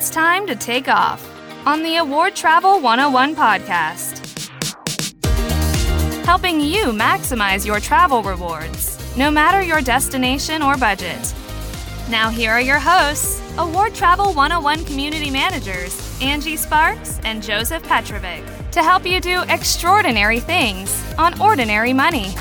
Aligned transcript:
It's 0.00 0.08
time 0.08 0.46
to 0.46 0.56
take 0.56 0.88
off 0.88 1.22
on 1.66 1.82
the 1.82 1.98
Award 1.98 2.34
Travel 2.34 2.80
101 2.80 3.36
podcast. 3.36 4.16
Helping 6.24 6.58
you 6.58 6.86
maximize 6.86 7.66
your 7.66 7.80
travel 7.80 8.22
rewards, 8.22 8.98
no 9.18 9.30
matter 9.30 9.60
your 9.60 9.82
destination 9.82 10.62
or 10.62 10.78
budget. 10.78 11.34
Now, 12.08 12.30
here 12.30 12.50
are 12.50 12.62
your 12.62 12.78
hosts, 12.78 13.42
Award 13.58 13.94
Travel 13.94 14.32
101 14.32 14.86
community 14.86 15.30
managers, 15.30 16.18
Angie 16.22 16.56
Sparks 16.56 17.20
and 17.24 17.42
Joseph 17.42 17.82
Petrovic, 17.82 18.42
to 18.70 18.82
help 18.82 19.04
you 19.04 19.20
do 19.20 19.42
extraordinary 19.50 20.40
things 20.40 20.98
on 21.18 21.38
ordinary 21.38 21.92
money. 21.92 22.34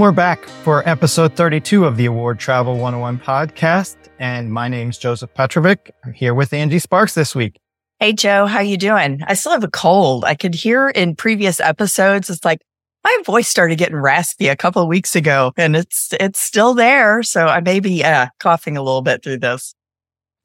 And 0.00 0.04
we're 0.06 0.12
back 0.12 0.46
for 0.64 0.88
episode 0.88 1.36
32 1.36 1.84
of 1.84 1.98
the 1.98 2.06
Award 2.06 2.38
Travel 2.38 2.72
101 2.72 3.18
podcast. 3.18 3.98
And 4.18 4.50
my 4.50 4.66
name's 4.66 4.96
Joseph 4.96 5.34
Petrovic. 5.34 5.90
I'm 6.02 6.14
here 6.14 6.32
with 6.32 6.54
Angie 6.54 6.78
Sparks 6.78 7.12
this 7.12 7.34
week. 7.34 7.60
Hey, 7.98 8.14
Joe, 8.14 8.46
how 8.46 8.60
you 8.60 8.78
doing? 8.78 9.20
I 9.26 9.34
still 9.34 9.52
have 9.52 9.62
a 9.62 9.68
cold. 9.68 10.24
I 10.24 10.36
could 10.36 10.54
hear 10.54 10.88
in 10.88 11.16
previous 11.16 11.60
episodes, 11.60 12.30
it's 12.30 12.46
like 12.46 12.62
my 13.04 13.14
voice 13.26 13.46
started 13.46 13.76
getting 13.76 13.96
raspy 13.96 14.48
a 14.48 14.56
couple 14.56 14.80
of 14.80 14.88
weeks 14.88 15.14
ago 15.14 15.52
and 15.58 15.76
it's, 15.76 16.14
it's 16.18 16.40
still 16.40 16.72
there. 16.72 17.22
So 17.22 17.44
I 17.44 17.60
may 17.60 17.78
be 17.78 18.02
uh, 18.02 18.28
coughing 18.38 18.78
a 18.78 18.82
little 18.82 19.02
bit 19.02 19.22
through 19.22 19.40
this. 19.40 19.74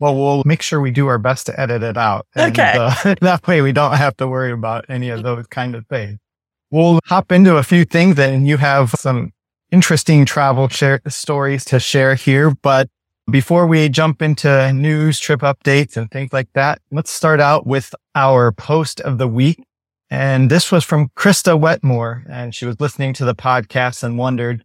Well, 0.02 0.18
we'll 0.18 0.44
make 0.46 0.64
sure 0.64 0.82
we 0.82 0.92
do 0.92 1.08
our 1.08 1.18
best 1.18 1.46
to 1.46 1.58
edit 1.58 1.82
it 1.82 1.96
out. 1.96 2.28
And, 2.36 2.52
okay. 2.52 2.74
Uh, 2.78 3.16
that 3.22 3.48
way 3.48 3.62
we 3.62 3.72
don't 3.72 3.96
have 3.96 4.18
to 4.18 4.28
worry 4.28 4.52
about 4.52 4.84
any 4.90 5.08
of 5.08 5.24
those 5.24 5.48
kind 5.48 5.76
of 5.76 5.88
things. 5.88 6.20
We'll 6.72 7.00
hop 7.06 7.32
into 7.32 7.56
a 7.56 7.64
few 7.64 7.86
things 7.86 8.20
and 8.20 8.46
you 8.46 8.58
have 8.58 8.90
some 8.90 9.32
interesting 9.72 10.26
travel 10.26 10.68
share 10.68 11.02
stories 11.08 11.66
to 11.66 11.80
share 11.80 12.16
here. 12.16 12.52
But 12.52 12.90
before 13.30 13.66
we 13.66 13.90
jump 13.90 14.22
into 14.22 14.72
news, 14.74 15.20
trip 15.20 15.42
updates 15.42 15.98
and 15.98 16.10
things 16.12 16.32
like 16.32 16.50
that, 16.54 16.82
let's 16.92 17.12
start 17.12 17.40
out 17.40 17.66
with 17.66 17.94
our 18.14 18.52
post 18.52 19.02
of 19.02 19.18
the 19.18 19.28
week. 19.28 19.64
And 20.10 20.52
this 20.52 20.72
was 20.72 20.84
from 20.84 21.10
Krista 21.18 21.60
Wetmore. 21.60 22.24
And 22.30 22.54
she 22.54 22.66
was 22.66 22.80
listening 22.80 23.14
to 23.14 23.26
the 23.26 23.36
podcast 23.36 24.04
and 24.04 24.18
wondered 24.18 24.64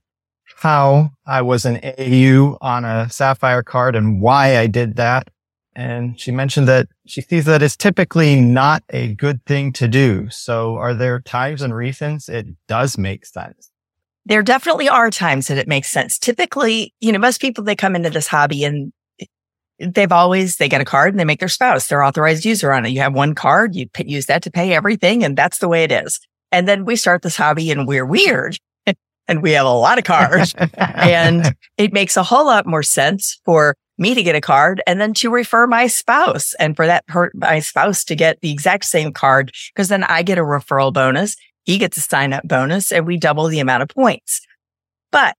how 0.56 1.10
I 1.26 1.40
was 1.40 1.64
an 1.64 1.80
AU 1.82 2.58
on 2.60 2.84
a 2.84 3.08
Sapphire 3.08 3.62
card 3.62 3.96
and 3.96 4.20
why 4.20 4.58
I 4.58 4.66
did 4.66 4.96
that. 4.96 5.30
And 5.74 6.20
she 6.20 6.30
mentioned 6.30 6.68
that 6.68 6.88
she 7.06 7.22
sees 7.22 7.46
that 7.46 7.62
it's 7.62 7.76
typically 7.76 8.38
not 8.38 8.82
a 8.90 9.14
good 9.14 9.44
thing 9.46 9.72
to 9.74 9.88
do. 9.88 10.28
So 10.28 10.76
are 10.76 10.92
there 10.92 11.20
times 11.20 11.62
and 11.62 11.74
reasons 11.74 12.28
it 12.28 12.48
does 12.68 12.98
make 12.98 13.24
sense? 13.24 13.69
There 14.26 14.42
definitely 14.42 14.88
are 14.88 15.10
times 15.10 15.48
that 15.48 15.58
it 15.58 15.68
makes 15.68 15.90
sense. 15.90 16.18
Typically, 16.18 16.94
you 17.00 17.12
know, 17.12 17.18
most 17.18 17.40
people, 17.40 17.64
they 17.64 17.76
come 17.76 17.96
into 17.96 18.10
this 18.10 18.26
hobby 18.26 18.64
and 18.64 18.92
they've 19.78 20.12
always, 20.12 20.56
they 20.56 20.68
get 20.68 20.80
a 20.80 20.84
card 20.84 21.12
and 21.12 21.20
they 21.20 21.24
make 21.24 21.40
their 21.40 21.48
spouse 21.48 21.86
their 21.86 22.02
authorized 22.02 22.44
user 22.44 22.72
on 22.72 22.84
it. 22.84 22.90
You 22.90 23.00
have 23.00 23.14
one 23.14 23.34
card, 23.34 23.74
you 23.74 23.88
use 24.04 24.26
that 24.26 24.42
to 24.42 24.50
pay 24.50 24.74
everything. 24.74 25.24
And 25.24 25.36
that's 25.36 25.58
the 25.58 25.68
way 25.68 25.84
it 25.84 25.92
is. 25.92 26.20
And 26.52 26.68
then 26.68 26.84
we 26.84 26.96
start 26.96 27.22
this 27.22 27.36
hobby 27.36 27.70
and 27.70 27.86
we're 27.86 28.06
weird 28.06 28.58
and 29.28 29.42
we 29.42 29.52
have 29.52 29.66
a 29.66 29.72
lot 29.72 29.98
of 29.98 30.04
cards 30.04 30.54
and 30.76 31.54
it 31.78 31.92
makes 31.92 32.16
a 32.16 32.22
whole 32.22 32.46
lot 32.46 32.66
more 32.66 32.82
sense 32.82 33.40
for 33.44 33.74
me 34.00 34.14
to 34.14 34.22
get 34.22 34.34
a 34.34 34.40
card 34.40 34.82
and 34.86 35.00
then 35.00 35.12
to 35.12 35.30
refer 35.30 35.66
my 35.66 35.86
spouse 35.86 36.54
and 36.54 36.74
for 36.74 36.86
that 36.86 37.06
per- 37.06 37.30
my 37.34 37.60
spouse 37.60 38.02
to 38.02 38.16
get 38.16 38.40
the 38.40 38.50
exact 38.50 38.86
same 38.86 39.12
card 39.12 39.52
because 39.74 39.88
then 39.88 40.04
I 40.04 40.22
get 40.22 40.38
a 40.38 40.42
referral 40.42 40.92
bonus 40.92 41.36
he 41.70 41.78
gets 41.78 41.96
a 41.96 42.00
sign 42.00 42.32
up 42.32 42.46
bonus 42.46 42.90
and 42.90 43.06
we 43.06 43.16
double 43.16 43.46
the 43.46 43.60
amount 43.60 43.82
of 43.82 43.88
points. 43.88 44.40
But 45.12 45.36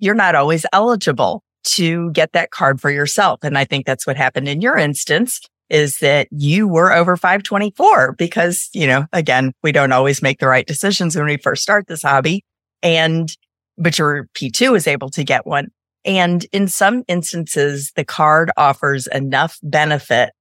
you're 0.00 0.14
not 0.14 0.34
always 0.34 0.66
eligible 0.72 1.44
to 1.64 2.10
get 2.10 2.32
that 2.32 2.50
card 2.50 2.80
for 2.80 2.90
yourself. 2.90 3.40
And 3.44 3.56
I 3.56 3.64
think 3.64 3.86
that's 3.86 4.04
what 4.04 4.16
happened 4.16 4.48
in 4.48 4.60
your 4.60 4.76
instance 4.76 5.40
is 5.70 5.98
that 5.98 6.26
you 6.32 6.66
were 6.66 6.92
over 6.92 7.16
524 7.16 8.16
because, 8.18 8.68
you 8.74 8.88
know, 8.88 9.06
again, 9.12 9.52
we 9.62 9.70
don't 9.70 9.92
always 9.92 10.20
make 10.20 10.40
the 10.40 10.48
right 10.48 10.66
decisions 10.66 11.14
when 11.14 11.26
we 11.26 11.36
first 11.36 11.62
start 11.62 11.86
this 11.86 12.02
hobby. 12.02 12.44
And, 12.82 13.34
but 13.78 13.96
your 13.98 14.28
P2 14.34 14.76
is 14.76 14.88
able 14.88 15.10
to 15.10 15.22
get 15.22 15.46
one. 15.46 15.68
And 16.04 16.44
in 16.52 16.66
some 16.66 17.04
instances, 17.06 17.92
the 17.94 18.04
card 18.04 18.50
offers 18.56 19.06
enough 19.06 19.60
benefit 19.62 20.32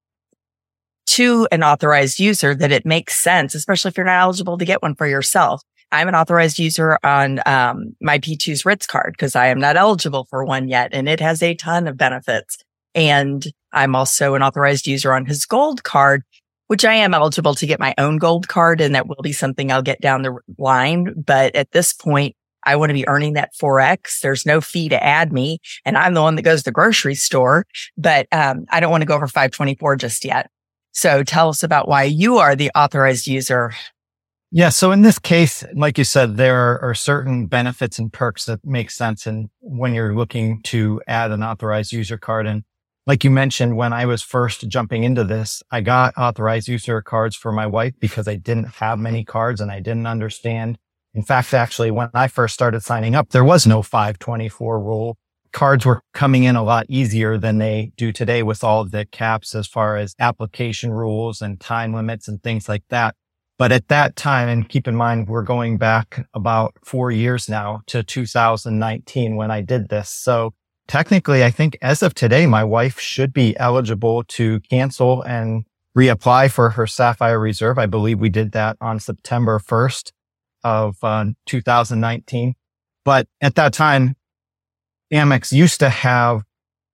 to 1.08 1.48
an 1.52 1.64
authorized 1.64 2.20
user 2.20 2.56
that 2.56 2.72
it 2.72 2.86
makes 2.86 3.18
sense, 3.18 3.56
especially 3.56 3.90
if 3.90 3.98
you're 3.98 4.06
not 4.06 4.22
eligible 4.22 4.58
to 4.58 4.66
get 4.66 4.82
one 4.82 4.96
for 4.96 5.08
yourself. 5.08 5.62
I'm 5.92 6.08
an 6.08 6.16
authorized 6.16 6.58
user 6.58 6.98
on 7.04 7.42
um, 7.46 7.96
my 8.00 8.18
P2's 8.18 8.66
Ritz 8.66 8.88
card 8.88 9.14
because 9.14 9.36
I 9.36 9.48
am 9.48 9.60
not 9.60 9.76
eligible 9.76 10.26
for 10.30 10.46
one 10.46 10.70
yet, 10.70 10.90
and 10.94 11.10
it 11.10 11.20
has 11.20 11.44
a 11.44 11.56
ton 11.56 11.88
of 11.88 11.98
benefits. 11.98 12.58
And 12.96 13.46
I'm 13.74 13.96
also 13.96 14.36
an 14.36 14.44
authorized 14.44 14.88
user 14.88 15.14
on 15.14 15.26
his 15.26 15.46
gold 15.46 15.84
card, 15.84 16.24
which 16.68 16.86
I 16.86 16.94
am 16.94 17.14
eligible 17.14 17.56
to 17.56 17.66
get 17.66 17.80
my 17.80 17.94
own 17.98 18.18
gold 18.18 18.48
card, 18.48 18.80
and 18.80 18.96
that 18.96 19.08
will 19.08 19.22
be 19.22 19.34
something 19.34 19.72
I'll 19.72 19.82
get 19.82 20.00
down 20.00 20.22
the 20.22 20.38
line. 20.58 21.14
But 21.18 21.56
at 21.56 21.72
this 21.72 21.92
point, 21.94 22.36
I 22.64 22.76
want 22.76 22.90
to 22.90 22.94
be 22.94 23.08
earning 23.08 23.34
that 23.34 23.52
4X. 23.62 24.20
There's 24.22 24.46
no 24.46 24.62
fee 24.62 24.88
to 24.90 25.04
add 25.04 25.34
me. 25.34 25.60
And 25.84 25.98
I'm 25.98 26.14
the 26.14 26.22
one 26.22 26.36
that 26.36 26.44
goes 26.44 26.60
to 26.60 26.66
the 26.66 26.72
grocery 26.72 27.16
store, 27.16 27.66
but 27.98 28.28
um, 28.32 28.66
I 28.70 28.80
don't 28.80 28.92
want 28.92 29.02
to 29.02 29.08
go 29.08 29.16
over 29.16 29.28
524 29.28 29.96
just 29.96 30.24
yet. 30.24 30.50
So 30.92 31.24
tell 31.24 31.50
us 31.50 31.64
about 31.64 31.88
why 31.88 32.04
you 32.04 32.38
are 32.38 32.56
the 32.56 32.72
authorized 32.76 33.28
user. 33.28 33.74
Yeah. 34.52 34.70
So 34.70 34.92
in 34.92 35.02
this 35.02 35.18
case, 35.18 35.64
like 35.74 35.98
you 35.98 36.04
said, 36.04 36.36
there 36.36 36.82
are 36.84 36.94
certain 36.94 37.48
benefits 37.48 37.98
and 37.98 38.12
perks 38.12 38.46
that 38.46 38.60
make 38.66 38.92
sense. 38.92 39.26
And 39.26 39.50
when 39.62 39.94
you're 39.94 40.14
looking 40.14 40.62
to 40.64 41.02
add 41.08 41.32
an 41.32 41.42
authorized 41.42 41.94
user 41.94 42.18
card 42.18 42.48
and 42.48 42.64
like 43.08 43.24
you 43.24 43.32
mentioned, 43.32 43.78
when 43.78 43.94
I 43.94 44.06
was 44.06 44.22
first 44.22 44.68
jumping 44.68 45.04
into 45.04 45.24
this, 45.24 45.64
I 45.72 45.82
got 45.82 46.14
authorized 46.18 46.68
user 46.68 47.02
cards 47.02 47.36
for 47.36 47.52
my 47.52 47.66
wife 47.66 47.94
because 48.00 48.28
I 48.28 48.36
didn't 48.36 48.76
have 48.76 49.00
many 49.00 49.24
cards 49.24 49.60
and 49.60 49.72
I 49.72 49.80
didn't 49.80 50.06
understand. 50.06 50.78
In 51.14 51.24
fact, 51.24 51.54
actually, 51.54 51.90
when 51.90 52.10
I 52.14 52.28
first 52.28 52.54
started 52.54 52.84
signing 52.84 53.16
up, 53.16 53.30
there 53.30 53.44
was 53.44 53.66
no 53.66 53.82
524 53.82 54.80
rule 54.80 55.18
cards 55.52 55.86
were 55.86 56.02
coming 56.14 56.44
in 56.44 56.56
a 56.56 56.64
lot 56.64 56.86
easier 56.90 57.38
than 57.38 57.58
they 57.58 57.92
do 57.98 58.12
today 58.12 58.44
with 58.44 58.64
all 58.64 58.86
the 58.86 59.06
caps 59.06 59.54
as 59.56 59.68
far 59.68 59.98
as 59.98 60.16
application 60.20 60.92
rules 60.92 61.42
and 61.42 61.60
time 61.60 61.94
limits 61.94 62.28
and 62.28 62.42
things 62.42 62.70
like 62.70 62.84
that. 62.90 63.16
But 63.58 63.72
at 63.72 63.90
that 63.90 64.16
time, 64.16 64.50
and 64.50 64.68
keep 64.68 64.88
in 64.88 64.96
mind, 64.96 65.28
we're 65.28 65.44
going 65.44 65.78
back 65.78 66.28
about 66.34 66.74
four 66.84 67.12
years 67.12 67.48
now 67.48 67.82
to 67.88 68.02
2019 68.02 69.36
when 69.36 69.52
I 69.52 69.62
did 69.62 69.90
this. 69.90 70.10
So 70.10 70.54
technically, 70.88 71.44
I 71.44 71.52
think 71.52 71.78
as 71.82 72.02
of 72.02 72.16
today, 72.16 72.48
my 72.48 72.64
wife 72.64 73.00
should 73.00 73.34
be 73.34 73.56
eligible 73.58 74.24
to 74.24 74.62
cancel 74.62 75.22
and 75.22 75.66
reapply 75.96 76.50
for 76.50 76.72
her 76.72 76.88
Sapphire 76.88 77.40
Reserve. 77.40 77.78
I 77.78 77.86
believe 77.86 78.20
we 78.20 78.30
did 78.30 78.54
that 78.54 78.78
on 78.82 79.00
September 79.00 79.60
1st 79.60 80.12
of 80.64 80.98
uh, 81.04 81.26
2019. 81.46 82.56
But 83.04 83.28
at 83.42 83.56
that 83.56 83.74
time, 83.74 84.16
Amex 85.12 85.52
used 85.52 85.80
to 85.80 85.90
have 85.90 86.44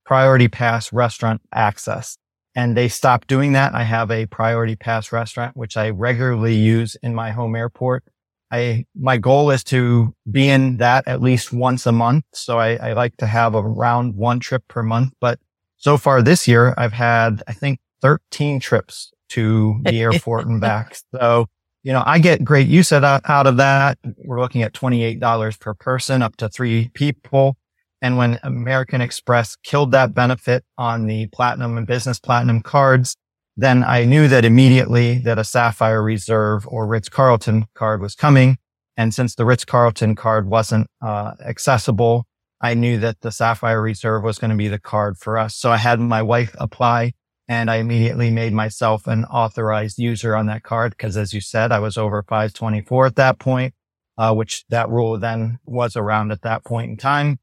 priority 0.05 0.47
pass 0.47 0.91
restaurant 0.91 1.41
access 1.53 2.17
and 2.57 2.75
they 2.75 2.87
stopped 2.87 3.27
doing 3.27 3.51
that. 3.51 3.75
I 3.75 3.83
have 3.83 4.09
a 4.09 4.25
priority 4.25 4.75
pass 4.75 5.11
restaurant, 5.11 5.55
which 5.55 5.77
I 5.77 5.91
regularly 5.91 6.55
use 6.55 6.95
in 7.03 7.13
my 7.13 7.29
home 7.29 7.55
airport. 7.55 8.03
I, 8.49 8.85
my 8.95 9.17
goal 9.17 9.51
is 9.51 9.63
to 9.65 10.15
be 10.31 10.49
in 10.49 10.77
that 10.77 11.07
at 11.07 11.21
least 11.21 11.53
once 11.53 11.85
a 11.85 11.91
month. 11.91 12.23
So 12.33 12.57
I, 12.57 12.77
I 12.77 12.93
like 12.93 13.15
to 13.17 13.27
have 13.27 13.53
around 13.53 14.15
one 14.15 14.39
trip 14.39 14.63
per 14.67 14.81
month. 14.81 15.13
But 15.21 15.39
so 15.77 15.97
far 15.97 16.23
this 16.23 16.47
year, 16.47 16.73
I've 16.79 16.93
had, 16.93 17.43
I 17.47 17.53
think 17.53 17.79
13 18.01 18.59
trips 18.59 19.11
to 19.29 19.79
the 19.83 19.99
airport 20.01 20.47
and 20.47 20.59
back. 20.59 20.97
So, 21.13 21.45
you 21.83 21.93
know, 21.93 22.01
I 22.07 22.17
get 22.17 22.43
great 22.43 22.67
use 22.67 22.91
out 22.91 23.03
of 23.47 23.57
that. 23.57 23.99
We're 24.25 24.39
looking 24.39 24.63
at 24.63 24.73
$28 24.73 25.59
per 25.59 25.75
person 25.75 26.23
up 26.23 26.37
to 26.37 26.49
three 26.49 26.89
people. 26.95 27.55
And 28.01 28.17
when 28.17 28.39
American 28.43 29.01
Express 29.01 29.55
killed 29.63 29.91
that 29.91 30.13
benefit 30.13 30.63
on 30.77 31.07
the 31.07 31.27
platinum 31.27 31.77
and 31.77 31.87
business 31.87 32.19
platinum 32.19 32.61
cards, 32.61 33.15
then 33.55 33.83
I 33.83 34.05
knew 34.05 34.27
that 34.27 34.45
immediately 34.45 35.17
that 35.19 35.39
a 35.39 35.43
Sapphire 35.43 36.03
Reserve 36.03 36.67
or 36.67 36.85
Ritz 36.85 37.09
Carlton 37.09 37.65
card 37.73 38.01
was 38.01 38.13
coming. 38.13 38.57
And 38.95 39.13
since 39.13 39.33
the 39.33 39.45
Ritz 39.45 39.65
Carlton 39.65 40.15
card 40.15 40.47
wasn't 40.47 40.87
uh, 41.01 41.33
accessible, 41.43 42.25
I 42.61 42.75
knew 42.75 42.99
that 42.99 43.21
the 43.21 43.31
Sapphire 43.31 43.81
Reserve 43.81 44.23
was 44.23 44.37
going 44.37 44.51
to 44.51 44.57
be 44.57 44.67
the 44.67 44.79
card 44.79 45.17
for 45.17 45.37
us. 45.37 45.55
So 45.55 45.71
I 45.71 45.77
had 45.77 45.99
my 45.99 46.21
wife 46.21 46.55
apply 46.59 47.13
and 47.47 47.71
I 47.71 47.77
immediately 47.77 48.29
made 48.29 48.53
myself 48.53 49.07
an 49.07 49.25
authorized 49.25 49.97
user 49.97 50.35
on 50.35 50.47
that 50.47 50.63
card. 50.63 50.97
Cause 50.97 51.15
as 51.17 51.33
you 51.33 51.41
said, 51.41 51.71
I 51.71 51.79
was 51.79 51.97
over 51.97 52.23
524 52.23 53.05
at 53.07 53.15
that 53.15 53.39
point, 53.39 53.73
uh, 54.17 54.33
which 54.33 54.65
that 54.69 54.89
rule 54.89 55.17
then 55.17 55.59
was 55.65 55.95
around 55.95 56.31
at 56.31 56.41
that 56.41 56.65
point 56.65 56.91
in 56.91 56.97
time. 56.97 57.39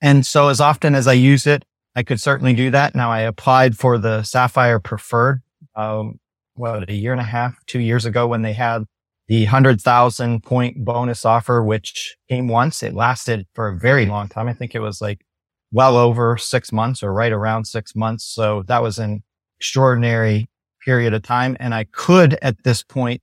And 0.00 0.26
so 0.26 0.48
as 0.48 0.60
often 0.60 0.94
as 0.94 1.06
I 1.06 1.14
use 1.14 1.46
it, 1.46 1.64
I 1.94 2.02
could 2.02 2.20
certainly 2.20 2.52
do 2.52 2.70
that. 2.70 2.94
Now 2.94 3.10
I 3.10 3.20
applied 3.20 3.76
for 3.76 3.98
the 3.98 4.22
Sapphire 4.22 4.78
Preferred, 4.78 5.42
um, 5.74 6.20
a 6.58 6.92
year 6.92 7.12
and 7.12 7.20
a 7.20 7.24
half, 7.24 7.64
two 7.66 7.80
years 7.80 8.04
ago 8.04 8.26
when 8.26 8.42
they 8.42 8.52
had 8.52 8.84
the 9.28 9.44
100,000 9.44 10.42
point 10.42 10.84
bonus 10.84 11.24
offer, 11.24 11.62
which 11.62 12.16
came 12.28 12.48
once. 12.48 12.82
It 12.82 12.94
lasted 12.94 13.46
for 13.54 13.68
a 13.68 13.76
very 13.76 14.06
long 14.06 14.28
time. 14.28 14.48
I 14.48 14.52
think 14.52 14.74
it 14.74 14.80
was 14.80 15.00
like 15.00 15.24
well 15.72 15.96
over 15.96 16.36
six 16.36 16.72
months 16.72 17.02
or 17.02 17.12
right 17.12 17.32
around 17.32 17.66
six 17.66 17.96
months. 17.96 18.24
So 18.24 18.62
that 18.66 18.82
was 18.82 18.98
an 18.98 19.22
extraordinary 19.58 20.48
period 20.84 21.12
of 21.12 21.22
time. 21.22 21.56
And 21.58 21.74
I 21.74 21.84
could 21.84 22.38
at 22.40 22.62
this 22.62 22.82
point 22.82 23.22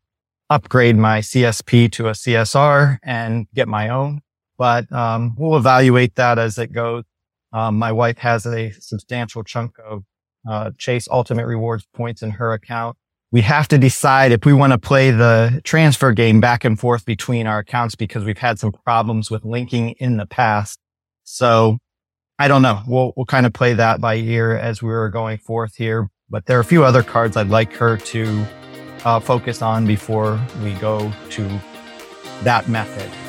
upgrade 0.50 0.98
my 0.98 1.20
CSP 1.20 1.92
to 1.94 2.08
a 2.08 2.12
CSR 2.12 2.98
and 3.02 3.48
get 3.54 3.68
my 3.68 3.90
own, 3.90 4.22
but 4.58 4.92
um, 4.92 5.36
we'll 5.38 5.58
evaluate 5.58 6.16
that 6.16 6.40
as 6.40 6.58
it 6.58 6.72
goes. 6.72 7.04
Um, 7.52 7.78
my 7.78 7.92
wife 7.92 8.18
has 8.20 8.46
a 8.46 8.72
substantial 8.72 9.44
chunk 9.44 9.76
of 9.86 10.04
uh, 10.50 10.72
Chase 10.78 11.08
Ultimate 11.10 11.46
Rewards 11.46 11.86
points 11.94 12.22
in 12.22 12.32
her 12.32 12.54
account. 12.54 12.98
We 13.32 13.42
have 13.42 13.68
to 13.70 13.78
decide 13.78 14.32
if 14.32 14.46
we 14.46 14.54
want 14.54 14.74
to 14.74 14.78
play 14.78 15.12
the 15.12 15.62
transfer 15.64 16.12
game 16.12 16.40
back 16.40 16.66
and 16.66 16.80
forth 16.80 17.06
between 17.06 17.48
our 17.48 17.60
accounts 17.60 17.96
because 17.96 18.24
we've 18.24 18.38
had 18.38 18.60
some 18.60 18.72
problems 18.72 19.32
with 19.32 19.44
linking 19.44 19.92
in 19.92 20.18
the 20.18 20.26
past. 20.26 20.80
So 21.24 21.78
I 22.38 22.48
don't 22.48 22.62
know. 22.62 22.82
We'll, 22.88 23.14
we'll 23.16 23.26
kind 23.26 23.46
of 23.46 23.54
play 23.54 23.74
that 23.74 24.02
by 24.02 24.16
ear 24.16 24.56
as 24.56 24.84
we 24.84 24.90
were 24.90 25.10
going 25.10 25.38
forth 25.38 25.76
here. 25.76 26.10
But 26.30 26.46
there 26.46 26.58
are 26.58 26.62
a 26.62 26.66
few 26.66 26.84
other 26.84 27.04
cards 27.04 27.38
I'd 27.38 27.50
like 27.50 27.74
her 27.74 27.98
to 27.98 28.46
uh, 29.06 29.20
focus 29.20 29.62
on 29.62 29.86
before 29.86 30.40
we 30.64 30.74
go 30.74 31.12
to 31.32 31.62
that 32.44 32.68
method. 32.68 33.23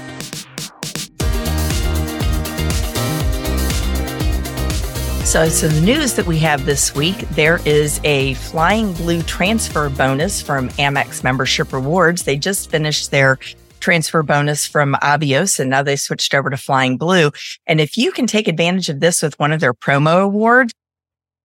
So, 5.34 5.48
the 5.48 5.80
news 5.80 6.14
that 6.14 6.26
we 6.26 6.38
have 6.38 6.64
this 6.64 6.94
week, 6.94 7.28
there 7.30 7.58
is 7.66 8.00
a 8.04 8.34
Flying 8.34 8.92
Blue 8.92 9.20
transfer 9.24 9.88
bonus 9.88 10.40
from 10.40 10.68
Amex 10.68 11.24
Membership 11.24 11.72
Rewards. 11.72 12.22
They 12.22 12.36
just 12.36 12.70
finished 12.70 13.10
their 13.10 13.40
transfer 13.80 14.22
bonus 14.22 14.64
from 14.64 14.94
Avios 15.02 15.58
and 15.58 15.68
now 15.68 15.82
they 15.82 15.96
switched 15.96 16.34
over 16.34 16.50
to 16.50 16.56
Flying 16.56 16.98
Blue. 16.98 17.32
And 17.66 17.80
if 17.80 17.98
you 17.98 18.12
can 18.12 18.28
take 18.28 18.46
advantage 18.46 18.88
of 18.88 19.00
this 19.00 19.22
with 19.22 19.36
one 19.40 19.50
of 19.50 19.58
their 19.58 19.74
promo 19.74 20.22
awards, 20.22 20.72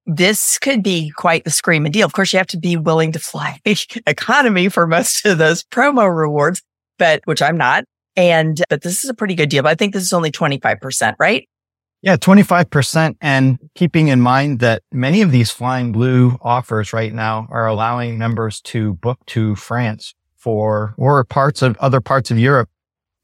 this 0.05 0.59
could 0.59 0.83
be 0.83 1.09
quite 1.09 1.43
the 1.43 1.49
screaming 1.49 1.91
deal. 1.91 2.05
Of 2.05 2.13
course, 2.13 2.31
you 2.31 2.37
have 2.37 2.45
to 2.49 2.59
be 2.59 2.77
willing 2.77 3.11
to 3.13 3.19
fly 3.19 3.59
economy 4.05 4.69
for 4.69 4.85
most 4.85 5.25
of 5.25 5.39
those 5.39 5.63
promo 5.63 6.15
rewards, 6.15 6.61
but 6.99 7.21
which 7.25 7.41
I'm 7.41 7.57
not. 7.57 7.85
And, 8.15 8.61
but 8.69 8.83
this 8.83 9.03
is 9.03 9.09
a 9.09 9.15
pretty 9.15 9.33
good 9.33 9.49
deal. 9.49 9.63
But 9.63 9.69
I 9.69 9.75
think 9.75 9.95
this 9.95 10.03
is 10.03 10.13
only 10.13 10.31
25%, 10.31 11.15
right? 11.17 11.49
Yeah, 12.01 12.15
25%. 12.15 13.17
And 13.19 13.59
keeping 13.75 14.07
in 14.07 14.21
mind 14.21 14.59
that 14.59 14.83
many 14.91 15.21
of 15.21 15.31
these 15.31 15.51
flying 15.51 15.91
blue 15.91 16.37
offers 16.41 16.93
right 16.93 17.13
now 17.13 17.47
are 17.49 17.67
allowing 17.67 18.17
members 18.17 18.61
to 18.61 18.93
book 18.95 19.19
to 19.27 19.55
France 19.55 20.15
for, 20.37 20.93
or 20.97 21.23
parts 21.25 21.61
of 21.61 21.75
other 21.77 21.99
parts 21.99 22.31
of 22.31 22.39
Europe 22.39 22.69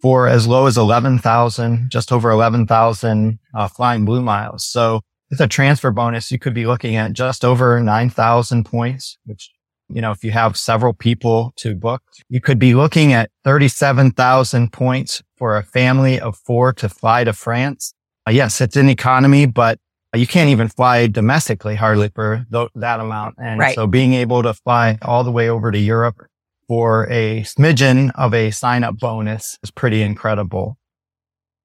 for 0.02 0.28
as 0.28 0.46
low 0.46 0.68
as 0.68 0.78
11,000, 0.78 1.90
just 1.90 2.12
over 2.12 2.30
11,000 2.30 3.40
uh, 3.54 3.68
flying 3.70 4.04
blue 4.04 4.22
miles. 4.22 4.66
So 4.66 5.02
with 5.30 5.40
a 5.40 5.48
transfer 5.48 5.92
bonus, 5.92 6.30
you 6.30 6.38
could 6.38 6.54
be 6.54 6.68
looking 6.68 6.98
at 6.98 7.14
just 7.14 7.46
over 7.46 7.80
9,000 7.80 8.66
points, 8.66 9.18
which, 9.26 9.52
you 9.88 10.02
know, 10.02 10.12
if 10.12 10.22
you 10.22 10.32
have 10.32 10.58
several 10.58 10.94
people 10.94 11.54
to 11.56 11.76
book, 11.76 12.04
you 12.28 12.42
could 12.42 12.60
be 12.60 12.76
looking 12.76 13.14
at 13.14 13.32
37,000 13.46 14.74
points 14.74 15.24
for 15.38 15.56
a 15.56 15.64
family 15.64 16.20
of 16.20 16.38
four 16.38 16.74
to 16.74 16.90
fly 16.90 17.24
to 17.24 17.32
France 17.32 17.95
uh, 18.28 18.32
yes, 18.32 18.62
it's 18.62 18.76
an 18.76 18.90
economy, 18.90 19.46
but 19.46 19.80
you 20.14 20.28
can't 20.28 20.50
even 20.50 20.68
fly 20.68 21.08
domestically 21.08 21.76
hardly 21.76 22.10
for 22.10 22.46
th- 22.52 22.70
that 22.76 23.00
amount. 23.00 23.36
And 23.38 23.60
right. 23.60 23.76
so 23.76 23.88
being 23.88 24.14
able 24.14 24.44
to 24.44 24.54
fly 24.54 24.98
all 25.02 25.24
the 25.24 25.32
way 25.32 25.50
over 25.50 25.72
to 25.72 25.78
Europe 25.78 26.26
for 26.68 27.08
a 27.10 27.42
smidgen 27.42 28.12
of 28.16 28.34
a 28.34 28.52
sign 28.52 28.84
up 28.84 28.98
bonus 28.98 29.58
is 29.62 29.72
pretty 29.72 30.02
incredible. 30.02 30.78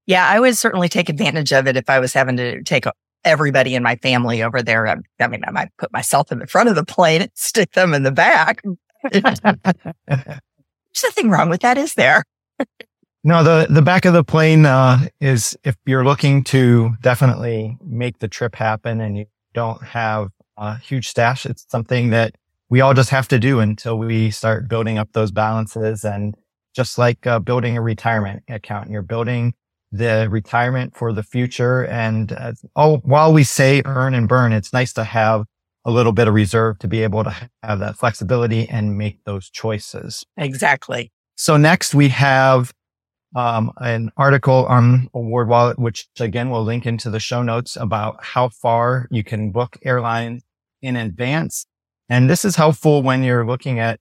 Yeah, 0.07 0.27
I 0.27 0.41
would 0.41 0.57
certainly 0.57 0.89
take 0.89 1.09
advantage 1.09 1.53
of 1.53 1.67
it 1.67 1.77
if 1.77 1.89
I 1.89 2.01
was 2.01 2.13
having 2.13 2.37
to 2.37 2.63
take 2.63 2.85
everybody 3.25 3.75
in 3.75 3.83
my 3.83 3.97
family 3.97 4.43
over 4.43 4.63
there. 4.63 4.89
I, 4.89 5.29
mean, 5.29 5.43
I 5.47 5.51
might 5.51 5.69
put 5.79 5.93
myself 5.93 6.33
in 6.33 6.39
the 6.39 6.47
front 6.47 6.69
of 6.69 6.75
the 6.75 6.85
plane 6.85 7.23
and 7.23 7.31
stick 7.35 7.73
them 7.73 7.95
in 7.95 8.03
the 8.03 8.13
back. 8.13 8.63
There's 9.13 9.41
nothing 11.05 11.31
wrong 11.31 11.49
with 11.49 11.61
that, 11.63 11.79
is 11.79 11.95
there? 11.95 12.25
No, 13.23 13.45
the, 13.45 13.67
the 13.69 13.83
back 13.83 14.07
of 14.07 14.15
the 14.15 14.25
plane, 14.25 14.65
uh, 14.65 15.07
is 15.21 15.57
if 15.63 15.77
you're 15.85 16.05
looking 16.05 16.43
to 16.45 16.95
definitely 17.03 17.77
make 17.85 18.19
the 18.19 18.29
trip 18.29 18.55
happen 18.55 19.01
and 19.01 19.19
you 19.19 19.27
don't 19.53 19.83
have 19.83 20.31
a 20.57 20.79
huge 20.79 21.09
stash, 21.09 21.45
it's 21.45 21.67
something 21.69 22.11
that 22.11 22.35
we 22.71 22.81
all 22.81 22.95
just 22.95 23.11
have 23.11 23.29
to 23.29 23.39
do 23.39 23.61
until 23.61 23.99
we 23.99 24.31
start 24.31 24.69
building 24.69 24.97
up 24.97 25.13
those 25.13 25.33
balances. 25.33 26.05
And 26.05 26.35
just 26.75 26.97
like 26.97 27.27
uh, 27.27 27.41
building 27.41 27.77
a 27.77 27.83
retirement 27.83 28.43
account, 28.49 28.91
you're 28.91 29.03
building 29.03 29.53
the 29.93 30.29
retirement 30.31 30.97
for 30.97 31.13
the 31.13 31.23
future. 31.23 31.85
And 31.85 32.33
uh, 32.33 32.53
all, 32.75 32.99
while 32.99 33.33
we 33.33 33.45
say 33.45 33.83
earn 33.85 34.15
and 34.15 34.29
burn, 34.29 34.53
it's 34.53 34.73
nice 34.73 34.93
to 34.95 35.05
have 35.05 35.45
a 35.85 35.91
little 35.91 36.13
bit 36.13 36.29
of 36.29 36.35
reserve 36.35 36.79
to 36.79 36.89
be 36.89 37.03
able 37.03 37.25
to 37.25 37.51
have 37.63 37.81
that 37.81 37.97
flexibility 37.97 38.69
and 38.69 38.97
make 38.97 39.25
those 39.25 39.51
choices. 39.51 40.25
Exactly. 40.37 41.11
So 41.37 41.57
next 41.57 41.95
we 41.95 42.09
have 42.11 42.73
um, 43.35 43.73
an 43.79 44.11
article 44.17 44.67
on 44.67 45.09
Award 45.15 45.49
Wallet, 45.49 45.79
which 45.79 46.09
again 46.19 46.51
we'll 46.51 46.65
link 46.65 46.87
into 46.87 47.11
the 47.11 47.21
show 47.21 47.43
notes 47.43 47.77
about 47.77 48.23
how 48.25 48.49
far 48.49 49.07
you 49.11 49.23
can 49.23 49.51
book 49.51 49.77
airlines 49.83 50.43
in 50.83 50.97
advance. 50.97 51.67
And 52.09 52.29
this 52.29 52.45
is 52.45 52.57
helpful 52.57 53.03
when 53.03 53.23
you're 53.23 53.47
looking 53.47 53.79
at 53.79 54.01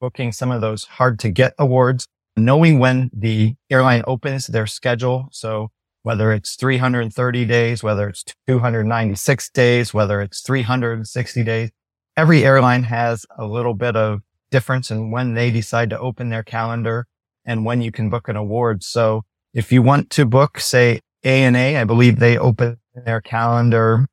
booking 0.00 0.32
some 0.32 0.50
of 0.50 0.60
those 0.60 0.84
hard 0.84 1.18
to 1.20 1.30
get 1.30 1.54
awards, 1.58 2.06
knowing 2.36 2.78
when 2.78 3.10
the 3.12 3.54
airline 3.70 4.02
opens 4.06 4.46
their 4.46 4.66
schedule. 4.66 5.28
So 5.32 5.70
whether 6.02 6.32
it's 6.32 6.56
330 6.56 7.44
days, 7.44 7.82
whether 7.82 8.08
it's 8.08 8.24
296 8.46 9.50
days, 9.50 9.94
whether 9.94 10.20
it's 10.20 10.40
360 10.40 11.44
days, 11.44 11.70
every 12.16 12.44
airline 12.44 12.84
has 12.84 13.26
a 13.38 13.46
little 13.46 13.74
bit 13.74 13.96
of 13.96 14.20
difference 14.50 14.90
in 14.90 15.10
when 15.10 15.34
they 15.34 15.50
decide 15.50 15.90
to 15.90 15.98
open 15.98 16.28
their 16.28 16.42
calendar 16.42 17.06
and 17.44 17.64
when 17.64 17.80
you 17.80 17.92
can 17.92 18.10
book 18.10 18.28
an 18.28 18.36
award. 18.36 18.82
So 18.82 19.22
if 19.54 19.72
you 19.72 19.82
want 19.82 20.10
to 20.10 20.24
book, 20.24 20.60
say 20.60 21.00
ANA, 21.24 21.78
I 21.78 21.84
believe 21.84 22.18
they 22.18 22.38
open 22.38 22.78
their 23.04 23.20
calendar 23.20 24.06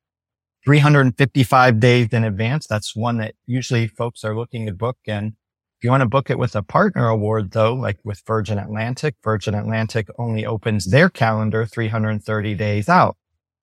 355 0.66 1.80
days 1.80 2.10
in 2.12 2.24
advance. 2.24 2.68
That's 2.68 2.96
one 2.96 3.18
that 3.18 3.36
usually 3.46 3.88
folks 3.88 4.24
are 4.24 4.36
looking 4.36 4.66
to 4.66 4.74
book. 4.74 4.98
And 5.08 5.34
if 5.78 5.84
you 5.84 5.92
want 5.92 6.02
to 6.02 6.10
book 6.10 6.30
it 6.30 6.40
with 6.40 6.56
a 6.56 6.64
partner 6.64 7.08
award, 7.08 7.52
though, 7.52 7.74
like 7.74 8.00
with 8.04 8.22
Virgin 8.26 8.58
Atlantic, 8.58 9.16
Virgin 9.24 9.54
Atlantic 9.54 10.08
only 10.18 10.46
opens 10.46 10.86
their 10.86 11.10
calendar 11.10 11.66
330 11.66 12.56
days 12.56 12.90
out. 12.90 13.16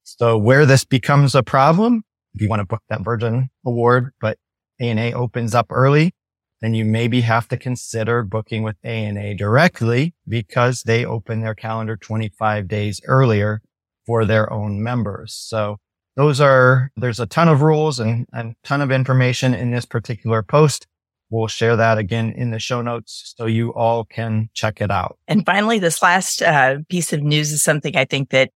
So 0.05 0.38
where 0.38 0.65
this 0.65 0.85
becomes 0.85 1.35
a 1.35 1.43
problem, 1.43 2.05
if 2.35 2.41
you 2.41 2.49
want 2.49 2.61
to 2.61 2.67
book 2.67 2.83
that 2.88 3.03
Virgin 3.05 3.50
award, 3.67 4.12
but 4.21 4.38
ANA 4.81 5.12
opens 5.12 5.55
up 5.55 5.67
early, 5.71 6.15
then 6.61 6.75
you 6.75 6.85
maybe 6.85 7.21
have 7.23 7.49
to 7.49 7.57
consider 7.57 8.23
booking 8.23 8.63
with 8.63 8.77
ANA 8.85 9.35
directly 9.35 10.15
because 10.27 10.83
they 10.83 11.05
open 11.05 11.41
their 11.41 11.55
calendar 11.55 11.97
25 11.97 12.69
days 12.69 13.01
earlier 13.07 13.61
for 14.07 14.25
their 14.25 14.53
own 14.53 14.83
members. 14.83 15.35
So 15.35 15.79
those 16.17 16.41
are, 16.41 16.91
there's 16.97 17.21
a 17.21 17.27
ton 17.27 17.49
of 17.49 17.63
rules 17.63 17.99
and 17.99 18.27
a 18.33 18.55
ton 18.63 18.81
of 18.81 18.91
information 18.91 19.55
in 19.55 19.71
this 19.73 19.85
particular 19.85 20.43
post. 20.43 20.87
We'll 21.31 21.49
share 21.49 21.75
that 21.77 21.99
again 21.99 22.31
in 22.31 22.51
the 22.51 22.61
show 22.61 22.81
notes 22.81 23.35
so 23.37 23.47
you 23.47 23.75
all 23.75 24.05
can 24.05 24.51
check 24.55 24.81
it 24.81 24.91
out. 24.91 25.19
And 25.27 25.45
finally, 25.45 25.79
this 25.79 26.03
last 26.03 26.43
uh, 26.43 26.77
piece 26.89 27.13
of 27.13 27.23
news 27.23 27.51
is 27.51 27.63
something 27.63 27.97
I 27.97 28.05
think 28.05 28.31
that 28.31 28.51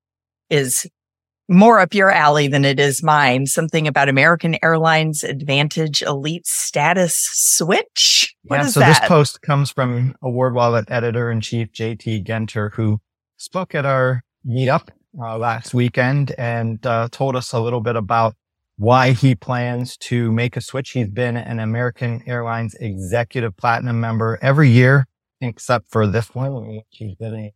is 0.48 0.86
more 1.48 1.80
up 1.80 1.94
your 1.94 2.10
alley 2.10 2.46
than 2.46 2.64
it 2.64 2.78
is 2.78 3.02
mine. 3.02 3.46
Something 3.46 3.88
about 3.88 4.08
American 4.08 4.58
Airlines 4.62 5.24
Advantage 5.24 6.02
Elite 6.02 6.46
Status 6.46 7.16
Switch. 7.16 8.36
What 8.44 8.58
yeah, 8.58 8.66
so 8.66 8.80
that? 8.80 9.00
this 9.00 9.08
post 9.08 9.42
comes 9.42 9.70
from 9.70 10.14
Award 10.22 10.54
Wallet 10.54 10.90
editor 10.90 11.30
in 11.30 11.40
chief 11.40 11.72
JT 11.72 12.26
Genter, 12.26 12.72
who 12.74 13.00
spoke 13.38 13.74
at 13.74 13.86
our 13.86 14.22
meetup 14.46 14.88
uh, 15.18 15.38
last 15.38 15.72
weekend 15.72 16.32
and 16.38 16.84
uh, 16.86 17.08
told 17.10 17.34
us 17.34 17.52
a 17.52 17.60
little 17.60 17.80
bit 17.80 17.96
about 17.96 18.36
why 18.76 19.10
he 19.10 19.34
plans 19.34 19.96
to 19.96 20.30
make 20.30 20.56
a 20.56 20.60
switch. 20.60 20.90
He's 20.90 21.08
been 21.08 21.36
an 21.36 21.58
American 21.58 22.22
Airlines 22.26 22.74
Executive 22.74 23.56
Platinum 23.56 24.00
member 24.00 24.38
every 24.40 24.68
year, 24.68 25.06
except 25.40 25.90
for 25.90 26.06
this 26.06 26.34
one, 26.34 26.82
he's 26.90 27.16
been 27.16 27.34
a 27.34 27.52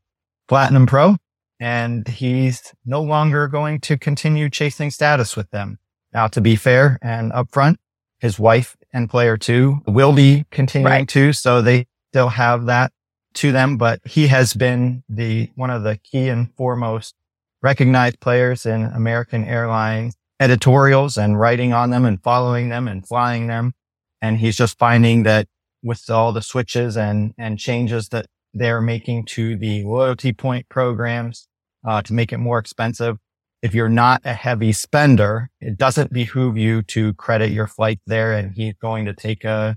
Platinum 0.48 0.86
Pro 0.86 1.16
and 1.62 2.08
he's 2.08 2.74
no 2.84 3.00
longer 3.00 3.46
going 3.46 3.78
to 3.78 3.96
continue 3.96 4.50
chasing 4.50 4.90
status 4.90 5.36
with 5.36 5.48
them. 5.52 5.78
Now, 6.12 6.26
to 6.26 6.40
be 6.40 6.56
fair 6.56 6.98
and 7.00 7.30
upfront, 7.30 7.76
his 8.18 8.36
wife 8.36 8.76
and 8.92 9.08
player 9.08 9.36
two 9.36 9.78
will 9.86 10.12
be 10.12 10.44
continuing 10.50 10.90
right. 10.90 11.08
to, 11.10 11.32
so 11.32 11.62
they 11.62 11.86
still 12.10 12.30
have 12.30 12.66
that 12.66 12.92
to 13.34 13.52
them, 13.52 13.76
but 13.76 14.00
he 14.04 14.26
has 14.26 14.54
been 14.54 15.04
the 15.08 15.50
one 15.54 15.70
of 15.70 15.84
the 15.84 15.98
key 15.98 16.28
and 16.28 16.52
foremost 16.56 17.14
recognized 17.62 18.18
players 18.18 18.66
in 18.66 18.82
American 18.86 19.44
Airlines 19.44 20.16
editorials 20.40 21.16
and 21.16 21.38
writing 21.38 21.72
on 21.72 21.90
them 21.90 22.04
and 22.04 22.20
following 22.24 22.70
them 22.70 22.88
and 22.88 23.06
flying 23.06 23.46
them. 23.46 23.72
And 24.20 24.38
he's 24.38 24.56
just 24.56 24.78
finding 24.78 25.22
that 25.22 25.46
with 25.80 26.10
all 26.10 26.32
the 26.32 26.42
switches 26.42 26.96
and, 26.96 27.34
and 27.38 27.56
changes 27.56 28.08
that 28.08 28.26
they're 28.52 28.80
making 28.80 29.26
to 29.26 29.56
the 29.56 29.84
loyalty 29.84 30.32
point 30.32 30.68
programs, 30.68 31.46
uh, 31.84 32.02
to 32.02 32.12
make 32.12 32.32
it 32.32 32.38
more 32.38 32.58
expensive. 32.58 33.18
If 33.62 33.74
you're 33.74 33.88
not 33.88 34.22
a 34.24 34.34
heavy 34.34 34.72
spender, 34.72 35.50
it 35.60 35.76
doesn't 35.76 36.12
behoove 36.12 36.58
you 36.58 36.82
to 36.82 37.14
credit 37.14 37.52
your 37.52 37.68
flight 37.68 38.00
there. 38.06 38.32
And 38.32 38.52
he's 38.54 38.74
going 38.74 39.04
to 39.04 39.14
take 39.14 39.44
a, 39.44 39.76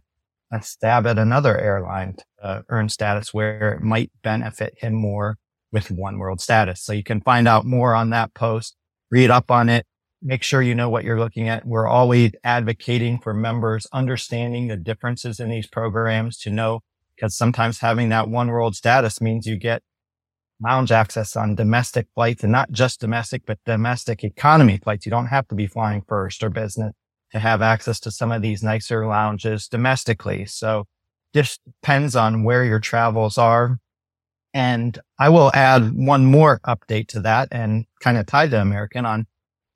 a 0.52 0.62
stab 0.62 1.06
at 1.06 1.20
another 1.20 1.58
airline 1.58 2.16
to 2.16 2.26
uh, 2.42 2.62
earn 2.70 2.90
status 2.90 3.34
where 3.34 3.74
it 3.74 3.82
might 3.82 4.12
benefit 4.24 4.76
him 4.80 4.94
more 4.94 5.38
with 5.72 5.90
oneworld 5.90 6.42
status. 6.42 6.82
So 6.82 6.94
you 6.94 7.04
can 7.04 7.22
find 7.22 7.48
out 7.48 7.66
more 7.66 7.94
on 7.94 8.10
that 8.12 8.34
post, 8.34 8.76
read 9.12 9.30
up 9.30 9.52
on 9.52 9.70
it, 9.70 9.86
make 10.22 10.42
sure 10.42 10.62
you 10.62 10.74
know 10.74 10.90
what 10.90 11.04
you're 11.04 11.20
looking 11.20 11.50
at. 11.50 11.68
We're 11.68 11.88
always 11.88 12.32
advocating 12.44 13.20
for 13.20 13.34
members 13.34 13.86
understanding 13.94 14.68
the 14.68 14.78
differences 14.78 15.40
in 15.40 15.50
these 15.50 15.68
programs 15.68 16.38
to 16.40 16.50
know 16.50 16.82
because 17.16 17.36
sometimes 17.36 17.80
having 17.80 18.10
that 18.10 18.26
oneworld 18.26 18.76
status 18.76 19.22
means 19.22 19.46
you 19.46 19.58
get 19.58 19.84
lounge 20.62 20.92
access 20.92 21.36
on 21.36 21.56
domestic 21.56 22.08
flights 22.16 22.44
and 22.44 22.52
not 22.52 22.72
just 22.72 23.00
domestic, 23.00 23.46
but 23.46 23.60
domestic 23.66 24.24
economy 24.24 24.78
flights. 24.78 25.06
You 25.06 25.10
don't 25.10 25.28
have 25.28 25.48
to 25.50 25.56
be 25.56 25.68
flying 25.68 26.02
first 26.08 26.44
or 26.44 26.50
business 26.50 26.94
to 27.32 27.40
have 27.40 27.62
access 27.62 28.00
to 28.02 28.12
some 28.12 28.32
of 28.32 28.42
these 28.42 28.64
nicer 28.64 29.06
lounges 29.06 29.68
domestically. 29.68 30.46
So 30.46 30.86
this 31.34 31.60
depends 31.66 32.16
on 32.16 32.44
where 32.44 32.64
your 32.64 32.80
travels 32.80 33.38
are. 33.38 33.80
And 34.54 34.98
I 35.20 35.28
will 35.28 35.52
add 35.54 35.92
one 35.94 36.26
more 36.26 36.62
update 36.66 37.10
to 37.10 37.20
that 37.22 37.50
and 37.52 37.86
kind 38.00 38.18
of 38.18 38.26
tie 38.26 38.48
to 38.48 38.62
American 38.62 39.06
on 39.06 39.28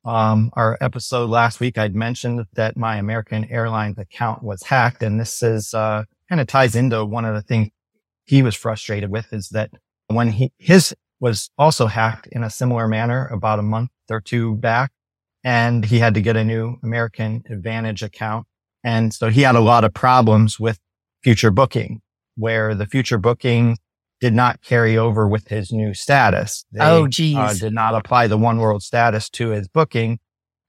um, 0.06 0.50
our 0.54 0.78
episode 0.80 1.28
last 1.28 1.60
week. 1.60 1.76
I'd 1.76 1.94
mentioned 1.94 2.46
that 2.54 2.78
my 2.78 2.96
American 2.96 3.44
Airlines 3.50 3.98
account 3.98 4.42
was 4.42 4.62
hacked 4.62 5.02
and 5.02 5.20
this 5.20 5.42
is, 5.42 5.74
uh, 5.74 6.04
kind 6.30 6.40
of 6.40 6.46
ties 6.46 6.74
into 6.74 7.04
one 7.04 7.26
of 7.26 7.34
the 7.34 7.42
things 7.42 7.68
he 8.24 8.42
was 8.42 8.54
frustrated 8.54 9.10
with 9.10 9.30
is 9.32 9.50
that 9.50 9.70
when 10.10 10.30
he, 10.30 10.52
his 10.58 10.94
was 11.20 11.50
also 11.58 11.86
hacked 11.86 12.26
in 12.28 12.42
a 12.42 12.50
similar 12.50 12.88
manner 12.88 13.26
about 13.26 13.58
a 13.58 13.62
month 13.62 13.90
or 14.08 14.20
two 14.20 14.56
back 14.56 14.90
and 15.44 15.84
he 15.84 15.98
had 15.98 16.14
to 16.14 16.20
get 16.20 16.36
a 16.36 16.44
new 16.44 16.76
American 16.82 17.42
Advantage 17.50 18.02
account. 18.02 18.46
And 18.82 19.12
so 19.12 19.28
he 19.28 19.42
had 19.42 19.54
a 19.54 19.60
lot 19.60 19.84
of 19.84 19.92
problems 19.92 20.58
with 20.58 20.78
future 21.22 21.50
booking 21.50 22.00
where 22.36 22.74
the 22.74 22.86
future 22.86 23.18
booking 23.18 23.76
did 24.20 24.34
not 24.34 24.62
carry 24.62 24.96
over 24.96 25.26
with 25.28 25.48
his 25.48 25.72
new 25.72 25.94
status. 25.94 26.64
They, 26.72 26.80
oh, 26.80 27.06
geez. 27.06 27.36
Uh, 27.36 27.54
did 27.58 27.72
not 27.72 27.94
apply 27.94 28.26
the 28.26 28.38
oneworld 28.38 28.82
status 28.82 29.28
to 29.30 29.50
his 29.50 29.68
booking. 29.68 30.18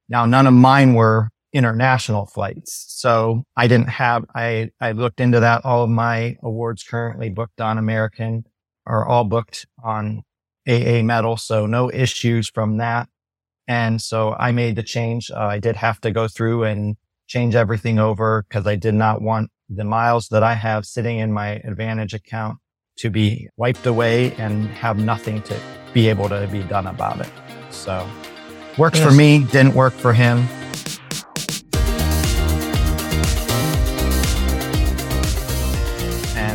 Now, 0.08 0.26
none 0.26 0.48
of 0.48 0.54
mine 0.54 0.94
were 0.94 1.30
international 1.54 2.26
flights. 2.26 2.86
So 2.88 3.44
I 3.58 3.68
didn't 3.68 3.90
have, 3.90 4.26
I, 4.34 4.70
I 4.80 4.94
looked 4.94 5.20
into 5.20 5.42
that. 5.42 5.66
All 5.66 5.84
of 5.84 5.90
my 5.90 6.38
awards 6.42 6.84
currently 6.84 7.30
booked 7.30 7.60
on 7.60 7.78
American 7.78 8.46
are 8.92 9.08
all 9.08 9.24
booked 9.24 9.66
on 9.84 10.24
AA 10.68 11.02
metal. 11.02 11.38
So 11.38 11.66
no 11.66 11.90
issues 11.92 12.50
from 12.50 12.78
that. 12.78 13.08
And 13.68 14.02
so 14.02 14.36
I 14.38 14.52
made 14.52 14.76
the 14.76 14.84
change. 14.84 15.32
Uh, 15.32 15.40
I 15.40 15.60
did 15.60 15.78
have 15.78 16.02
to 16.02 16.12
go 16.12 16.28
through 16.28 16.66
and 16.66 16.98
change 17.28 17.56
everything 17.56 18.00
over 18.00 18.44
because 18.48 18.68
I 18.68 18.76
did 18.76 18.94
not 18.94 19.22
want 19.22 19.50
the 19.70 19.86
miles 19.86 20.28
that 20.28 20.44
I 20.44 20.56
have 20.56 20.86
sitting 20.86 21.20
in 21.20 21.32
my 21.32 21.62
Advantage 21.64 22.14
account 22.14 22.58
to 22.98 23.10
be 23.10 23.48
wiped 23.56 23.86
away 23.86 24.34
and 24.34 24.68
have 24.68 24.98
nothing 24.98 25.42
to 25.44 25.58
be 25.94 26.10
able 26.10 26.28
to 26.28 26.48
be 26.52 26.62
done 26.64 26.88
about 26.88 27.22
it. 27.22 27.32
So 27.70 28.06
works 28.78 29.00
yes. 29.00 29.08
for 29.08 29.16
me, 29.16 29.46
didn't 29.46 29.74
work 29.74 29.94
for 29.94 30.12
him. 30.12 30.46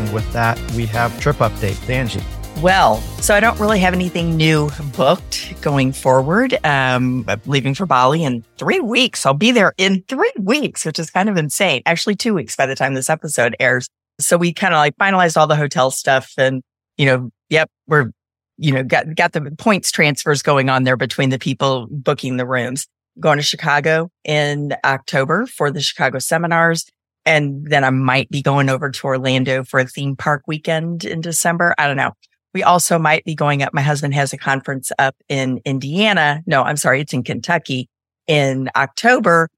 And 0.06 0.14
with 0.14 0.32
that, 0.32 0.56
we 0.72 0.86
have 0.86 1.18
trip 1.20 1.36
update. 1.36 1.90
Angie. 1.90 2.22
Well, 2.62 3.00
so 3.20 3.34
I 3.34 3.40
don't 3.40 3.58
really 3.58 3.80
have 3.80 3.92
anything 3.92 4.36
new 4.36 4.70
booked 4.96 5.60
going 5.60 5.92
forward. 5.92 6.54
Um, 6.64 7.24
I'm 7.28 7.40
leaving 7.46 7.74
for 7.74 7.86
Bali 7.86 8.22
in 8.22 8.44
three 8.56 8.78
weeks. 8.78 9.26
I'll 9.26 9.34
be 9.34 9.50
there 9.50 9.72
in 9.76 10.04
three 10.06 10.32
weeks, 10.38 10.84
which 10.84 11.00
is 11.00 11.10
kind 11.10 11.28
of 11.28 11.36
insane. 11.36 11.82
Actually, 11.86 12.14
two 12.14 12.34
weeks 12.34 12.54
by 12.54 12.66
the 12.66 12.76
time 12.76 12.94
this 12.94 13.10
episode 13.10 13.56
airs. 13.58 13.88
So 14.20 14.36
we 14.36 14.52
kind 14.52 14.72
of 14.72 14.78
like 14.78 14.96
finalized 14.96 15.36
all 15.36 15.48
the 15.48 15.56
hotel 15.56 15.90
stuff 15.90 16.32
and, 16.38 16.62
you 16.96 17.06
know, 17.06 17.30
yep, 17.50 17.68
we're, 17.88 18.12
you 18.56 18.72
know, 18.72 18.84
got, 18.84 19.12
got 19.16 19.32
the 19.32 19.54
points 19.58 19.90
transfers 19.90 20.40
going 20.40 20.70
on 20.70 20.84
there 20.84 20.96
between 20.96 21.30
the 21.30 21.38
people 21.38 21.88
booking 21.90 22.36
the 22.36 22.46
rooms. 22.46 22.86
Going 23.18 23.38
to 23.38 23.42
Chicago 23.42 24.10
in 24.24 24.74
October 24.84 25.46
for 25.46 25.70
the 25.70 25.80
Chicago 25.80 26.18
seminars. 26.18 26.86
And 27.26 27.66
then 27.66 27.84
I 27.84 27.90
might 27.90 28.30
be 28.30 28.40
going 28.40 28.70
over 28.70 28.88
to 28.88 29.06
Orlando 29.06 29.64
for 29.64 29.80
a 29.80 29.86
theme 29.86 30.16
park 30.16 30.44
weekend 30.46 31.04
in 31.04 31.20
December. 31.20 31.74
I 31.76 31.88
don't 31.88 31.96
know. 31.96 32.12
We 32.54 32.62
also 32.62 32.98
might 32.98 33.24
be 33.24 33.34
going 33.34 33.62
up. 33.62 33.74
My 33.74 33.82
husband 33.82 34.14
has 34.14 34.32
a 34.32 34.38
conference 34.38 34.90
up 34.98 35.16
in 35.28 35.60
Indiana. 35.66 36.42
No, 36.46 36.62
I'm 36.62 36.78
sorry. 36.78 37.02
It's 37.02 37.12
in 37.12 37.24
Kentucky 37.24 37.90
in 38.26 38.70
October, 38.74 39.50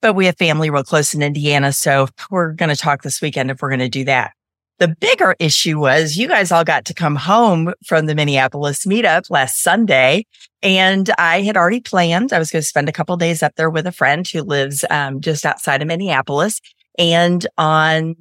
but 0.00 0.14
we 0.14 0.26
have 0.26 0.38
family 0.38 0.70
real 0.70 0.84
close 0.84 1.12
in 1.12 1.20
Indiana. 1.20 1.72
So 1.72 2.08
we're 2.30 2.52
going 2.52 2.70
to 2.70 2.76
talk 2.76 3.02
this 3.02 3.20
weekend 3.20 3.50
if 3.50 3.60
we're 3.60 3.68
going 3.68 3.80
to 3.80 3.88
do 3.88 4.04
that. 4.04 4.32
The 4.78 4.88
bigger 4.88 5.36
issue 5.38 5.78
was 5.78 6.16
you 6.16 6.26
guys 6.28 6.50
all 6.50 6.64
got 6.64 6.86
to 6.86 6.94
come 6.94 7.16
home 7.16 7.74
from 7.84 8.06
the 8.06 8.14
Minneapolis 8.14 8.86
meetup 8.86 9.28
last 9.28 9.62
Sunday. 9.62 10.24
And 10.62 11.10
I 11.18 11.42
had 11.42 11.58
already 11.58 11.80
planned. 11.80 12.32
I 12.32 12.38
was 12.38 12.50
going 12.50 12.62
to 12.62 12.66
spend 12.68 12.88
a 12.88 12.92
couple 12.92 13.14
days 13.18 13.42
up 13.42 13.56
there 13.56 13.68
with 13.68 13.86
a 13.86 13.92
friend 13.92 14.26
who 14.26 14.40
lives 14.40 14.82
um, 14.88 15.20
just 15.20 15.44
outside 15.44 15.82
of 15.82 15.88
Minneapolis. 15.88 16.62
And 17.00 17.46
on 17.56 18.14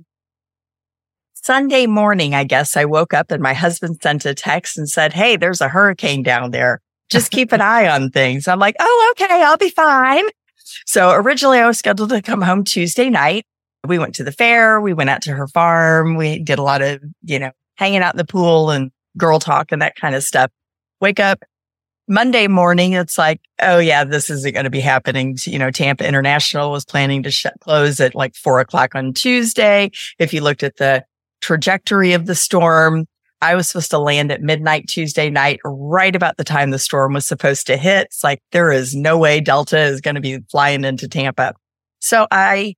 Sunday 1.33 1.85
morning, 1.85 2.33
I 2.33 2.45
guess 2.45 2.77
I 2.77 2.85
woke 2.85 3.13
up 3.13 3.29
and 3.29 3.43
my 3.43 3.53
husband 3.53 3.99
sent 4.01 4.25
a 4.25 4.33
text 4.33 4.77
and 4.77 4.87
said, 4.87 5.11
Hey, 5.11 5.35
there's 5.35 5.59
a 5.59 5.67
hurricane 5.67 6.23
down 6.23 6.51
there. 6.51 6.79
Just 7.09 7.29
keep 7.31 7.51
an 7.51 7.59
eye 7.59 7.89
on 7.89 8.09
things. 8.09 8.47
I'm 8.47 8.59
like, 8.59 8.77
Oh, 8.79 9.13
okay. 9.13 9.43
I'll 9.43 9.57
be 9.57 9.69
fine. 9.69 10.23
So 10.85 11.11
originally 11.11 11.59
I 11.59 11.67
was 11.67 11.77
scheduled 11.77 12.11
to 12.11 12.21
come 12.21 12.41
home 12.41 12.63
Tuesday 12.63 13.09
night. 13.09 13.45
We 13.85 13.99
went 13.99 14.15
to 14.15 14.23
the 14.23 14.31
fair. 14.31 14.79
We 14.79 14.93
went 14.93 15.09
out 15.09 15.21
to 15.23 15.33
her 15.33 15.47
farm. 15.47 16.15
We 16.15 16.39
did 16.39 16.57
a 16.57 16.63
lot 16.63 16.81
of, 16.81 17.01
you 17.23 17.37
know, 17.37 17.51
hanging 17.75 18.01
out 18.01 18.13
in 18.13 18.17
the 18.17 18.25
pool 18.25 18.71
and 18.71 18.91
girl 19.17 19.39
talk 19.39 19.73
and 19.73 19.81
that 19.81 19.97
kind 19.97 20.15
of 20.15 20.23
stuff. 20.23 20.51
Wake 21.01 21.19
up 21.19 21.43
Monday 22.09 22.47
morning. 22.47 22.93
It's 22.93 23.17
like, 23.17 23.39
oh 23.61 23.77
yeah, 23.77 24.03
this 24.03 24.29
isn't 24.29 24.53
going 24.53 24.65
to 24.65 24.69
be 24.69 24.81
happening. 24.81 25.37
You 25.43 25.59
know, 25.59 25.71
Tampa 25.71 26.05
International 26.05 26.71
was 26.71 26.83
planning 26.83 27.23
to 27.23 27.31
shut, 27.31 27.53
close 27.61 27.99
at 27.99 28.15
like 28.15 28.35
four 28.35 28.59
o'clock 28.59 28.95
on 28.95 29.13
Tuesday. 29.13 29.91
If 30.17 30.33
you 30.33 30.41
looked 30.41 30.63
at 30.63 30.77
the 30.77 31.05
trajectory 31.41 32.13
of 32.13 32.25
the 32.25 32.35
storm. 32.35 33.05
I 33.41 33.55
was 33.55 33.69
supposed 33.69 33.91
to 33.91 33.99
land 33.99 34.33
at 34.33 34.41
midnight 34.41 34.89
Tuesday 34.89 35.29
night, 35.29 35.61
right 35.63 36.13
about 36.13 36.35
the 36.35 36.43
time 36.43 36.71
the 36.71 36.79
storm 36.79 37.13
was 37.13 37.25
supposed 37.25 37.67
to 37.67 37.77
hit. 37.77 38.07
It's 38.07 38.21
like, 38.21 38.41
there 38.51 38.69
is 38.69 38.93
no 38.93 39.17
way 39.17 39.39
Delta 39.39 39.79
is 39.79 40.01
going 40.01 40.15
to 40.15 40.21
be 40.21 40.39
flying 40.51 40.83
into 40.83 41.07
Tampa. 41.07 41.53
So 41.99 42.27
I 42.31 42.75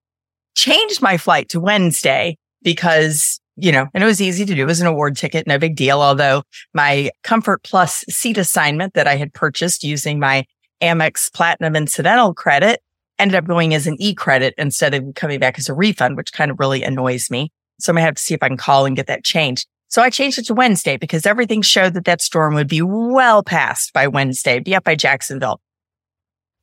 changed 0.56 1.02
my 1.02 1.18
flight 1.18 1.50
to 1.50 1.60
Wednesday 1.60 2.38
because, 2.62 3.41
you 3.62 3.72
know, 3.72 3.88
and 3.94 4.04
it 4.04 4.08
was 4.08 4.22
easy 4.22 4.44
to 4.46 4.56
do. 4.56 4.64
It 4.64 4.66
was 4.66 4.82
an 4.82 4.88
award 4.88 5.16
ticket, 5.16 5.46
no 5.46 5.60
big 5.60 5.76
deal. 5.76 6.02
Although 6.02 6.44
my 6.74 7.12
Comfort 7.24 7.64
Plus 7.64 8.04
seat 8.10 8.38
assignment 8.38 8.96
that 8.96 9.08
I 9.08 9.16
had 9.16 9.34
purchased 9.34 9.84
using 9.84 10.20
my 10.20 10.46
Amex 10.82 11.32
Platinum 11.32 11.76
Incidental 11.76 12.34
credit 12.34 12.82
ended 13.20 13.36
up 13.36 13.46
going 13.46 13.76
as 13.76 13.86
an 13.86 13.98
e 14.00 14.16
credit 14.16 14.56
instead 14.58 14.96
of 14.96 15.04
coming 15.16 15.40
back 15.40 15.60
as 15.60 15.70
a 15.70 15.76
refund, 15.76 16.18
which 16.18 16.34
kind 16.34 16.50
of 16.50 16.60
really 16.60 16.82
annoys 16.82 17.30
me. 17.30 17.52
So 17.80 17.92
I'm 17.92 17.96
going 17.96 18.02
to 18.02 18.06
have 18.06 18.16
to 18.16 18.22
see 18.22 18.34
if 18.34 18.42
I 18.42 18.48
can 18.48 18.58
call 18.58 18.86
and 18.86 18.96
get 18.96 19.08
that 19.08 19.24
changed. 19.24 19.68
So 19.90 20.02
I 20.02 20.10
changed 20.10 20.40
it 20.40 20.46
to 20.46 20.54
Wednesday 20.56 20.98
because 20.98 21.26
everything 21.26 21.62
showed 21.62 21.94
that 21.94 22.06
that 22.06 22.22
storm 22.22 22.56
would 22.56 22.68
be 22.68 22.82
well 22.82 23.44
past 23.44 23.94
by 23.94 24.08
Wednesday, 24.08 24.60
be 24.60 24.74
up 24.74 24.86
by 24.86 24.96
Jacksonville. 24.96 25.62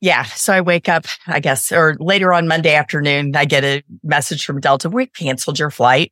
Yeah. 0.01 0.23
So 0.23 0.53
I 0.53 0.61
wake 0.61 0.89
up, 0.89 1.05
I 1.27 1.39
guess, 1.39 1.71
or 1.71 1.95
later 1.99 2.33
on 2.33 2.47
Monday 2.47 2.73
afternoon, 2.73 3.35
I 3.35 3.45
get 3.45 3.63
a 3.63 3.83
message 4.03 4.45
from 4.45 4.59
Delta. 4.59 4.89
We 4.89 5.07
canceled 5.07 5.59
your 5.59 5.71
flight. 5.71 6.11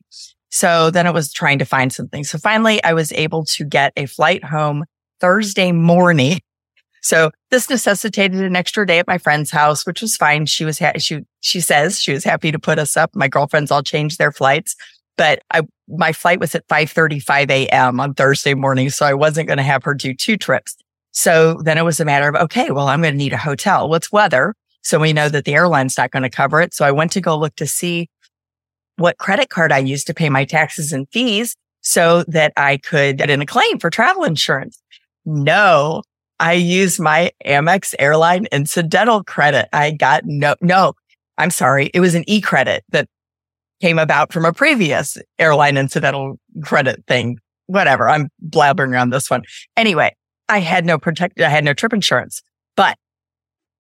So 0.50 0.90
then 0.92 1.08
I 1.08 1.12
was 1.12 1.32
trying 1.32 1.60
to 1.60 1.66
find 1.66 1.92
something. 1.92 2.24
So 2.24 2.38
finally 2.38 2.84
I 2.84 2.94
was 2.94 3.12
able 3.14 3.46
to 3.46 3.66
get 3.66 3.94
a 3.98 4.06
flight 4.06 4.44
home 4.44 4.86
Thursday 5.20 5.72
morning. 5.72 6.40
So 7.04 7.32
this 7.52 7.70
necessitated 7.70 8.42
an 8.42 8.58
extra 8.58 8.86
day 8.86 9.00
at 9.00 9.08
my 9.08 9.18
friend's 9.18 9.50
house, 9.50 9.86
which 9.86 10.02
was 10.02 10.18
fine. 10.18 10.46
She 10.46 10.66
was, 10.66 10.78
ha- 10.78 10.98
she, 10.98 11.22
she 11.40 11.62
says 11.62 12.02
she 12.02 12.12
was 12.12 12.26
happy 12.26 12.52
to 12.52 12.60
put 12.60 12.80
us 12.80 12.98
up. 12.98 13.12
My 13.16 13.30
girlfriends 13.30 13.72
all 13.72 13.84
changed 13.84 14.18
their 14.18 14.32
flights 14.34 14.76
but 15.18 15.42
I, 15.52 15.62
my 15.90 16.14
flight 16.14 16.40
was 16.40 16.56
at 16.56 16.68
5.35 16.68 17.50
a.m. 17.50 18.00
on 18.00 18.14
Thursday 18.14 18.54
morning. 18.54 18.90
So 18.90 19.06
I 19.06 19.14
wasn't 19.14 19.48
going 19.48 19.58
to 19.58 19.64
have 19.64 19.84
her 19.84 19.94
do 19.94 20.14
two 20.14 20.38
trips. 20.38 20.78
So 21.12 21.60
then 21.64 21.78
it 21.78 21.84
was 21.84 22.00
a 22.00 22.06
matter 22.06 22.30
of, 22.30 22.36
okay, 22.36 22.72
well, 22.72 22.88
I'm 22.88 23.02
going 23.02 23.16
to 23.16 23.18
need 23.18 23.34
a 23.34 23.38
hotel. 23.38 23.90
What's 23.90 24.12
weather? 24.12 24.54
So 24.84 25.00
we 25.00 25.12
know 25.12 25.28
that 25.28 25.44
the 25.44 25.56
airline's 25.56 25.98
not 25.98 26.12
going 26.12 26.24
to 26.24 26.30
cover 26.30 26.62
it. 26.62 26.74
So 26.74 26.86
I 26.86 26.92
went 26.92 27.12
to 27.14 27.22
go 27.22 27.38
look 27.38 27.56
to 27.56 27.68
see 27.68 28.10
what 28.98 29.18
credit 29.18 29.50
card 29.50 29.72
I 29.72 29.80
used 29.80 30.08
to 30.08 30.14
pay 30.14 30.30
my 30.30 30.46
taxes 30.46 30.92
and 30.92 31.08
fees 31.12 31.56
so 31.82 32.24
that 32.28 32.52
I 32.58 32.78
could 32.78 33.18
get 33.18 33.30
in 33.30 33.42
a 33.42 33.46
claim 33.46 33.80
for 33.80 33.90
travel 33.90 34.24
insurance. 34.24 34.82
No, 35.26 36.04
I 36.40 36.54
used 36.54 37.00
my 37.00 37.32
Amex 37.46 37.96
airline 38.00 38.48
incidental 38.52 39.24
credit. 39.24 39.70
I 39.74 39.92
got 39.92 40.24
no, 40.26 40.56
no, 40.62 40.94
I'm 41.38 41.52
sorry. 41.52 41.90
It 41.94 42.00
was 42.00 42.16
an 42.16 42.24
e 42.28 42.42
credit 42.42 42.84
that 42.90 43.08
came 43.82 44.00
about 44.00 44.34
from 44.34 44.46
a 44.46 44.54
previous 44.54 45.18
airline 45.40 45.78
incidental 45.78 46.40
credit 46.64 47.04
thing. 47.08 47.40
Whatever. 47.68 48.10
I'm 48.10 48.30
blabbering 48.46 48.94
around 48.94 49.10
this 49.10 49.30
one. 49.30 49.44
Anyway, 49.76 50.16
I 50.50 50.60
had 50.60 50.86
no 50.86 50.98
protect, 50.98 51.40
I 51.42 51.50
had 51.50 51.66
no 51.66 51.74
trip 51.74 51.94
insurance, 51.94 52.42
but 52.76 52.98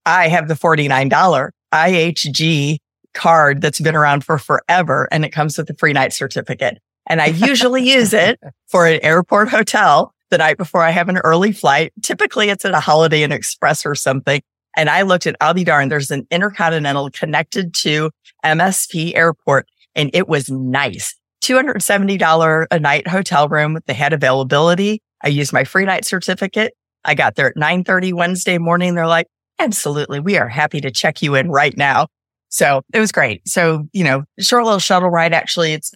I 0.05 0.27
have 0.27 0.47
the 0.47 0.53
$49 0.55 1.49
IHG 1.73 2.77
card 3.17 3.61
that's 3.61 3.79
been 3.79 3.95
around 3.95 4.23
for 4.23 4.37
forever 4.37 5.07
and 5.11 5.25
it 5.25 5.31
comes 5.31 5.57
with 5.57 5.69
a 5.69 5.73
free 5.73 5.91
night 5.91 6.13
certificate. 6.13 6.77
And 7.09 7.21
I 7.21 7.27
usually 7.27 7.89
use 7.89 8.13
it 8.13 8.39
for 8.67 8.85
an 8.85 8.99
airport 9.03 9.49
hotel 9.49 10.13
the 10.29 10.37
night 10.37 10.57
before 10.57 10.83
I 10.83 10.91
have 10.91 11.09
an 11.09 11.17
early 11.17 11.51
flight. 11.51 11.91
Typically 12.03 12.49
it's 12.49 12.63
at 12.63 12.73
a 12.73 12.79
Holiday 12.79 13.23
Inn 13.23 13.31
Express 13.31 13.85
or 13.85 13.95
something. 13.95 14.41
And 14.75 14.89
I 14.89 15.01
looked 15.01 15.25
at, 15.25 15.35
I'll 15.41 15.55
be 15.55 15.63
darned, 15.63 15.91
there's 15.91 16.11
an 16.11 16.27
intercontinental 16.29 17.09
connected 17.09 17.73
to 17.81 18.11
MSP 18.45 19.15
airport 19.15 19.67
and 19.95 20.11
it 20.13 20.27
was 20.27 20.49
nice. 20.49 21.15
$270 21.43 22.67
a 22.69 22.79
night 22.79 23.07
hotel 23.07 23.47
room. 23.47 23.79
They 23.87 23.93
had 23.93 24.13
availability. 24.13 25.01
I 25.23 25.29
used 25.29 25.53
my 25.53 25.63
free 25.63 25.85
night 25.85 26.05
certificate. 26.05 26.73
I 27.03 27.15
got 27.15 27.35
there 27.35 27.47
at 27.47 27.57
930 27.57 28.13
Wednesday 28.13 28.57
morning. 28.57 28.95
They're 28.95 29.07
like, 29.07 29.27
absolutely. 29.59 30.19
We 30.19 30.37
are 30.37 30.49
happy 30.49 30.81
to 30.81 30.91
check 30.91 31.21
you 31.21 31.35
in 31.35 31.49
right 31.49 31.75
now. 31.77 32.07
So 32.49 32.81
it 32.93 32.99
was 32.99 33.11
great. 33.11 33.47
So, 33.47 33.87
you 33.93 34.03
know, 34.03 34.23
short 34.39 34.63
little 34.63 34.79
shuttle 34.79 35.09
ride. 35.09 35.33
Actually, 35.33 35.73
it's, 35.73 35.91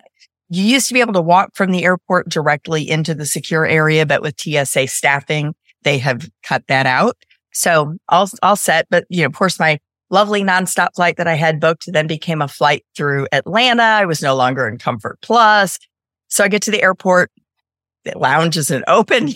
you 0.50 0.63
used 0.63 0.88
to 0.89 0.93
be 0.93 1.00
able 1.00 1.13
to 1.13 1.22
walk 1.22 1.55
from 1.55 1.72
the 1.72 1.84
airport 1.84 2.29
directly 2.29 2.89
into 2.89 3.15
the 3.15 3.25
secure 3.25 3.65
area, 3.65 4.05
but 4.05 4.22
with 4.22 4.39
TSA 4.39 4.88
staffing, 4.88 5.55
they 5.84 5.98
have 6.00 6.29
cut 6.43 6.63
that 6.67 6.86
out. 6.86 7.15
So 7.53 7.96
all, 8.10 8.27
all 8.43 8.55
set. 8.55 8.88
But, 8.89 9.05
you 9.10 9.22
know, 9.22 9.27
of 9.27 9.34
course, 9.34 9.60
my 9.60 9.79
lovely 10.10 10.43
nonstop 10.43 10.89
flight 10.96 11.17
that 11.17 11.27
I 11.27 11.36
had 11.36 11.60
booked 11.60 11.86
then 11.88 12.05
became 12.05 12.41
a 12.41 12.48
flight 12.48 12.86
through 12.96 13.27
Atlanta. 13.31 13.84
I 13.84 14.05
was 14.05 14.22
no 14.22 14.36
longer 14.36 14.67
in 14.67 14.77
Comfort 14.77 15.20
Plus. 15.22 15.79
So 16.27 16.43
I 16.43 16.48
get 16.48 16.62
to 16.63 16.72
the 16.72 16.84
airport. 16.84 17.31
The 18.03 18.17
lounge 18.17 18.58
isn't 18.58 18.84
open. 18.88 19.29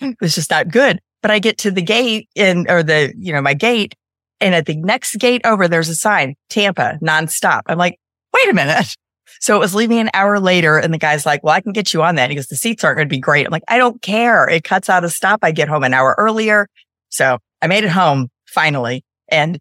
it 0.00 0.16
was 0.20 0.34
just 0.34 0.50
not 0.50 0.68
good. 0.68 1.00
But 1.22 1.30
I 1.30 1.38
get 1.38 1.58
to 1.58 1.70
the 1.70 1.82
gate 1.82 2.28
in, 2.34 2.66
or 2.70 2.82
the, 2.82 3.12
you 3.18 3.32
know, 3.32 3.40
my 3.40 3.54
gate. 3.54 3.94
And 4.40 4.54
at 4.54 4.66
the 4.66 4.76
next 4.76 5.16
gate 5.16 5.40
over, 5.44 5.68
there's 5.68 5.88
a 5.88 5.94
sign, 5.94 6.34
Tampa 6.50 6.98
nonstop. 7.02 7.62
I'm 7.66 7.78
like, 7.78 7.98
wait 8.34 8.48
a 8.48 8.54
minute. 8.54 8.94
So 9.40 9.56
it 9.56 9.58
was 9.58 9.74
leaving 9.74 9.98
an 9.98 10.10
hour 10.14 10.40
later 10.40 10.78
and 10.78 10.92
the 10.94 10.98
guy's 10.98 11.26
like, 11.26 11.42
well, 11.42 11.54
I 11.54 11.60
can 11.60 11.72
get 11.72 11.92
you 11.92 12.02
on 12.02 12.14
that. 12.14 12.30
He 12.30 12.36
goes, 12.36 12.46
the 12.46 12.56
seats 12.56 12.84
aren't 12.84 12.96
going 12.96 13.08
to 13.08 13.14
be 13.14 13.20
great. 13.20 13.46
I'm 13.46 13.52
like, 13.52 13.64
I 13.68 13.78
don't 13.78 14.00
care. 14.00 14.48
It 14.48 14.64
cuts 14.64 14.88
out 14.88 15.04
a 15.04 15.10
stop. 15.10 15.40
I 15.42 15.52
get 15.52 15.68
home 15.68 15.84
an 15.84 15.94
hour 15.94 16.14
earlier. 16.18 16.68
So 17.10 17.38
I 17.60 17.66
made 17.66 17.84
it 17.84 17.90
home 17.90 18.28
finally. 18.46 19.04
And 19.28 19.58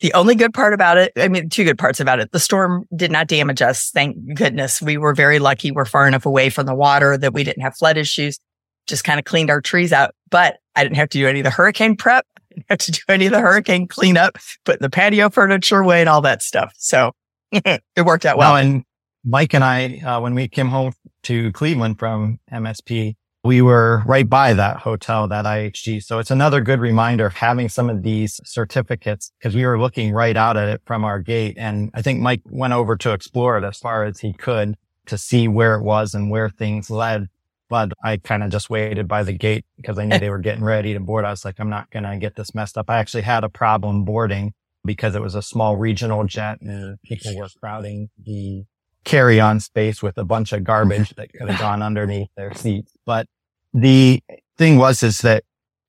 the 0.00 0.12
only 0.14 0.34
good 0.34 0.52
part 0.52 0.74
about 0.74 0.98
it, 0.98 1.12
I 1.16 1.28
mean, 1.28 1.48
two 1.48 1.64
good 1.64 1.78
parts 1.78 2.00
about 2.00 2.18
it. 2.18 2.32
The 2.32 2.40
storm 2.40 2.86
did 2.94 3.10
not 3.10 3.28
damage 3.28 3.62
us. 3.62 3.90
Thank 3.90 4.16
goodness. 4.34 4.82
We 4.82 4.96
were 4.96 5.14
very 5.14 5.38
lucky. 5.38 5.70
We're 5.70 5.84
far 5.84 6.08
enough 6.08 6.26
away 6.26 6.50
from 6.50 6.66
the 6.66 6.74
water 6.74 7.16
that 7.16 7.32
we 7.32 7.44
didn't 7.44 7.62
have 7.62 7.76
flood 7.76 7.96
issues. 7.96 8.38
Just 8.86 9.04
kind 9.04 9.18
of 9.18 9.24
cleaned 9.24 9.50
our 9.50 9.60
trees 9.60 9.92
out, 9.92 10.14
but 10.30 10.58
I 10.76 10.82
didn't 10.82 10.96
have 10.96 11.08
to 11.10 11.18
do 11.18 11.26
any 11.26 11.40
of 11.40 11.44
the 11.44 11.50
hurricane 11.50 11.96
prep. 11.96 12.26
Have 12.68 12.78
to 12.78 12.92
do 12.92 13.00
any 13.08 13.26
of 13.26 13.32
the 13.32 13.40
hurricane 13.40 13.86
cleanup, 13.88 14.38
putting 14.64 14.82
the 14.82 14.90
patio 14.90 15.30
furniture 15.30 15.80
away 15.80 16.00
and 16.00 16.08
all 16.08 16.20
that 16.22 16.42
stuff. 16.42 16.72
So 16.76 17.12
it 17.52 17.82
worked 18.04 18.26
out 18.26 18.38
well. 18.38 18.54
well. 18.54 18.62
And 18.62 18.84
Mike 19.24 19.54
and 19.54 19.64
I, 19.64 19.98
uh, 19.98 20.20
when 20.20 20.34
we 20.34 20.48
came 20.48 20.68
home 20.68 20.92
to 21.24 21.52
Cleveland 21.52 21.98
from 21.98 22.38
MSP, 22.52 23.14
we 23.44 23.60
were 23.60 24.02
right 24.06 24.28
by 24.28 24.54
that 24.54 24.78
hotel, 24.78 25.28
that 25.28 25.44
IHG. 25.44 26.02
So 26.02 26.18
it's 26.18 26.30
another 26.30 26.62
good 26.62 26.80
reminder 26.80 27.26
of 27.26 27.34
having 27.34 27.68
some 27.68 27.90
of 27.90 28.02
these 28.02 28.40
certificates 28.44 29.30
because 29.38 29.54
we 29.54 29.66
were 29.66 29.78
looking 29.78 30.12
right 30.12 30.36
out 30.36 30.56
at 30.56 30.68
it 30.68 30.80
from 30.86 31.04
our 31.04 31.18
gate. 31.18 31.56
And 31.58 31.90
I 31.92 32.00
think 32.00 32.20
Mike 32.20 32.40
went 32.46 32.72
over 32.72 32.96
to 32.96 33.12
explore 33.12 33.58
it 33.58 33.64
as 33.64 33.78
far 33.78 34.04
as 34.04 34.20
he 34.20 34.32
could 34.32 34.76
to 35.06 35.18
see 35.18 35.46
where 35.46 35.74
it 35.74 35.82
was 35.82 36.14
and 36.14 36.30
where 36.30 36.48
things 36.48 36.88
led. 36.88 37.28
But 37.68 37.92
I 38.02 38.18
kind 38.18 38.42
of 38.42 38.50
just 38.50 38.68
waited 38.68 39.08
by 39.08 39.22
the 39.22 39.32
gate 39.32 39.64
because 39.76 39.98
I 39.98 40.04
knew 40.04 40.18
they 40.18 40.30
were 40.30 40.38
getting 40.38 40.64
ready 40.64 40.92
to 40.92 41.00
board. 41.00 41.24
I 41.24 41.30
was 41.30 41.44
like, 41.44 41.58
I'm 41.58 41.70
not 41.70 41.90
going 41.90 42.04
to 42.04 42.16
get 42.18 42.36
this 42.36 42.54
messed 42.54 42.76
up. 42.76 42.90
I 42.90 42.98
actually 42.98 43.22
had 43.22 43.42
a 43.42 43.48
problem 43.48 44.04
boarding 44.04 44.52
because 44.84 45.14
it 45.14 45.22
was 45.22 45.34
a 45.34 45.42
small 45.42 45.76
regional 45.76 46.24
jet 46.24 46.60
and 46.60 46.98
people 47.02 47.36
were 47.36 47.48
crowding 47.60 48.10
the 48.22 48.64
carry 49.04 49.40
on 49.40 49.60
space 49.60 50.02
with 50.02 50.18
a 50.18 50.24
bunch 50.24 50.52
of 50.52 50.64
garbage 50.64 51.10
that 51.16 51.32
could 51.32 51.48
have 51.48 51.60
gone 51.60 51.82
underneath 51.82 52.28
their 52.36 52.52
seats. 52.54 52.92
But 53.06 53.26
the 53.72 54.22
thing 54.56 54.76
was, 54.76 55.02
is 55.02 55.18
that 55.20 55.44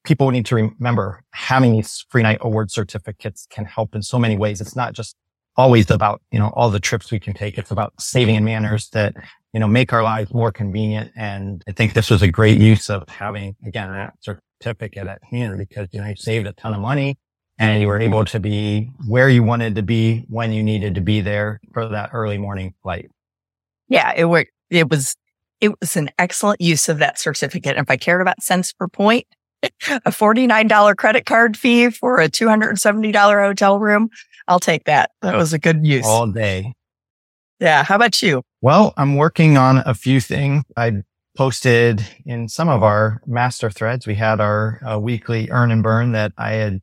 people 0.06 0.32
need 0.32 0.46
to 0.46 0.56
remember 0.56 1.24
having 1.32 1.74
these 1.74 2.06
free 2.10 2.24
night 2.24 2.38
award 2.42 2.72
certificates 2.72 3.48
can 3.50 3.66
help 3.66 3.96
in 3.96 4.02
so 4.02 4.18
many 4.18 4.38
ways. 4.38 4.62
It's 4.62 4.76
not 4.76 4.94
just 4.94 5.16
always 5.58 5.90
about, 5.90 6.22
you 6.32 6.40
know, 6.40 6.50
all 6.56 6.70
the 6.70 6.80
trips 6.80 7.12
we 7.12 7.20
can 7.20 7.34
take. 7.34 7.58
It's 7.58 7.72
about 7.72 7.94
saving 8.00 8.36
in 8.36 8.44
manners 8.44 8.90
that, 8.90 9.16
you 9.54 9.60
know, 9.60 9.68
make 9.68 9.94
our 9.94 10.04
lives 10.04 10.34
more 10.34 10.52
convenient. 10.52 11.12
And 11.16 11.64
I 11.68 11.72
think 11.72 11.94
this 11.94 12.10
was 12.10 12.22
a 12.22 12.28
great 12.28 12.60
use 12.60 12.90
of 12.90 13.08
having, 13.08 13.56
again, 13.66 13.90
a 13.90 14.12
certificate 14.22 15.08
at 15.08 15.24
hand 15.24 15.58
because, 15.58 15.88
you 15.92 16.02
know, 16.02 16.08
you 16.08 16.16
saved 16.16 16.48
a 16.48 16.54
ton 16.54 16.74
of 16.74 16.82
money 16.82 17.18
and 17.58 17.82
you 17.82 17.88
were 17.88 18.00
able 18.00 18.26
to 18.26 18.40
be 18.40 18.92
where 19.08 19.30
you 19.30 19.44
wanted 19.44 19.76
to 19.76 19.84
be 19.84 20.26
when 20.30 20.52
you 20.52 20.62
needed 20.62 20.96
to 20.96 21.02
be 21.02 21.22
there 21.22 21.62
for 21.74 21.88
that 21.88 22.10
early 22.12 22.38
morning 22.38 22.74
flight. 22.84 23.10
Yeah, 23.88 24.14
it 24.16 24.26
worked. 24.26 24.52
It 24.70 24.90
was, 24.90 25.16
it 25.62 25.72
was 25.80 25.96
an 25.96 26.10
excellent 26.20 26.60
use 26.60 26.90
of 26.90 26.98
that 27.00 27.18
certificate. 27.18 27.78
And 27.78 27.86
if 27.86 27.90
I 27.90 27.98
cared 27.98 28.22
about 28.22 28.44
cents 28.44 28.74
per 28.74 28.88
point, 28.88 29.26
a 29.64 30.12
$49 30.12 30.98
credit 30.98 31.26
card 31.26 31.58
fee 31.58 31.90
for 31.90 32.20
a 32.20 32.30
$270 32.30 33.14
hotel 33.48 33.80
room, 33.80 34.10
I'll 34.48 34.60
take 34.60 34.86
that. 34.86 35.12
That 35.22 35.36
was 35.36 35.54
a 35.54 35.60
good 35.60 35.86
use. 35.86 36.06
All 36.06 36.28
day. 36.28 36.74
Yeah. 37.60 37.84
How 37.84 37.96
about 37.96 38.22
you? 38.22 38.44
Well, 38.62 38.94
I'm 38.98 39.16
working 39.16 39.58
on 39.58 39.78
a 39.86 39.94
few 39.94 40.20
things. 40.20 40.64
I 40.76 41.04
posted 41.36 42.06
in 42.26 42.48
some 42.48 42.70
of 42.70 42.84
our 42.84 43.22
master 43.26 43.70
threads. 43.70 44.08
We 44.08 44.16
had 44.16 44.40
our 44.40 44.80
uh, 44.86 45.00
weekly 45.00 45.50
earn 45.52 45.72
and 45.72 45.84
burn 45.84 46.14
that 46.14 46.32
I 46.38 46.54
had 46.54 46.82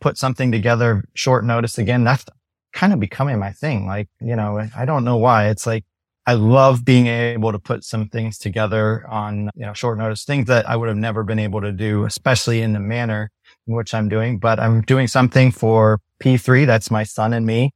put 0.00 0.18
something 0.18 0.52
together 0.52 1.04
short 1.14 1.44
notice 1.44 1.78
again. 1.78 2.04
That's 2.04 2.24
kind 2.72 2.92
of 2.92 3.00
becoming 3.00 3.38
my 3.38 3.52
thing. 3.52 3.86
Like, 3.86 4.08
you 4.20 4.36
know, 4.36 4.66
I 4.76 4.84
don't 4.84 5.04
know 5.04 5.16
why. 5.16 5.48
It's 5.48 5.66
like, 5.66 5.84
I 6.26 6.34
love 6.34 6.84
being 6.84 7.06
able 7.06 7.52
to 7.52 7.58
put 7.58 7.84
some 7.84 8.08
things 8.08 8.38
together 8.38 9.06
on, 9.08 9.50
you 9.54 9.66
know, 9.66 9.74
short 9.74 9.98
notice, 9.98 10.24
things 10.24 10.46
that 10.46 10.68
I 10.68 10.74
would 10.74 10.88
have 10.88 10.96
never 10.96 11.22
been 11.22 11.38
able 11.38 11.60
to 11.60 11.70
do, 11.70 12.04
especially 12.04 12.62
in 12.62 12.72
the 12.72 12.80
manner 12.80 13.30
which 13.66 13.94
I'm 13.94 14.08
doing, 14.08 14.38
but 14.38 14.60
I'm 14.60 14.82
doing 14.82 15.06
something 15.06 15.50
for 15.50 16.00
P3. 16.22 16.66
That's 16.66 16.90
my 16.90 17.04
son 17.04 17.32
and 17.32 17.46
me. 17.46 17.72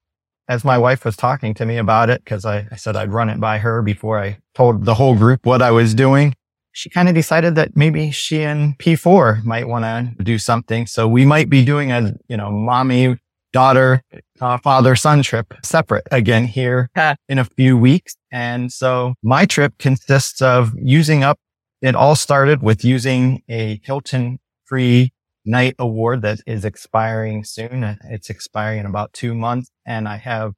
As 0.49 0.65
my 0.65 0.79
wife 0.79 1.05
was 1.05 1.17
talking 1.17 1.53
to 1.55 1.67
me 1.67 1.77
about 1.77 2.09
it, 2.09 2.25
because 2.25 2.47
I, 2.47 2.67
I 2.73 2.77
said 2.77 2.97
I'd 2.97 3.13
run 3.13 3.29
it 3.29 3.39
by 3.39 3.59
her 3.59 3.83
before 3.83 4.19
I 4.19 4.39
told 4.55 4.87
the 4.87 4.95
whole 4.95 5.15
group 5.15 5.45
what 5.45 5.61
I 5.61 5.71
was 5.71 5.95
doing 5.95 6.35
she 6.79 6.89
kind 6.89 7.09
of 7.09 7.15
decided 7.17 7.57
that 7.57 7.77
maybe 7.77 8.13
she 8.13 8.43
and 8.43 8.79
P4 8.79 9.43
might 9.43 9.67
want 9.67 9.85
to 9.85 10.23
do 10.23 10.39
something. 10.39 10.87
So 10.87 11.09
we 11.09 11.25
might 11.25 11.51
be 11.51 11.65
doing 11.65 11.91
a, 11.91 12.15
you 12.29 12.37
know, 12.37 12.53
mommy, 12.53 13.17
daughter, 13.53 14.03
uh, 14.41 14.59
father, 14.59 14.95
son 14.95 15.23
trip 15.23 15.55
separate 15.65 16.07
again 16.13 16.45
here 16.45 16.89
in 17.29 17.41
a 17.41 17.45
few 17.45 17.77
weeks. 17.77 18.15
And 18.31 18.73
so 18.73 19.15
my 19.25 19.45
trip 19.45 19.77
consists 19.79 20.41
of 20.41 20.73
using 20.77 21.25
up. 21.25 21.39
It 21.83 21.97
all 21.97 22.15
started 22.15 22.63
with 22.63 22.85
using 22.85 23.43
a 23.49 23.81
Hilton 23.83 24.39
free 24.65 25.13
night 25.49 25.75
award 25.79 26.23
that 26.23 26.41
is 26.47 26.65
expiring 26.65 27.43
soon. 27.45 27.83
Uh, 27.83 27.97
it's 28.05 28.31
expiring 28.31 28.81
in 28.81 28.87
about 28.87 29.13
two 29.13 29.35
months 29.35 29.71
and 29.87 30.07
I 30.07 30.17
have 30.17 30.53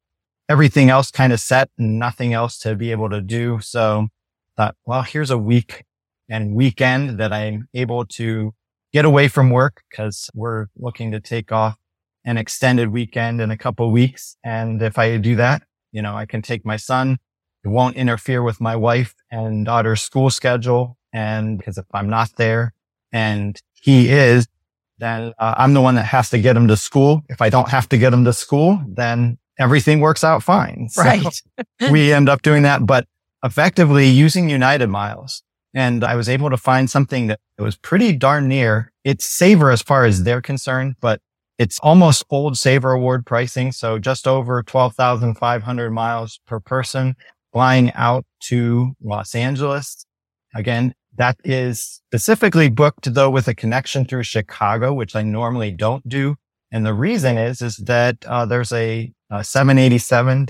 everything 0.48 0.90
else 0.90 1.10
kind 1.10 1.32
of 1.32 1.40
set 1.40 1.70
and 1.78 1.98
nothing 1.98 2.32
else 2.32 2.58
to 2.58 2.74
be 2.74 2.90
able 2.90 3.08
to 3.10 3.20
do. 3.20 3.60
So 3.60 4.08
thought, 4.56 4.76
well, 4.84 5.02
here's 5.02 5.30
a 5.30 5.38
week 5.38 5.84
and 6.28 6.54
weekend 6.54 7.18
that 7.18 7.32
I'm 7.32 7.68
able 7.72 8.04
to 8.06 8.52
get 8.92 9.04
away 9.04 9.28
from 9.28 9.50
work 9.50 9.82
because 9.88 10.28
we're 10.34 10.66
looking 10.76 11.12
to 11.12 11.20
take 11.20 11.52
off 11.52 11.76
an 12.24 12.36
extended 12.36 12.90
weekend 12.90 13.40
in 13.40 13.50
a 13.50 13.56
couple 13.56 13.90
weeks. 13.90 14.36
And 14.44 14.82
if 14.82 14.98
I 14.98 15.16
do 15.16 15.36
that, 15.36 15.62
you 15.92 16.02
know, 16.02 16.16
I 16.16 16.26
can 16.26 16.42
take 16.42 16.66
my 16.66 16.76
son. 16.76 17.18
It 17.64 17.68
won't 17.68 17.96
interfere 17.96 18.42
with 18.42 18.60
my 18.60 18.76
wife 18.76 19.14
and 19.30 19.64
daughter's 19.64 20.02
school 20.02 20.30
schedule. 20.30 20.96
And 21.12 21.58
because 21.58 21.78
if 21.78 21.86
I'm 21.92 22.08
not 22.08 22.30
there 22.36 22.74
and 23.12 23.60
he 23.74 24.10
is, 24.10 24.46
then 25.00 25.32
uh, 25.38 25.54
I'm 25.56 25.74
the 25.74 25.80
one 25.80 25.96
that 25.96 26.04
has 26.04 26.30
to 26.30 26.38
get 26.38 26.56
him 26.56 26.68
to 26.68 26.76
school. 26.76 27.22
If 27.28 27.42
I 27.42 27.50
don't 27.50 27.68
have 27.68 27.88
to 27.90 27.98
get 27.98 28.12
him 28.12 28.24
to 28.24 28.32
school, 28.32 28.80
then 28.86 29.38
everything 29.58 30.00
works 30.00 30.22
out 30.22 30.42
fine. 30.42 30.88
So 30.90 31.02
right. 31.02 31.42
we 31.90 32.12
end 32.12 32.28
up 32.28 32.42
doing 32.42 32.62
that, 32.62 32.86
but 32.86 33.06
effectively 33.42 34.08
using 34.08 34.48
United 34.48 34.88
miles 34.88 35.42
and 35.74 36.02
I 36.02 36.16
was 36.16 36.28
able 36.28 36.50
to 36.50 36.56
find 36.56 36.90
something 36.90 37.28
that 37.28 37.38
was 37.58 37.76
pretty 37.76 38.12
darn 38.12 38.48
near. 38.48 38.92
It's 39.04 39.24
Saver 39.24 39.70
as 39.70 39.82
far 39.82 40.04
as 40.04 40.24
they're 40.24 40.42
concerned, 40.42 40.96
but 41.00 41.20
it's 41.58 41.78
almost 41.80 42.24
old 42.30 42.56
Saver 42.56 42.92
award 42.92 43.26
pricing. 43.26 43.72
So 43.72 43.98
just 43.98 44.26
over 44.26 44.62
12,500 44.62 45.90
miles 45.90 46.40
per 46.46 46.58
person 46.58 47.16
flying 47.52 47.92
out 47.92 48.24
to 48.44 48.94
Los 49.02 49.34
Angeles. 49.34 50.06
Again, 50.54 50.94
that 51.20 51.36
is 51.44 52.00
specifically 52.06 52.70
booked 52.70 53.12
though 53.12 53.28
with 53.28 53.46
a 53.46 53.54
connection 53.54 54.06
through 54.06 54.22
Chicago, 54.22 54.94
which 54.94 55.14
I 55.14 55.20
normally 55.20 55.70
don't 55.70 56.08
do. 56.08 56.36
And 56.72 56.86
the 56.86 56.94
reason 56.94 57.36
is, 57.36 57.60
is 57.60 57.76
that 57.76 58.24
uh, 58.26 58.46
there's 58.46 58.72
a, 58.72 59.12
a 59.28 59.40
787-10 59.40 60.46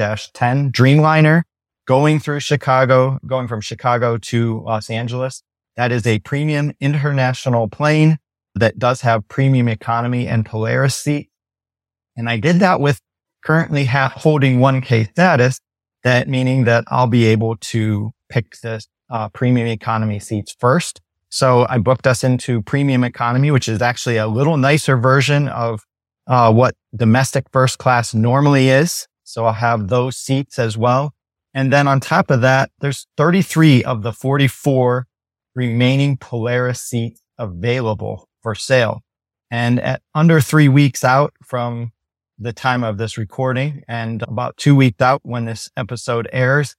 Dreamliner 0.71 1.43
going 1.89 2.21
through 2.21 2.39
Chicago, 2.39 3.19
going 3.27 3.49
from 3.49 3.61
Chicago 3.61 4.17
to 4.19 4.61
Los 4.61 4.91
Angeles. 4.91 5.43
That 5.77 5.91
is 5.91 6.07
a 6.07 6.21
premium 6.21 6.73
international 6.79 7.67
plane 7.69 8.19
that 8.55 8.79
does 8.79 9.01
have 9.01 9.27
premium 9.27 9.67
economy 9.67 10.29
and 10.29 10.47
Polaris 10.47 10.95
seat. 10.95 11.31
And 12.17 12.29
I 12.29 12.37
did 12.37 12.61
that 12.61 12.79
with 12.81 13.01
currently 13.45 13.87
ha- 13.87 14.13
holding 14.15 14.61
1K 14.61 15.11
status, 15.11 15.61
that 16.05 16.29
meaning 16.29 16.63
that 16.65 16.85
I'll 16.87 17.09
be 17.09 17.25
able 17.27 17.57
to 17.57 18.13
pick 18.29 18.55
the 18.63 18.81
uh, 19.11 19.29
premium 19.31 19.67
economy 19.67 20.19
seats 20.19 20.55
first. 20.59 21.01
So 21.29 21.67
I 21.69 21.79
booked 21.79 22.07
us 22.07 22.25
into 22.25 22.63
premium 22.63 23.05
economy, 23.05 23.51
which 23.51 23.69
is 23.69 23.81
actually 23.81 24.17
a 24.17 24.27
little 24.27 24.57
nicer 24.57 24.97
version 24.97 25.49
of 25.49 25.85
uh, 26.27 26.53
what 26.53 26.75
domestic 26.95 27.47
first 27.53 27.79
class 27.79 28.15
normally 28.15 28.69
is. 28.69 29.07
So 29.25 29.47
I'll 29.47 29.53
have 29.53 29.89
those 29.89 30.17
seats 30.17 30.59
as 30.59 30.77
well. 30.77 31.15
And 31.55 31.73
then 31.73 31.89
on 31.89 32.01
top 32.01 32.31
of 32.31 32.41
that, 32.43 32.71
there's 32.81 33.07
33 33.17 33.85
of 33.85 34.03
the 34.03 34.13
44 34.13 35.07
remaining 35.55 36.17
Polaris 36.17 36.83
seats 36.83 37.21
available 37.39 38.29
for 38.43 38.55
sale. 38.55 39.01
And 39.51 39.81
at 39.81 40.03
under 40.15 40.41
three 40.41 40.69
weeks 40.69 41.03
out 41.03 41.33
from 41.45 41.93
the 42.39 42.53
time 42.53 42.85
of 42.85 42.99
this 42.99 43.19
recording 43.19 43.83
and 43.89 44.23
about 44.23 44.57
two 44.57 44.75
weeks 44.75 45.01
out 45.01 45.21
when 45.25 45.45
this 45.45 45.69
episode 45.77 46.29
airs, 46.33 46.77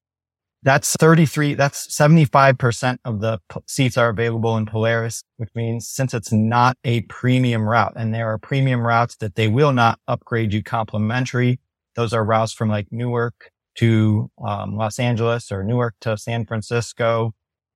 that's 0.63 0.95
33, 0.95 1.55
that's 1.55 1.87
75% 1.87 2.97
of 3.03 3.19
the 3.19 3.39
seats 3.67 3.97
are 3.97 4.09
available 4.09 4.57
in 4.57 4.65
Polaris, 4.65 5.23
which 5.37 5.49
means 5.55 5.87
since 5.87 6.13
it's 6.13 6.31
not 6.31 6.77
a 6.83 7.01
premium 7.01 7.67
route 7.67 7.93
and 7.95 8.13
there 8.13 8.31
are 8.31 8.37
premium 8.37 8.81
routes 8.81 9.15
that 9.17 9.35
they 9.35 9.47
will 9.47 9.73
not 9.73 9.99
upgrade 10.07 10.53
you 10.53 10.61
complimentary. 10.61 11.59
Those 11.95 12.13
are 12.13 12.23
routes 12.23 12.53
from 12.53 12.69
like 12.69 12.87
Newark 12.91 13.51
to 13.75 14.29
um, 14.45 14.75
Los 14.75 14.99
Angeles 14.99 15.51
or 15.51 15.63
Newark 15.63 15.95
to 16.01 16.17
San 16.17 16.45
Francisco 16.45 17.33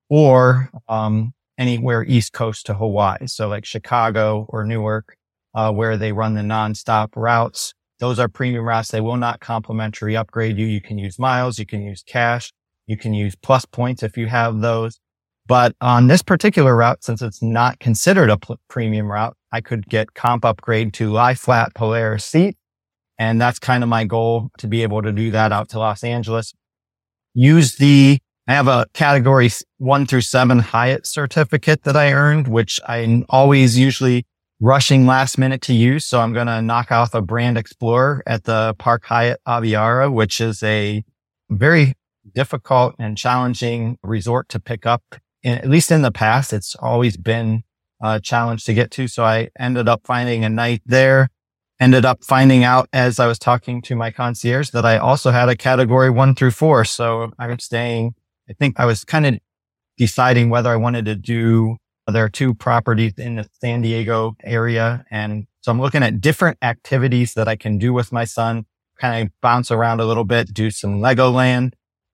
or 0.08 0.70
um, 0.88 1.32
anywhere 1.58 2.04
East 2.04 2.32
Coast 2.32 2.66
to 2.66 2.74
Hawaii. 2.74 3.26
So 3.26 3.48
like 3.48 3.64
Chicago 3.64 4.46
or 4.48 4.64
Newark, 4.64 5.16
uh, 5.54 5.72
where 5.72 5.96
they 5.96 6.12
run 6.12 6.34
the 6.34 6.42
nonstop 6.42 7.08
routes. 7.16 7.74
Those 7.98 8.18
are 8.18 8.28
premium 8.28 8.64
routes. 8.64 8.90
They 8.90 9.00
will 9.00 9.16
not 9.16 9.40
complimentary 9.40 10.16
upgrade 10.16 10.58
you. 10.58 10.66
You 10.66 10.80
can 10.80 10.98
use 10.98 11.18
miles. 11.18 11.58
You 11.58 11.66
can 11.66 11.82
use 11.82 12.04
cash. 12.06 12.52
You 12.86 12.96
can 12.96 13.14
use 13.14 13.34
plus 13.34 13.64
points 13.64 14.02
if 14.02 14.16
you 14.16 14.26
have 14.26 14.60
those. 14.60 14.98
But 15.46 15.76
on 15.80 16.08
this 16.08 16.22
particular 16.22 16.74
route, 16.74 17.04
since 17.04 17.22
it's 17.22 17.42
not 17.42 17.78
considered 17.78 18.30
a 18.30 18.36
pl- 18.36 18.58
premium 18.68 19.10
route, 19.10 19.36
I 19.52 19.60
could 19.60 19.88
get 19.88 20.14
comp 20.14 20.44
upgrade 20.44 20.92
to 20.94 21.10
lie 21.10 21.34
flat 21.34 21.74
Polaris 21.74 22.24
seat. 22.24 22.56
And 23.18 23.40
that's 23.40 23.58
kind 23.58 23.82
of 23.82 23.88
my 23.88 24.04
goal 24.04 24.50
to 24.58 24.66
be 24.66 24.82
able 24.82 25.02
to 25.02 25.12
do 25.12 25.30
that 25.30 25.52
out 25.52 25.68
to 25.70 25.78
Los 25.78 26.04
Angeles. 26.04 26.52
Use 27.32 27.76
the, 27.76 28.18
I 28.48 28.54
have 28.54 28.68
a 28.68 28.86
category 28.92 29.50
one 29.78 30.06
through 30.06 30.22
seven 30.22 30.58
Hyatt 30.58 31.06
certificate 31.06 31.84
that 31.84 31.96
I 31.96 32.12
earned, 32.12 32.48
which 32.48 32.80
I'm 32.86 33.24
always 33.28 33.78
usually 33.78 34.26
rushing 34.60 35.06
last 35.06 35.38
minute 35.38 35.62
to 35.62 35.72
use. 35.72 36.04
So 36.04 36.20
I'm 36.20 36.32
going 36.32 36.46
to 36.46 36.60
knock 36.60 36.90
off 36.90 37.14
a 37.14 37.22
brand 37.22 37.56
explorer 37.56 38.22
at 38.26 38.44
the 38.44 38.74
Park 38.78 39.04
Hyatt 39.04 39.40
Aviara, 39.46 40.12
which 40.12 40.40
is 40.40 40.62
a 40.62 41.04
very 41.50 41.94
difficult 42.36 42.94
and 42.98 43.16
challenging 43.16 43.98
resort 44.04 44.48
to 44.50 44.60
pick 44.60 44.86
up. 44.86 45.02
At 45.42 45.68
least 45.68 45.90
in 45.90 46.02
the 46.02 46.12
past, 46.12 46.52
it's 46.52 46.76
always 46.76 47.16
been 47.16 47.64
a 48.00 48.20
challenge 48.20 48.64
to 48.66 48.74
get 48.74 48.90
to. 48.92 49.08
So 49.08 49.24
I 49.24 49.48
ended 49.58 49.88
up 49.88 50.02
finding 50.04 50.44
a 50.44 50.50
night 50.50 50.82
there. 50.86 51.30
Ended 51.80 52.04
up 52.04 52.24
finding 52.24 52.64
out 52.64 52.88
as 52.92 53.18
I 53.18 53.26
was 53.26 53.38
talking 53.38 53.82
to 53.82 53.96
my 53.96 54.10
concierge 54.10 54.70
that 54.70 54.86
I 54.86 54.96
also 54.96 55.30
had 55.30 55.48
a 55.48 55.56
category 55.56 56.10
one 56.10 56.34
through 56.34 56.52
four. 56.52 56.84
So 56.84 57.32
I'm 57.38 57.58
staying. 57.58 58.14
I 58.48 58.52
think 58.52 58.78
I 58.78 58.86
was 58.86 59.04
kind 59.04 59.26
of 59.26 59.38
deciding 59.98 60.50
whether 60.50 60.70
I 60.70 60.76
wanted 60.76 61.04
to 61.06 61.16
do. 61.16 61.76
There 62.06 62.24
are 62.24 62.30
two 62.30 62.54
properties 62.54 63.14
in 63.18 63.36
the 63.36 63.48
San 63.60 63.82
Diego 63.82 64.36
area. 64.44 65.04
And 65.10 65.46
so 65.60 65.72
I'm 65.72 65.80
looking 65.80 66.02
at 66.02 66.20
different 66.20 66.58
activities 66.62 67.34
that 67.34 67.48
I 67.48 67.56
can 67.56 67.78
do 67.78 67.92
with 67.92 68.12
my 68.12 68.24
son, 68.24 68.64
kind 68.98 69.26
of 69.26 69.32
bounce 69.42 69.70
around 69.70 70.00
a 70.00 70.06
little 70.06 70.24
bit, 70.24 70.54
do 70.54 70.70
some 70.70 71.00
Legoland, 71.00 71.72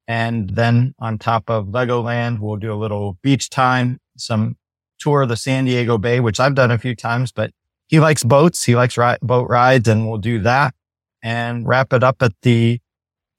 and 0.08 0.50
then 0.50 0.94
on 0.98 1.18
top 1.18 1.48
of 1.48 1.66
Legoland, 1.66 2.40
we'll 2.40 2.56
do 2.56 2.72
a 2.72 2.76
little 2.76 3.18
beach 3.22 3.50
time, 3.50 3.98
some 4.16 4.56
tour 4.98 5.22
of 5.22 5.28
the 5.28 5.36
San 5.36 5.64
Diego 5.64 5.98
Bay, 5.98 6.20
which 6.20 6.40
I've 6.40 6.54
done 6.54 6.70
a 6.70 6.78
few 6.78 6.94
times, 6.94 7.32
but 7.32 7.50
he 7.88 8.00
likes 8.00 8.24
boats. 8.24 8.64
He 8.64 8.74
likes 8.74 8.96
ri- 8.96 9.18
boat 9.20 9.48
rides 9.48 9.88
and 9.88 10.08
we'll 10.08 10.18
do 10.18 10.38
that 10.40 10.74
and 11.22 11.66
wrap 11.66 11.92
it 11.92 12.02
up 12.02 12.22
at 12.22 12.32
the 12.42 12.80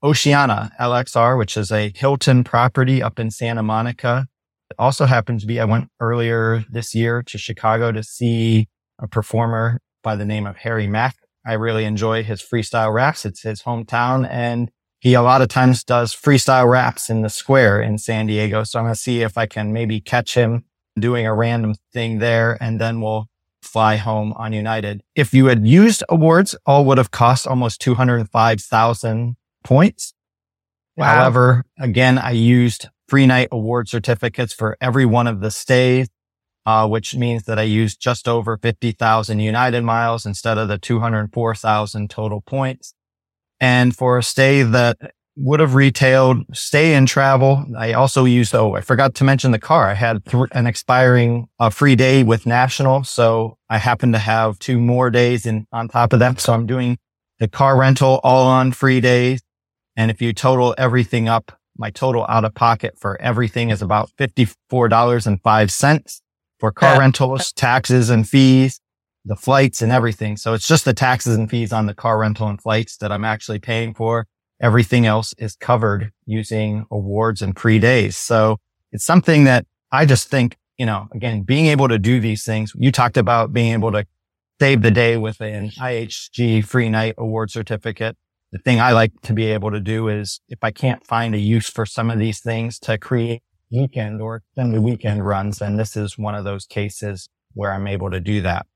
Oceana 0.04 0.72
LXR, 0.80 1.38
which 1.38 1.56
is 1.58 1.72
a 1.72 1.92
Hilton 1.96 2.44
property 2.44 3.02
up 3.02 3.20
in 3.20 3.32
Santa 3.32 3.64
Monica. 3.64 4.28
It 4.70 4.76
also 4.78 5.06
happens 5.06 5.42
to 5.42 5.48
be, 5.48 5.60
I 5.60 5.66
went 5.66 5.90
earlier 6.00 6.66
this 6.70 6.94
year 6.94 7.24
to 7.24 7.38
Chicago 7.38 7.92
to 7.92 8.04
see 8.04 8.68
a 9.00 9.08
performer 9.08 9.80
by 10.04 10.16
the 10.16 10.26
name 10.26 10.46
of 10.46 10.58
Harry 10.58 10.88
Mack. 10.88 11.16
I 11.46 11.54
really 11.54 11.86
enjoy 11.86 12.24
his 12.24 12.42
freestyle 12.42 12.94
raps. 12.94 13.26
It's 13.26 13.42
his 13.42 13.64
hometown 13.64 14.28
and 14.30 14.70
he 15.04 15.16
a 15.16 15.22
lot 15.22 15.42
of 15.42 15.50
times 15.50 15.84
does 15.84 16.16
freestyle 16.16 16.66
raps 16.66 17.10
in 17.10 17.24
the 17.24 17.30
square 17.30 17.82
in 17.82 17.98
San 17.98 18.26
Diego. 18.26 18.64
So 18.64 18.80
I'm 18.80 18.86
going 18.86 18.96
to 18.96 19.00
see 19.00 19.22
if 19.22 19.38
I 19.38 19.46
can 19.46 19.74
maybe 19.74 20.00
catch 20.00 20.34
him 20.34 20.64
doing 20.98 21.28
a 21.28 21.36
random 21.36 21.76
thing 21.92 22.20
there 22.20 22.58
and 22.62 22.80
then 22.80 23.02
we'll 23.02 23.28
fly 23.62 23.98
home 23.98 24.32
on 24.38 24.54
United. 24.54 25.04
If 25.14 25.34
you 25.34 25.48
had 25.48 25.68
used 25.68 26.06
awards, 26.08 26.56
all 26.66 26.86
would 26.86 26.98
have 26.98 27.12
cost 27.12 27.46
almost 27.46 27.82
205,000 27.82 29.36
points. 29.66 30.14
Wow. 30.96 31.16
However, 31.16 31.66
again, 31.78 32.18
I 32.18 32.32
used 32.32 32.88
free 33.10 33.26
night 33.26 33.50
award 33.52 33.90
certificates 33.90 34.54
for 34.54 34.78
every 34.80 35.06
one 35.06 35.28
of 35.28 35.42
the 35.42 35.52
stays, 35.52 36.08
uh, 36.66 36.88
which 36.88 37.14
means 37.14 37.44
that 37.44 37.60
I 37.60 37.64
used 37.64 38.00
just 38.00 38.30
over 38.30 38.56
50,000 38.56 39.38
United 39.42 39.82
miles 39.84 40.26
instead 40.26 40.58
of 40.58 40.70
the 40.70 40.78
204,000 40.78 42.10
total 42.10 42.40
points. 42.40 42.94
And 43.64 43.96
for 43.96 44.18
a 44.18 44.24
stay 44.24 44.62
that 44.62 44.98
would 45.38 45.62
have 45.62 45.74
retailed 45.74 46.44
stay 46.54 46.96
and 46.96 47.08
travel, 47.08 47.64
I 47.78 47.94
also 47.94 48.26
used, 48.26 48.54
oh, 48.54 48.76
I 48.76 48.82
forgot 48.82 49.16
to 49.16 49.24
mention 49.24 49.52
the 49.52 49.58
car. 49.58 49.90
I 49.90 49.94
had 49.94 50.26
th- 50.26 50.50
an 50.52 50.68
expiring 50.68 51.48
uh, 51.62 51.70
free 51.70 51.96
day 51.96 52.24
with 52.24 52.46
National. 52.46 53.06
So 53.06 53.58
I 53.70 53.78
happen 53.78 54.12
to 54.12 54.18
have 54.18 54.60
two 54.60 54.82
more 54.82 55.10
days 55.10 55.46
in 55.46 55.66
on 55.72 55.88
top 55.88 56.12
of 56.12 56.20
that. 56.20 56.42
So 56.42 56.52
I'm 56.52 56.66
doing 56.66 56.98
the 57.40 57.48
car 57.48 57.80
rental 57.80 58.20
all 58.22 58.48
on 58.48 58.74
free 58.74 59.00
days. 59.00 59.42
And 59.96 60.12
if 60.12 60.22
you 60.22 60.34
total 60.34 60.76
everything 60.78 61.30
up, 61.30 61.58
my 61.78 61.90
total 61.90 62.26
out 62.28 62.44
of 62.44 62.54
pocket 62.54 63.00
for 63.00 63.16
everything 63.22 63.70
is 63.70 63.82
about 63.82 64.12
$54.05 64.20 66.22
for 66.60 66.72
car 66.74 67.00
rentals, 67.00 67.54
taxes 67.54 68.10
and 68.10 68.28
fees 68.28 68.82
the 69.26 69.36
flights 69.36 69.82
and 69.82 69.92
everything. 69.92 70.38
So 70.38 70.54
it's 70.54 70.68
just 70.68 70.86
the 70.86 70.94
taxes 70.94 71.36
and 71.36 71.50
fees 71.50 71.72
on 71.72 71.86
the 71.86 71.94
car 71.94 72.20
rental 72.20 72.48
and 72.48 72.62
flights 72.62 72.98
that 72.98 73.12
I'm 73.12 73.26
actually 73.26 73.60
paying 73.60 73.94
for. 73.94 74.28
Everything 74.62 75.06
else 75.06 75.34
is 75.38 75.56
covered 75.56 76.12
using 76.26 76.86
awards 76.92 77.42
and 77.42 77.58
free 77.58 77.80
days. 77.80 78.18
So 78.18 78.58
it's 78.92 79.06
something 79.06 79.46
that 79.46 79.66
I 79.92 80.06
just 80.06 80.30
think, 80.30 80.58
you 80.78 80.86
know, 80.86 81.08
again, 81.14 81.42
being 81.44 81.68
able 81.68 81.88
to 81.88 82.00
do 82.00 82.20
these 82.20 82.44
things, 82.44 82.74
you 82.76 82.92
talked 82.92 83.18
about 83.18 83.54
being 83.54 83.74
able 83.74 83.92
to 83.92 84.06
save 84.60 84.82
the 84.82 84.92
day 84.92 85.18
with 85.18 85.42
an 85.42 85.70
IHG 85.72 86.66
free 86.66 86.90
night 86.90 87.16
award 87.18 87.52
certificate. 87.52 88.18
The 88.52 88.60
thing 88.60 88.80
I 88.80 88.92
like 88.92 89.20
to 89.24 89.34
be 89.34 89.46
able 89.46 89.72
to 89.72 89.80
do 89.80 90.10
is 90.10 90.40
if 90.48 90.60
I 90.62 90.72
can't 90.72 91.06
find 91.06 91.34
a 91.34 91.40
use 91.40 91.70
for 91.70 91.86
some 91.86 92.12
of 92.12 92.20
these 92.20 92.40
things 92.40 92.78
to 92.80 92.98
create 92.98 93.42
weekend 93.72 94.22
or 94.22 94.38
extended 94.38 94.82
weekend 94.82 95.26
runs, 95.26 95.60
then 95.60 95.78
this 95.78 95.98
is 95.98 96.18
one 96.18 96.36
of 96.36 96.44
those 96.44 96.66
cases 96.66 97.30
where 97.54 97.74
I'm 97.74 97.88
able 97.88 98.12
to 98.12 98.20
do 98.20 98.42
that. 98.42 98.68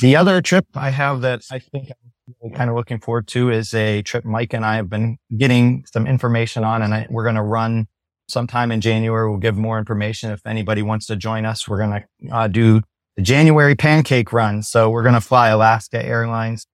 The 0.00 0.16
other 0.16 0.40
trip 0.40 0.66
I 0.74 0.90
have 0.90 1.20
that 1.20 1.42
I 1.50 1.58
think 1.58 1.90
I'm 1.90 2.34
really 2.40 2.54
kind 2.54 2.70
of 2.70 2.76
looking 2.76 2.98
forward 2.98 3.28
to 3.28 3.50
is 3.50 3.74
a 3.74 4.02
trip 4.02 4.24
Mike 4.24 4.54
and 4.54 4.64
I 4.64 4.76
have 4.76 4.88
been 4.88 5.18
getting 5.36 5.84
some 5.92 6.06
information 6.06 6.64
on 6.64 6.82
and 6.82 6.94
I, 6.94 7.06
we're 7.10 7.24
going 7.24 7.36
to 7.36 7.42
run 7.42 7.88
sometime 8.28 8.72
in 8.72 8.80
January. 8.80 9.28
We'll 9.28 9.38
give 9.38 9.56
more 9.56 9.78
information 9.78 10.30
if 10.30 10.46
anybody 10.46 10.82
wants 10.82 11.06
to 11.06 11.16
join 11.16 11.44
us. 11.44 11.68
We're 11.68 11.78
going 11.78 12.02
to 12.02 12.34
uh, 12.34 12.48
do 12.48 12.80
the 13.16 13.22
January 13.22 13.74
pancake 13.74 14.32
run. 14.32 14.62
So 14.62 14.88
we're 14.88 15.02
going 15.02 15.14
to 15.14 15.20
fly 15.20 15.48
Alaska 15.48 16.04
Airlines. 16.04 16.66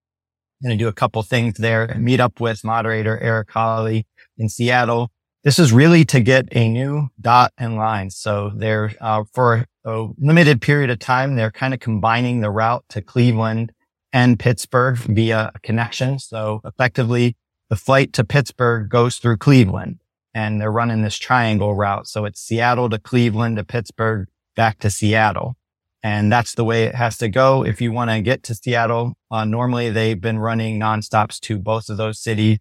To 0.65 0.77
do 0.77 0.89
a 0.89 0.93
couple 0.93 1.23
things 1.23 1.55
there, 1.59 1.95
meet 1.97 2.19
up 2.19 2.41
with 2.41 2.65
moderator 2.65 3.17
Eric 3.21 3.53
Holly 3.53 4.09
in 4.37 4.49
Seattle. 4.49 5.09
This 5.45 5.57
is 5.57 5.73
really 5.73 6.05
to 6.07 6.21
get 6.21 6.49
a 6.51 6.69
new 6.69 7.11
dot 7.21 7.53
and 7.57 7.77
line. 7.77 8.11
So 8.11 8.51
they're, 8.57 8.93
uh, 9.01 9.23
for 9.33 9.67
a 9.89 10.09
limited 10.19 10.61
period 10.61 10.91
of 10.91 10.99
time, 10.99 11.35
they're 11.35 11.51
kind 11.51 11.75
of 11.75 11.81
combining 11.81 12.41
the 12.41 12.51
route 12.51 12.85
to 12.91 13.03
Cleveland 13.03 13.73
and 14.13 14.39
Pittsburgh 14.39 14.97
via 14.97 15.51
a 15.55 15.59
connection. 15.61 16.19
So 16.19 16.61
effectively 16.65 17.37
the 17.71 17.77
flight 17.77 18.13
to 18.15 18.25
Pittsburgh 18.25 18.89
goes 18.89 19.17
through 19.17 19.39
Cleveland 19.39 20.01
and 20.35 20.61
they're 20.61 20.73
running 20.73 21.03
this 21.03 21.19
triangle 21.19 21.75
route. 21.75 22.07
So 22.07 22.25
it's 22.25 22.41
Seattle 22.41 22.89
to 22.91 22.99
Cleveland 22.99 23.57
to 23.57 23.65
Pittsburgh 23.65 24.29
back 24.57 24.79
to 24.81 24.91
Seattle. 24.91 25.57
And 26.03 26.31
that's 26.31 26.55
the 26.55 26.65
way 26.65 26.85
it 26.85 26.95
has 26.95 27.19
to 27.19 27.29
go. 27.29 27.65
If 27.65 27.81
you 27.81 27.91
want 27.91 28.11
to 28.11 28.21
get 28.21 28.43
to 28.45 28.55
Seattle, 28.55 29.15
uh, 29.31 29.45
normally 29.45 29.91
they've 29.91 30.21
been 30.21 30.39
running 30.39 30.79
nonstops 30.79 31.41
to 31.41 31.59
both 31.59 31.89
of 31.89 31.97
those 31.97 32.21
cities, 32.21 32.59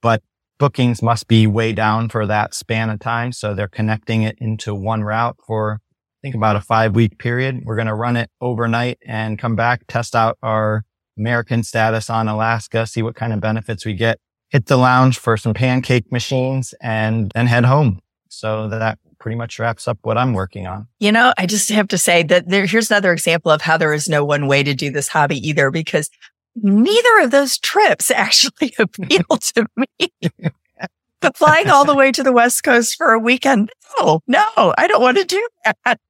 but 0.00 0.22
bookings 0.58 1.02
must 1.02 1.26
be 1.26 1.46
way 1.46 1.72
down 1.72 2.08
for 2.08 2.26
that 2.26 2.54
span 2.54 2.88
of 2.90 3.00
time. 3.00 3.32
So 3.32 3.54
they're 3.54 3.66
connecting 3.68 4.22
it 4.22 4.38
into 4.38 4.74
one 4.74 5.02
route 5.02 5.36
for 5.46 5.80
think 6.26 6.34
about 6.34 6.56
a 6.56 6.60
five 6.60 6.96
week 6.96 7.18
period. 7.18 7.62
We're 7.64 7.76
going 7.76 7.86
to 7.86 7.94
run 7.94 8.16
it 8.16 8.28
overnight 8.40 8.98
and 9.06 9.38
come 9.38 9.54
back, 9.54 9.82
test 9.86 10.16
out 10.16 10.36
our 10.42 10.84
American 11.16 11.62
status 11.62 12.10
on 12.10 12.26
Alaska, 12.26 12.84
see 12.84 13.00
what 13.00 13.14
kind 13.14 13.32
of 13.32 13.38
benefits 13.40 13.86
we 13.86 13.94
get, 13.94 14.18
hit 14.48 14.66
the 14.66 14.76
lounge 14.76 15.20
for 15.20 15.36
some 15.36 15.54
pancake 15.54 16.10
machines 16.10 16.74
and 16.80 17.30
then 17.36 17.46
head 17.46 17.64
home. 17.64 18.00
So 18.28 18.68
that 18.68 18.98
pretty 19.20 19.36
much 19.36 19.60
wraps 19.60 19.86
up 19.86 19.98
what 20.02 20.18
I'm 20.18 20.32
working 20.32 20.66
on. 20.66 20.88
You 20.98 21.12
know, 21.12 21.32
I 21.38 21.46
just 21.46 21.68
have 21.68 21.86
to 21.88 21.98
say 21.98 22.24
that 22.24 22.48
there, 22.48 22.66
here's 22.66 22.90
another 22.90 23.12
example 23.12 23.52
of 23.52 23.62
how 23.62 23.76
there 23.76 23.94
is 23.94 24.08
no 24.08 24.24
one 24.24 24.48
way 24.48 24.64
to 24.64 24.74
do 24.74 24.90
this 24.90 25.06
hobby 25.06 25.38
either, 25.48 25.70
because 25.70 26.10
neither 26.56 27.20
of 27.20 27.30
those 27.30 27.56
trips 27.56 28.10
actually 28.10 28.74
appeal 28.80 29.36
to 29.54 29.66
me. 29.76 30.10
but 31.20 31.36
flying 31.36 31.70
all 31.70 31.84
the 31.84 31.94
way 31.94 32.10
to 32.10 32.24
the 32.24 32.32
West 32.32 32.64
Coast 32.64 32.96
for 32.96 33.12
a 33.12 33.18
weekend, 33.20 33.70
no, 34.00 34.22
no, 34.26 34.74
I 34.76 34.88
don't 34.88 35.00
want 35.00 35.18
to 35.18 35.24
do 35.24 35.48
that. 35.64 36.00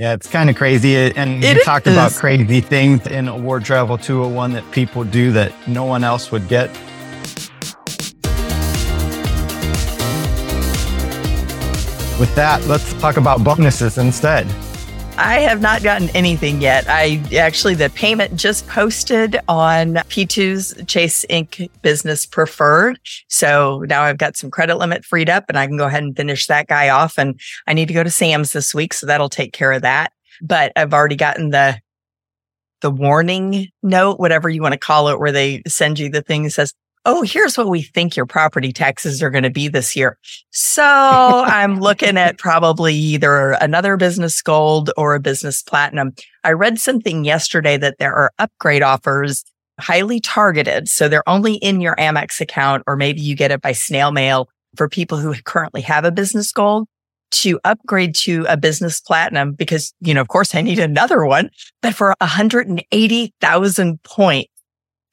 Yeah, 0.00 0.14
it's 0.14 0.30
kind 0.30 0.48
of 0.48 0.56
crazy. 0.56 0.96
And 0.96 1.44
It 1.44 1.58
you 1.58 1.62
talked 1.62 1.86
is. 1.86 1.92
about 1.92 2.14
crazy 2.14 2.62
things 2.62 3.06
in 3.06 3.28
Award 3.28 3.66
Travel 3.66 3.98
201 3.98 4.54
that 4.54 4.64
people 4.70 5.04
do 5.04 5.30
that 5.32 5.52
no 5.68 5.84
one 5.84 6.04
else 6.04 6.32
would 6.32 6.48
get. 6.48 6.70
With 12.18 12.34
that, 12.34 12.64
let's 12.66 12.94
talk 12.94 13.18
about 13.18 13.44
bonuses 13.44 13.98
instead. 13.98 14.46
I 15.22 15.40
have 15.40 15.60
not 15.60 15.82
gotten 15.82 16.08
anything 16.16 16.62
yet. 16.62 16.86
I 16.88 17.22
actually, 17.36 17.74
the 17.74 17.90
payment 17.90 18.36
just 18.36 18.66
posted 18.68 19.38
on 19.48 19.96
P2's 20.08 20.82
Chase 20.86 21.26
Ink. 21.28 21.68
Business 21.82 22.24
Preferred. 22.24 22.98
So 23.28 23.84
now 23.86 24.02
I've 24.02 24.16
got 24.16 24.38
some 24.38 24.50
credit 24.50 24.78
limit 24.78 25.04
freed 25.04 25.28
up 25.28 25.44
and 25.50 25.58
I 25.58 25.66
can 25.66 25.76
go 25.76 25.84
ahead 25.84 26.02
and 26.02 26.16
finish 26.16 26.46
that 26.46 26.68
guy 26.68 26.88
off. 26.88 27.18
And 27.18 27.38
I 27.66 27.74
need 27.74 27.88
to 27.88 27.94
go 27.94 28.02
to 28.02 28.10
Sam's 28.10 28.52
this 28.52 28.74
week. 28.74 28.94
So 28.94 29.04
that'll 29.04 29.28
take 29.28 29.52
care 29.52 29.72
of 29.72 29.82
that. 29.82 30.14
But 30.40 30.72
I've 30.74 30.94
already 30.94 31.16
gotten 31.16 31.50
the, 31.50 31.78
the 32.80 32.90
warning 32.90 33.68
note, 33.82 34.18
whatever 34.18 34.48
you 34.48 34.62
want 34.62 34.72
to 34.72 34.78
call 34.80 35.08
it, 35.08 35.20
where 35.20 35.32
they 35.32 35.60
send 35.68 35.98
you 35.98 36.08
the 36.08 36.22
thing 36.22 36.44
that 36.44 36.52
says, 36.52 36.72
Oh, 37.06 37.22
here's 37.22 37.56
what 37.56 37.68
we 37.68 37.80
think 37.80 38.14
your 38.14 38.26
property 38.26 38.72
taxes 38.72 39.22
are 39.22 39.30
going 39.30 39.44
to 39.44 39.50
be 39.50 39.68
this 39.68 39.96
year. 39.96 40.18
So 40.50 40.84
I'm 41.46 41.80
looking 41.80 42.18
at 42.18 42.38
probably 42.38 42.94
either 42.94 43.52
another 43.52 43.96
business 43.96 44.42
gold 44.42 44.90
or 44.96 45.14
a 45.14 45.20
business 45.20 45.62
platinum. 45.62 46.12
I 46.44 46.52
read 46.52 46.78
something 46.78 47.24
yesterday 47.24 47.78
that 47.78 47.96
there 47.98 48.14
are 48.14 48.32
upgrade 48.38 48.82
offers 48.82 49.44
highly 49.80 50.20
targeted. 50.20 50.88
So 50.88 51.08
they're 51.08 51.28
only 51.28 51.54
in 51.54 51.80
your 51.80 51.96
Amex 51.96 52.40
account, 52.40 52.82
or 52.86 52.96
maybe 52.96 53.22
you 53.22 53.34
get 53.34 53.50
it 53.50 53.62
by 53.62 53.72
snail 53.72 54.12
mail 54.12 54.48
for 54.76 54.88
people 54.88 55.18
who 55.18 55.34
currently 55.44 55.80
have 55.80 56.04
a 56.04 56.12
business 56.12 56.52
gold 56.52 56.86
to 57.30 57.58
upgrade 57.64 58.14
to 58.14 58.44
a 58.48 58.56
business 58.56 59.00
platinum 59.00 59.52
because, 59.52 59.94
you 60.00 60.12
know, 60.12 60.20
of 60.20 60.28
course 60.28 60.54
I 60.54 60.60
need 60.60 60.78
another 60.78 61.24
one, 61.24 61.50
but 61.80 61.94
for 61.94 62.14
180,000 62.20 64.02
points. 64.02 64.50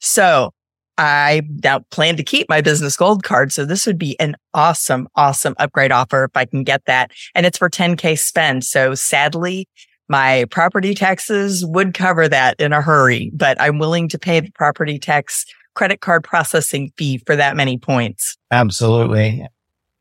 So 0.00 0.52
I 0.98 1.42
now 1.64 1.78
plan 1.90 2.16
to 2.16 2.24
keep 2.24 2.48
my 2.48 2.60
business 2.60 2.96
gold 2.96 3.22
card. 3.22 3.52
So 3.52 3.64
this 3.64 3.86
would 3.86 3.98
be 3.98 4.18
an 4.18 4.36
awesome, 4.52 5.08
awesome 5.14 5.54
upgrade 5.58 5.92
offer 5.92 6.24
if 6.24 6.32
I 6.34 6.44
can 6.44 6.64
get 6.64 6.84
that. 6.86 7.12
And 7.34 7.46
it's 7.46 7.56
for 7.56 7.70
10K 7.70 8.18
spend. 8.18 8.64
So 8.64 8.94
sadly, 8.94 9.68
my 10.08 10.46
property 10.50 10.94
taxes 10.94 11.64
would 11.64 11.94
cover 11.94 12.28
that 12.28 12.58
in 12.58 12.72
a 12.72 12.82
hurry, 12.82 13.30
but 13.32 13.60
I'm 13.60 13.78
willing 13.78 14.08
to 14.08 14.18
pay 14.18 14.40
the 14.40 14.50
property 14.50 14.98
tax 14.98 15.46
credit 15.74 16.00
card 16.00 16.24
processing 16.24 16.90
fee 16.96 17.18
for 17.18 17.36
that 17.36 17.54
many 17.54 17.78
points. 17.78 18.36
Absolutely. 18.50 19.46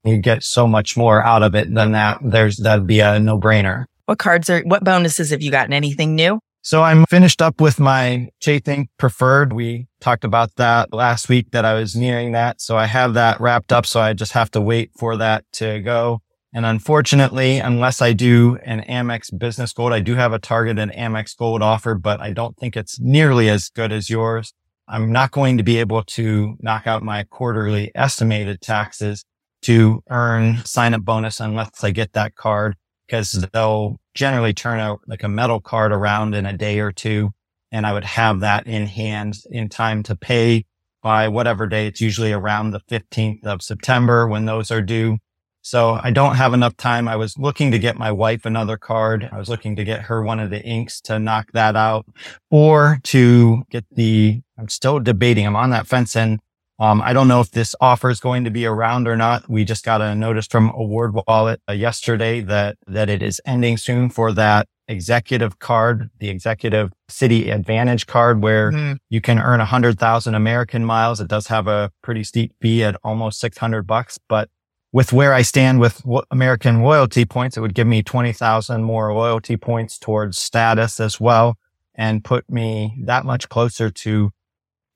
You 0.03 0.17
get 0.17 0.41
so 0.41 0.65
much 0.65 0.97
more 0.97 1.23
out 1.23 1.43
of 1.43 1.53
it 1.53 1.71
than 1.71 1.91
that. 1.91 2.19
There's, 2.23 2.57
that'd 2.57 2.88
be 2.88 3.01
a 3.01 3.19
no 3.19 3.39
brainer. 3.39 3.86
What 4.05 4.17
cards 4.17 4.49
are, 4.49 4.62
what 4.62 4.83
bonuses 4.83 5.29
have 5.31 5.41
you 5.41 5.51
gotten? 5.51 5.73
Anything 5.73 6.15
new? 6.15 6.39
So 6.67 6.84
I'm 6.84 7.06
finished 7.06 7.41
up 7.41 7.62
with 7.62 7.80
my 7.80 8.27
Ink. 8.45 8.89
preferred. 8.97 9.53
We 9.53 9.88
talked 10.01 10.25
about 10.25 10.53
that 10.58 10.91
last 10.91 11.30
week 11.30 11.51
that 11.51 11.63
I 11.63 11.75
was 11.75 11.95
nearing 11.95 12.34
that. 12.34 12.60
So 12.60 12.75
I 12.75 12.88
have 12.88 13.13
that 13.13 13.39
wrapped 13.39 13.71
up. 13.71 13.86
So 13.86 14.01
I 14.01 14.12
just 14.12 14.34
have 14.34 14.51
to 14.51 14.60
wait 14.60 14.91
for 14.99 15.15
that 15.15 15.45
to 15.53 15.80
go. 15.80 16.19
And 16.53 16.65
unfortunately, 16.65 17.60
unless 17.60 18.01
I 18.01 18.12
do 18.12 18.58
an 18.65 18.82
Amex 18.82 19.30
business 19.39 19.71
gold, 19.71 19.93
I 19.93 20.01
do 20.01 20.15
have 20.15 20.34
a 20.34 20.39
targeted 20.39 20.89
Amex 20.89 21.38
gold 21.38 21.62
offer, 21.62 21.95
but 21.95 22.19
I 22.19 22.34
don't 22.34 22.58
think 22.58 22.75
it's 22.75 22.99
nearly 22.99 23.47
as 23.47 23.69
good 23.69 23.93
as 23.93 24.10
yours. 24.10 24.51
I'm 24.89 25.10
not 25.10 25.32
going 25.32 25.56
to 25.56 25.63
be 25.63 25.77
able 25.77 26.03
to 26.03 26.58
knock 26.60 26.86
out 26.86 27.01
my 27.01 27.23
quarterly 27.23 27.93
estimated 27.95 28.60
taxes 28.60 29.23
to 29.62 30.03
earn 30.10 30.65
sign 30.65 30.93
up 30.93 31.03
bonus 31.03 31.39
unless 31.39 31.82
I 31.82 31.91
get 31.91 32.12
that 32.12 32.36
card 32.36 32.75
because 33.08 33.32
they'll 33.54 34.00
generally 34.13 34.54
turn 34.54 34.80
out 34.80 35.00
like 35.08 35.24
a 35.24 35.30
metal 35.30 35.60
card 35.60 35.91
around 35.91 36.36
in 36.36 36.46
a 36.46 36.58
day 36.58 36.80
or 36.80 36.91
two. 36.91 37.32
And 37.72 37.86
I 37.86 37.93
would 37.93 38.04
have 38.04 38.41
that 38.41 38.67
in 38.67 38.86
hand 38.86 39.39
in 39.50 39.70
time 39.70 40.04
to 40.04 40.15
pay 40.15 40.65
by 41.02 41.28
whatever 41.28 41.67
day. 41.67 41.88
It's 41.88 42.02
usually 42.02 42.32
around 42.32 42.72
the 42.72 42.82
15th 42.82 43.46
of 43.46 43.62
September 43.62 44.28
when 44.28 44.46
those 44.46 44.72
are 44.72 44.82
due. 44.82 45.17
So 45.62 46.00
I 46.02 46.12
don't 46.12 46.36
have 46.36 46.54
enough 46.54 46.78
time. 46.78 47.10
I 47.10 47.17
was 47.17 47.38
looking 47.38 47.72
to 47.72 47.80
get 47.80 47.98
my 47.98 48.10
wife 48.12 48.46
another 48.46 48.78
card. 48.78 49.28
I 49.32 49.38
was 49.38 49.50
looking 49.50 49.76
to 49.76 49.84
get 49.84 50.04
her 50.04 50.24
one 50.24 50.39
of 50.39 50.50
the 50.50 50.63
inks 50.63 51.02
to 51.02 51.20
knock 51.20 51.52
that 51.52 51.76
out 51.76 52.06
or 52.50 53.00
to 53.04 53.63
get 53.70 53.84
the, 53.91 54.41
I'm 54.58 54.70
still 54.70 55.02
debating. 55.02 55.46
I'm 55.46 55.58
on 55.58 55.72
that 55.72 55.88
fence 55.88 56.15
and 56.15 56.39
um, 56.79 57.01
I 57.01 57.13
don't 57.13 57.27
know 57.27 57.41
if 57.41 57.51
this 57.51 57.73
offer 57.81 58.09
is 58.09 58.19
going 58.19 58.43
to 58.43 58.51
be 58.51 58.65
around 58.65 59.07
or 59.07 59.15
not. 59.17 59.49
We 59.49 59.65
just 59.65 59.83
got 59.83 60.01
a 60.01 60.13
notice 60.15 60.47
from 60.47 60.71
Award 60.75 61.15
Wallet 61.27 61.61
uh, 61.69 61.73
yesterday 61.73 62.41
that, 62.41 62.77
that 62.87 63.09
it 63.09 63.21
is 63.21 63.41
ending 63.45 63.77
soon 63.77 64.09
for 64.09 64.31
that 64.33 64.67
executive 64.87 65.59
card, 65.59 66.09
the 66.19 66.29
executive 66.29 66.91
Citi 67.09 67.53
advantage 67.53 68.05
card 68.07 68.41
where 68.41 68.71
Mhm. 68.71 68.97
you 69.09 69.19
can 69.21 69.37
earn 69.39 69.59
a 69.59 69.65
hundred 69.65 69.99
thousand 69.99 70.35
American 70.35 70.85
miles. 70.85 71.19
It 71.19 71.27
does 71.27 71.47
have 71.47 71.67
a 71.67 71.91
pretty 72.01 72.23
steep 72.23 72.53
fee 72.61 72.83
at 72.83 72.95
almost 73.03 73.39
600 73.39 73.85
bucks, 73.85 74.17
but 74.29 74.49
with 74.93 75.11
where 75.11 75.33
I 75.33 75.41
stand 75.41 75.81
with 75.81 76.01
American 76.31 76.81
loyalty 76.81 77.25
points, 77.25 77.57
it 77.57 77.59
would 77.59 77.73
give 77.73 77.87
me 77.87 78.01
20,000 78.01 78.83
more 78.83 79.13
loyalty 79.13 79.57
points 79.57 79.99
towards 79.99 80.37
status 80.37 80.99
as 81.01 81.19
well 81.19 81.57
and 81.93 82.23
put 82.23 82.49
me 82.49 82.95
that 83.03 83.25
much 83.25 83.49
closer 83.49 83.89
to 83.89 84.31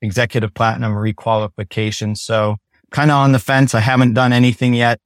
executive 0.02 0.52
platinum 0.52 0.92
requalification. 0.92 2.16
So 2.16 2.56
kind 2.90 3.10
of 3.10 3.16
on 3.16 3.32
the 3.32 3.38
fence. 3.38 3.74
I 3.74 3.80
haven't 3.80 4.14
done 4.14 4.32
anything 4.32 4.74
yet. 4.74 5.00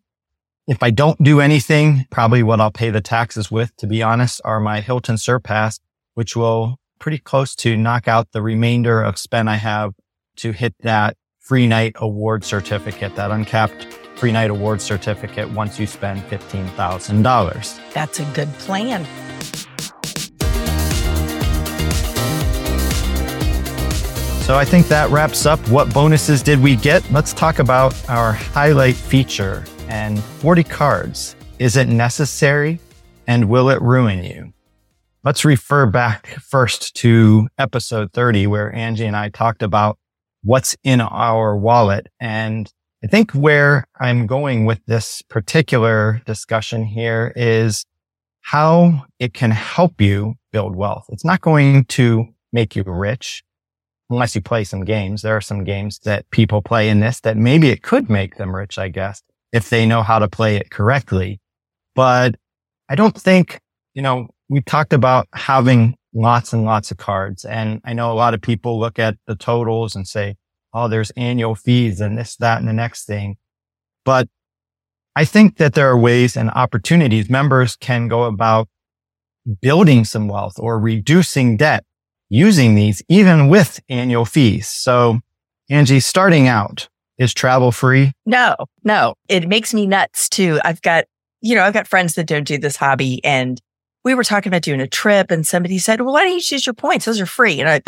If 0.66 0.82
I 0.82 0.90
don't 0.90 1.22
do 1.22 1.40
anything, 1.40 2.06
probably 2.10 2.42
what 2.42 2.60
I'll 2.60 2.72
pay 2.72 2.90
the 2.90 3.00
taxes 3.00 3.50
with, 3.50 3.76
to 3.76 3.86
be 3.86 4.02
honest, 4.02 4.40
are 4.44 4.58
my 4.58 4.80
Hilton 4.80 5.16
Surpass, 5.16 5.78
which 6.14 6.34
will 6.34 6.78
pretty 6.98 7.18
close 7.18 7.54
to 7.56 7.76
knock 7.76 8.08
out 8.08 8.32
the 8.32 8.42
remainder 8.42 9.00
of 9.00 9.16
spend 9.16 9.48
I 9.48 9.56
have 9.56 9.92
to 10.36 10.50
hit 10.50 10.74
that 10.80 11.16
free 11.38 11.68
night 11.68 11.92
award 11.96 12.42
certificate, 12.42 13.14
that 13.14 13.30
uncapped 13.30 13.86
free 14.16 14.32
night 14.32 14.50
award 14.50 14.80
certificate 14.80 15.50
once 15.50 15.78
you 15.78 15.86
spend 15.86 16.22
$15,000. 16.22 17.92
That's 17.92 18.18
a 18.18 18.24
good 18.34 18.52
plan. 18.54 19.06
So 24.46 24.54
I 24.56 24.64
think 24.64 24.86
that 24.86 25.10
wraps 25.10 25.44
up 25.44 25.58
what 25.70 25.92
bonuses 25.92 26.40
did 26.40 26.62
we 26.62 26.76
get. 26.76 27.10
Let's 27.10 27.32
talk 27.32 27.58
about 27.58 27.96
our 28.08 28.30
highlight 28.30 28.94
feature 28.94 29.64
and 29.88 30.22
40 30.22 30.62
cards. 30.62 31.34
Is 31.58 31.76
it 31.76 31.88
necessary 31.88 32.78
and 33.26 33.48
will 33.48 33.68
it 33.70 33.82
ruin 33.82 34.22
you? 34.22 34.52
Let's 35.24 35.44
refer 35.44 35.86
back 35.86 36.28
first 36.40 36.94
to 36.98 37.48
episode 37.58 38.12
30 38.12 38.46
where 38.46 38.72
Angie 38.72 39.06
and 39.06 39.16
I 39.16 39.30
talked 39.30 39.64
about 39.64 39.98
what's 40.44 40.76
in 40.84 41.00
our 41.00 41.56
wallet. 41.56 42.06
And 42.20 42.72
I 43.02 43.08
think 43.08 43.32
where 43.32 43.88
I'm 43.98 44.28
going 44.28 44.64
with 44.64 44.78
this 44.86 45.22
particular 45.22 46.22
discussion 46.24 46.84
here 46.84 47.32
is 47.34 47.84
how 48.42 49.06
it 49.18 49.34
can 49.34 49.50
help 49.50 50.00
you 50.00 50.36
build 50.52 50.76
wealth. 50.76 51.06
It's 51.08 51.24
not 51.24 51.40
going 51.40 51.86
to 51.86 52.28
make 52.52 52.76
you 52.76 52.84
rich 52.86 53.42
unless 54.10 54.34
you 54.34 54.40
play 54.40 54.64
some 54.64 54.84
games. 54.84 55.22
There 55.22 55.36
are 55.36 55.40
some 55.40 55.64
games 55.64 55.98
that 56.00 56.28
people 56.30 56.62
play 56.62 56.88
in 56.88 57.00
this 57.00 57.20
that 57.20 57.36
maybe 57.36 57.70
it 57.70 57.82
could 57.82 58.08
make 58.08 58.36
them 58.36 58.54
rich, 58.54 58.78
I 58.78 58.88
guess, 58.88 59.22
if 59.52 59.70
they 59.70 59.86
know 59.86 60.02
how 60.02 60.18
to 60.18 60.28
play 60.28 60.56
it 60.56 60.70
correctly. 60.70 61.40
But 61.94 62.36
I 62.88 62.94
don't 62.94 63.16
think, 63.16 63.60
you 63.94 64.02
know, 64.02 64.28
we 64.48 64.60
talked 64.62 64.92
about 64.92 65.28
having 65.32 65.96
lots 66.14 66.52
and 66.52 66.64
lots 66.64 66.90
of 66.90 66.96
cards. 66.96 67.44
And 67.44 67.80
I 67.84 67.92
know 67.92 68.12
a 68.12 68.14
lot 68.14 68.34
of 68.34 68.40
people 68.40 68.78
look 68.78 68.98
at 68.98 69.16
the 69.26 69.34
totals 69.34 69.96
and 69.96 70.06
say, 70.06 70.36
oh, 70.72 70.88
there's 70.88 71.10
annual 71.10 71.54
fees 71.54 72.00
and 72.00 72.16
this, 72.16 72.36
that, 72.36 72.58
and 72.58 72.68
the 72.68 72.72
next 72.72 73.06
thing. 73.06 73.36
But 74.04 74.28
I 75.16 75.24
think 75.24 75.56
that 75.56 75.74
there 75.74 75.88
are 75.88 75.98
ways 75.98 76.36
and 76.36 76.50
opportunities 76.50 77.30
members 77.30 77.76
can 77.76 78.06
go 78.06 78.24
about 78.24 78.68
building 79.62 80.04
some 80.04 80.28
wealth 80.28 80.58
or 80.58 80.78
reducing 80.78 81.56
debt 81.56 81.84
using 82.28 82.74
these 82.74 83.02
even 83.08 83.48
with 83.48 83.80
annual 83.88 84.24
fees. 84.24 84.68
So 84.68 85.20
Angie, 85.68 86.00
starting 86.00 86.48
out, 86.48 86.88
is 87.18 87.32
travel 87.32 87.72
free? 87.72 88.12
No, 88.24 88.56
no. 88.84 89.14
It 89.28 89.48
makes 89.48 89.72
me 89.72 89.86
nuts 89.86 90.28
too. 90.28 90.60
I've 90.64 90.82
got, 90.82 91.06
you 91.40 91.54
know, 91.54 91.62
I've 91.62 91.72
got 91.72 91.88
friends 91.88 92.14
that 92.14 92.26
don't 92.26 92.46
do 92.46 92.58
this 92.58 92.76
hobby 92.76 93.24
and 93.24 93.60
we 94.04 94.14
were 94.14 94.24
talking 94.24 94.50
about 94.50 94.62
doing 94.62 94.80
a 94.80 94.86
trip 94.86 95.30
and 95.30 95.46
somebody 95.46 95.78
said, 95.78 96.00
well, 96.00 96.12
why 96.12 96.22
don't 96.24 96.34
you 96.34 96.40
choose 96.40 96.64
your 96.64 96.74
points? 96.74 97.06
Those 97.06 97.20
are 97.20 97.26
free. 97.26 97.60
And 97.60 97.68
I, 97.68 97.80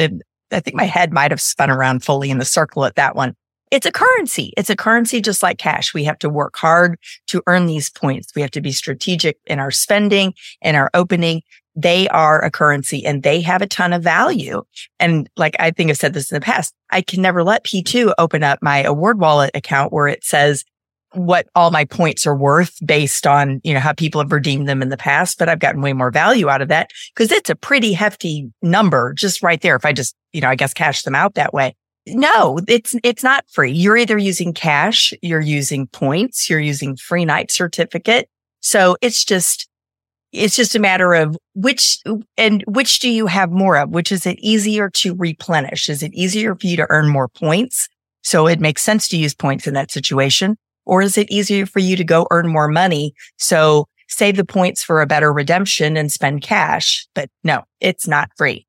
I 0.50 0.60
think 0.60 0.74
my 0.74 0.84
head 0.84 1.12
might 1.12 1.30
have 1.30 1.40
spun 1.40 1.70
around 1.70 2.04
fully 2.04 2.30
in 2.30 2.38
the 2.38 2.44
circle 2.44 2.84
at 2.84 2.96
that 2.96 3.14
one. 3.14 3.36
It's 3.70 3.86
a 3.86 3.92
currency. 3.92 4.52
It's 4.56 4.70
a 4.70 4.76
currency 4.76 5.20
just 5.20 5.42
like 5.42 5.58
cash. 5.58 5.92
We 5.92 6.04
have 6.04 6.18
to 6.20 6.28
work 6.28 6.56
hard 6.56 6.98
to 7.28 7.42
earn 7.46 7.66
these 7.66 7.90
points. 7.90 8.32
We 8.34 8.42
have 8.42 8.50
to 8.52 8.60
be 8.60 8.72
strategic 8.72 9.38
in 9.46 9.60
our 9.60 9.70
spending 9.70 10.34
and 10.62 10.76
our 10.76 10.90
opening. 10.94 11.42
They 11.80 12.08
are 12.08 12.44
a 12.44 12.50
currency 12.50 13.06
and 13.06 13.22
they 13.22 13.40
have 13.42 13.62
a 13.62 13.66
ton 13.66 13.92
of 13.92 14.02
value. 14.02 14.64
And 14.98 15.30
like 15.36 15.54
I 15.60 15.70
think 15.70 15.90
I've 15.90 15.96
said 15.96 16.12
this 16.12 16.28
in 16.28 16.34
the 16.34 16.40
past, 16.40 16.74
I 16.90 17.02
can 17.02 17.22
never 17.22 17.44
let 17.44 17.64
P2 17.64 18.14
open 18.18 18.42
up 18.42 18.58
my 18.60 18.82
AwardWallet 18.82 19.50
account 19.54 19.92
where 19.92 20.08
it 20.08 20.24
says 20.24 20.64
what 21.12 21.46
all 21.54 21.70
my 21.70 21.84
points 21.84 22.26
are 22.26 22.34
worth 22.34 22.74
based 22.84 23.28
on, 23.28 23.60
you 23.62 23.72
know, 23.72 23.78
how 23.78 23.92
people 23.92 24.20
have 24.20 24.32
redeemed 24.32 24.68
them 24.68 24.82
in 24.82 24.88
the 24.88 24.96
past, 24.96 25.38
but 25.38 25.48
I've 25.48 25.60
gotten 25.60 25.80
way 25.80 25.92
more 25.92 26.10
value 26.10 26.48
out 26.48 26.62
of 26.62 26.68
that 26.68 26.90
because 27.14 27.30
it's 27.30 27.48
a 27.48 27.54
pretty 27.54 27.92
hefty 27.92 28.50
number 28.60 29.14
just 29.14 29.40
right 29.40 29.60
there. 29.60 29.76
If 29.76 29.84
I 29.84 29.92
just, 29.92 30.16
you 30.32 30.40
know, 30.40 30.48
I 30.48 30.56
guess 30.56 30.74
cash 30.74 31.02
them 31.02 31.14
out 31.14 31.34
that 31.34 31.54
way. 31.54 31.76
No, 32.08 32.58
it's, 32.66 32.96
it's 33.04 33.22
not 33.22 33.44
free. 33.52 33.70
You're 33.70 33.96
either 33.96 34.18
using 34.18 34.52
cash, 34.52 35.12
you're 35.22 35.40
using 35.40 35.86
points, 35.86 36.50
you're 36.50 36.58
using 36.58 36.96
free 36.96 37.24
night 37.24 37.52
certificate. 37.52 38.28
So 38.60 38.96
it's 39.00 39.24
just, 39.24 39.68
it's 40.32 40.56
just 40.56 40.74
a 40.74 40.78
matter 40.78 41.14
of 41.14 41.36
which 41.54 41.98
and 42.36 42.62
which 42.66 42.98
do 42.98 43.10
you 43.10 43.26
have 43.26 43.50
more 43.50 43.76
of? 43.78 43.90
Which 43.90 44.12
is 44.12 44.26
it 44.26 44.38
easier 44.40 44.90
to 44.90 45.14
replenish? 45.14 45.88
Is 45.88 46.02
it 46.02 46.12
easier 46.14 46.54
for 46.54 46.66
you 46.66 46.76
to 46.76 46.86
earn 46.90 47.08
more 47.08 47.28
points? 47.28 47.88
So 48.22 48.46
it 48.46 48.60
makes 48.60 48.82
sense 48.82 49.08
to 49.08 49.16
use 49.16 49.34
points 49.34 49.66
in 49.66 49.74
that 49.74 49.90
situation. 49.90 50.56
Or 50.84 51.02
is 51.02 51.18
it 51.18 51.30
easier 51.30 51.66
for 51.66 51.80
you 51.80 51.96
to 51.96 52.04
go 52.04 52.26
earn 52.30 52.48
more 52.48 52.68
money? 52.68 53.14
So 53.36 53.86
save 54.08 54.36
the 54.36 54.44
points 54.44 54.82
for 54.82 55.00
a 55.00 55.06
better 55.06 55.32
redemption 55.32 55.96
and 55.96 56.10
spend 56.10 56.42
cash. 56.42 57.06
But 57.14 57.30
no, 57.44 57.62
it's 57.80 58.08
not 58.08 58.30
free. 58.36 58.66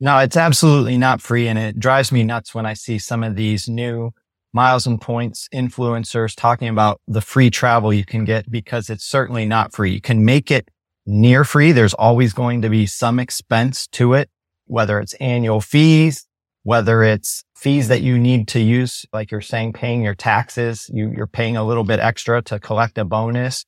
No, 0.00 0.18
it's 0.18 0.36
absolutely 0.36 0.98
not 0.98 1.20
free. 1.20 1.48
And 1.48 1.58
it 1.58 1.78
drives 1.78 2.12
me 2.12 2.24
nuts 2.24 2.54
when 2.54 2.66
I 2.66 2.74
see 2.74 2.98
some 2.98 3.22
of 3.22 3.36
these 3.36 3.68
new 3.68 4.10
miles 4.54 4.86
and 4.86 5.00
points 5.00 5.48
influencers 5.52 6.34
talking 6.34 6.68
about 6.68 7.00
the 7.06 7.20
free 7.20 7.50
travel 7.50 7.92
you 7.92 8.04
can 8.04 8.24
get 8.24 8.50
because 8.50 8.88
it's 8.88 9.04
certainly 9.04 9.44
not 9.44 9.74
free. 9.74 9.92
You 9.92 10.00
can 10.00 10.24
make 10.24 10.50
it 10.50 10.68
near 11.04 11.44
free. 11.44 11.72
There's 11.72 11.92
always 11.94 12.32
going 12.32 12.62
to 12.62 12.70
be 12.70 12.86
some 12.86 13.18
expense 13.18 13.86
to 13.88 14.14
it, 14.14 14.30
whether 14.66 15.00
it's 15.00 15.14
annual 15.14 15.60
fees, 15.60 16.26
whether 16.62 17.02
it's 17.02 17.44
fees 17.56 17.88
that 17.88 18.02
you 18.02 18.18
need 18.18 18.48
to 18.48 18.60
use, 18.60 19.04
like 19.12 19.30
you're 19.30 19.40
saying, 19.40 19.72
paying 19.72 20.02
your 20.02 20.14
taxes, 20.14 20.88
you, 20.92 21.12
you're 21.14 21.26
paying 21.26 21.56
a 21.56 21.64
little 21.64 21.84
bit 21.84 21.98
extra 21.98 22.40
to 22.42 22.58
collect 22.58 22.96
a 22.96 23.04
bonus. 23.04 23.64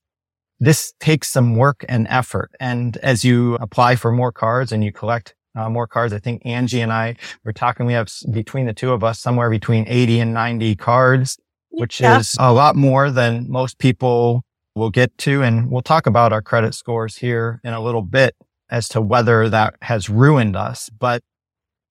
This 0.61 0.95
takes 1.01 1.29
some 1.29 1.57
work 1.57 1.85
and 1.89 2.07
effort. 2.09 2.51
And 2.61 2.97
as 2.99 3.25
you 3.25 3.57
apply 3.57 3.97
for 3.97 4.13
more 4.13 4.33
cards 4.33 4.73
and 4.73 4.83
you 4.83 4.93
collect 4.93 5.35
uh, 5.57 5.69
more 5.71 5.87
cards. 5.87 6.13
I 6.13 6.19
think 6.19 6.43
Angie 6.45 6.81
and 6.81 6.93
I 6.93 7.17
were 7.45 7.53
talking. 7.53 7.87
We 7.87 7.95
have 7.95 8.09
between 8.31 8.67
the 8.67 8.75
two 8.75 8.93
of 8.93 9.03
us 9.03 9.19
somewhere 9.19 9.51
between 9.51 9.87
80 9.89 10.21
and 10.21 10.35
90 10.35 10.77
cards, 10.77 11.39
which 11.71 12.01
yeah. 12.01 12.19
is 12.19 12.37
a 12.39 12.53
lot 12.53 12.77
more 12.77 13.11
than 13.11 13.51
most 13.51 13.79
people 13.79 14.45
will 14.75 14.91
get 14.91 15.17
to. 15.19 15.43
And 15.43 15.71
we'll 15.71 15.83
talk 15.83 16.07
about 16.07 16.33
our 16.33 16.43
credit 16.43 16.75
scores 16.75 17.17
here 17.17 17.61
in 17.65 17.73
a 17.73 17.81
little 17.81 18.03
bit 18.03 18.37
as 18.69 18.89
to 18.91 19.01
whether 19.01 19.49
that 19.49 19.75
has 19.83 20.11
ruined 20.11 20.57
us. 20.57 20.91
But 20.91 21.23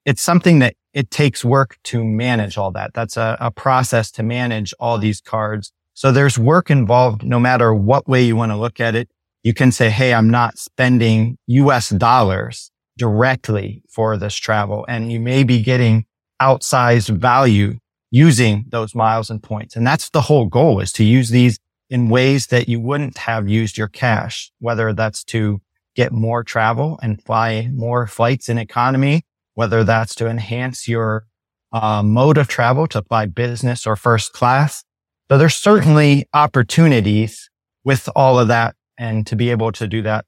it's 0.06 0.22
something 0.22 0.60
that 0.60 0.76
it 0.94 1.10
takes 1.10 1.44
work 1.44 1.78
to 1.84 2.04
manage 2.04 2.58
all 2.58 2.72
that. 2.72 2.94
That's 2.94 3.18
a, 3.18 3.38
a 3.40 3.52
process 3.52 4.12
to 4.12 4.24
manage 4.24 4.74
all 4.80 4.98
these 4.98 5.20
cards. 5.20 5.74
So 5.94 6.12
there's 6.12 6.38
work 6.38 6.70
involved 6.70 7.24
no 7.24 7.40
matter 7.40 7.74
what 7.74 8.08
way 8.08 8.24
you 8.24 8.36
want 8.36 8.52
to 8.52 8.58
look 8.58 8.80
at 8.80 8.96
it. 8.96 9.10
You 9.44 9.54
can 9.54 9.72
say, 9.72 9.90
Hey, 9.90 10.14
I'm 10.14 10.30
not 10.30 10.58
spending 10.58 11.38
US 11.48 11.90
dollars 11.90 12.72
directly 12.98 13.84
for 13.90 14.18
this 14.18 14.36
travel 14.36 14.86
and 14.88 15.12
you 15.12 15.20
may 15.20 15.44
be 15.44 15.62
getting 15.62 16.06
outsized 16.42 17.10
value 17.10 17.78
using 18.12 18.66
those 18.70 18.96
miles 18.96 19.30
and 19.30 19.42
points. 19.44 19.76
And 19.76 19.86
that's 19.86 20.10
the 20.10 20.22
whole 20.22 20.46
goal 20.46 20.80
is 20.80 20.92
to 20.94 21.04
use 21.04 21.30
these 21.30 21.60
in 21.90 22.10
ways 22.10 22.48
that 22.48 22.68
you 22.68 22.80
wouldn't 22.80 23.18
have 23.18 23.48
used 23.48 23.78
your 23.78 23.88
cash, 23.88 24.52
whether 24.60 24.94
that's 24.94 25.24
to 25.26 25.62
get 25.96 26.12
more 26.12 26.44
travel 26.44 27.00
and 27.02 27.22
fly 27.24 27.70
more 27.74 28.08
flights 28.08 28.50
in 28.50 28.58
economy, 28.58 29.24
whether 29.54 29.84
that's 29.84 30.16
to 30.16 30.28
enhance 30.28 30.88
your 30.88 31.26
uh, 31.72 32.02
mode 32.04 32.38
of 32.38 32.48
travel 32.48 32.88
to 32.88 33.02
fly 33.04 33.26
business 33.26 33.86
or 33.86 33.96
first 33.96 34.34
class. 34.34 34.84
So 35.30 35.38
there's 35.38 35.56
certainly 35.56 36.28
opportunities 36.34 37.50
with 37.84 38.10
all 38.16 38.40
of 38.40 38.48
that 38.48 38.76
and 38.98 39.26
to 39.28 39.36
be 39.36 39.50
able 39.50 39.72
to 39.74 39.88
do 39.88 40.02
that 40.04 40.26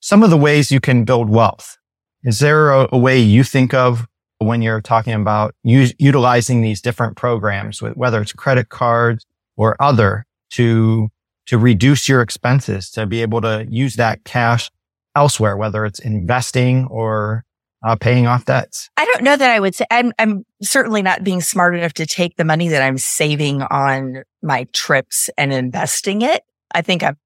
some 0.00 0.22
of 0.22 0.30
the 0.30 0.36
ways 0.36 0.72
you 0.72 0.80
can 0.80 1.04
build 1.04 1.30
wealth. 1.30 1.76
Is 2.24 2.40
there 2.40 2.70
a, 2.70 2.88
a 2.92 2.98
way 2.98 3.18
you 3.18 3.44
think 3.44 3.72
of 3.72 4.06
when 4.38 4.62
you're 4.62 4.80
talking 4.80 5.12
about 5.12 5.54
utilizing 5.62 6.62
these 6.62 6.80
different 6.80 7.16
programs, 7.16 7.82
whether 7.82 8.20
it's 8.20 8.32
credit 8.32 8.70
cards 8.70 9.26
or 9.56 9.76
other 9.80 10.26
to, 10.52 11.08
to 11.46 11.58
reduce 11.58 12.08
your 12.08 12.22
expenses, 12.22 12.90
to 12.90 13.06
be 13.06 13.20
able 13.22 13.42
to 13.42 13.66
use 13.68 13.96
that 13.96 14.24
cash 14.24 14.70
elsewhere, 15.14 15.56
whether 15.56 15.84
it's 15.84 15.98
investing 15.98 16.86
or 16.86 17.44
uh, 17.82 17.96
paying 17.96 18.26
off 18.26 18.46
debts? 18.46 18.88
I 18.96 19.04
don't 19.04 19.22
know 19.22 19.36
that 19.36 19.50
I 19.50 19.60
would 19.60 19.74
say 19.74 19.84
I'm, 19.90 20.12
I'm 20.18 20.44
certainly 20.62 21.02
not 21.02 21.22
being 21.22 21.42
smart 21.42 21.74
enough 21.74 21.92
to 21.94 22.06
take 22.06 22.36
the 22.36 22.44
money 22.44 22.68
that 22.68 22.82
I'm 22.82 22.98
saving 22.98 23.62
on 23.62 24.22
my 24.42 24.66
trips 24.72 25.28
and 25.36 25.52
investing 25.52 26.22
it. 26.22 26.42
I 26.74 26.80
think 26.80 27.02
I'm, 27.02 27.18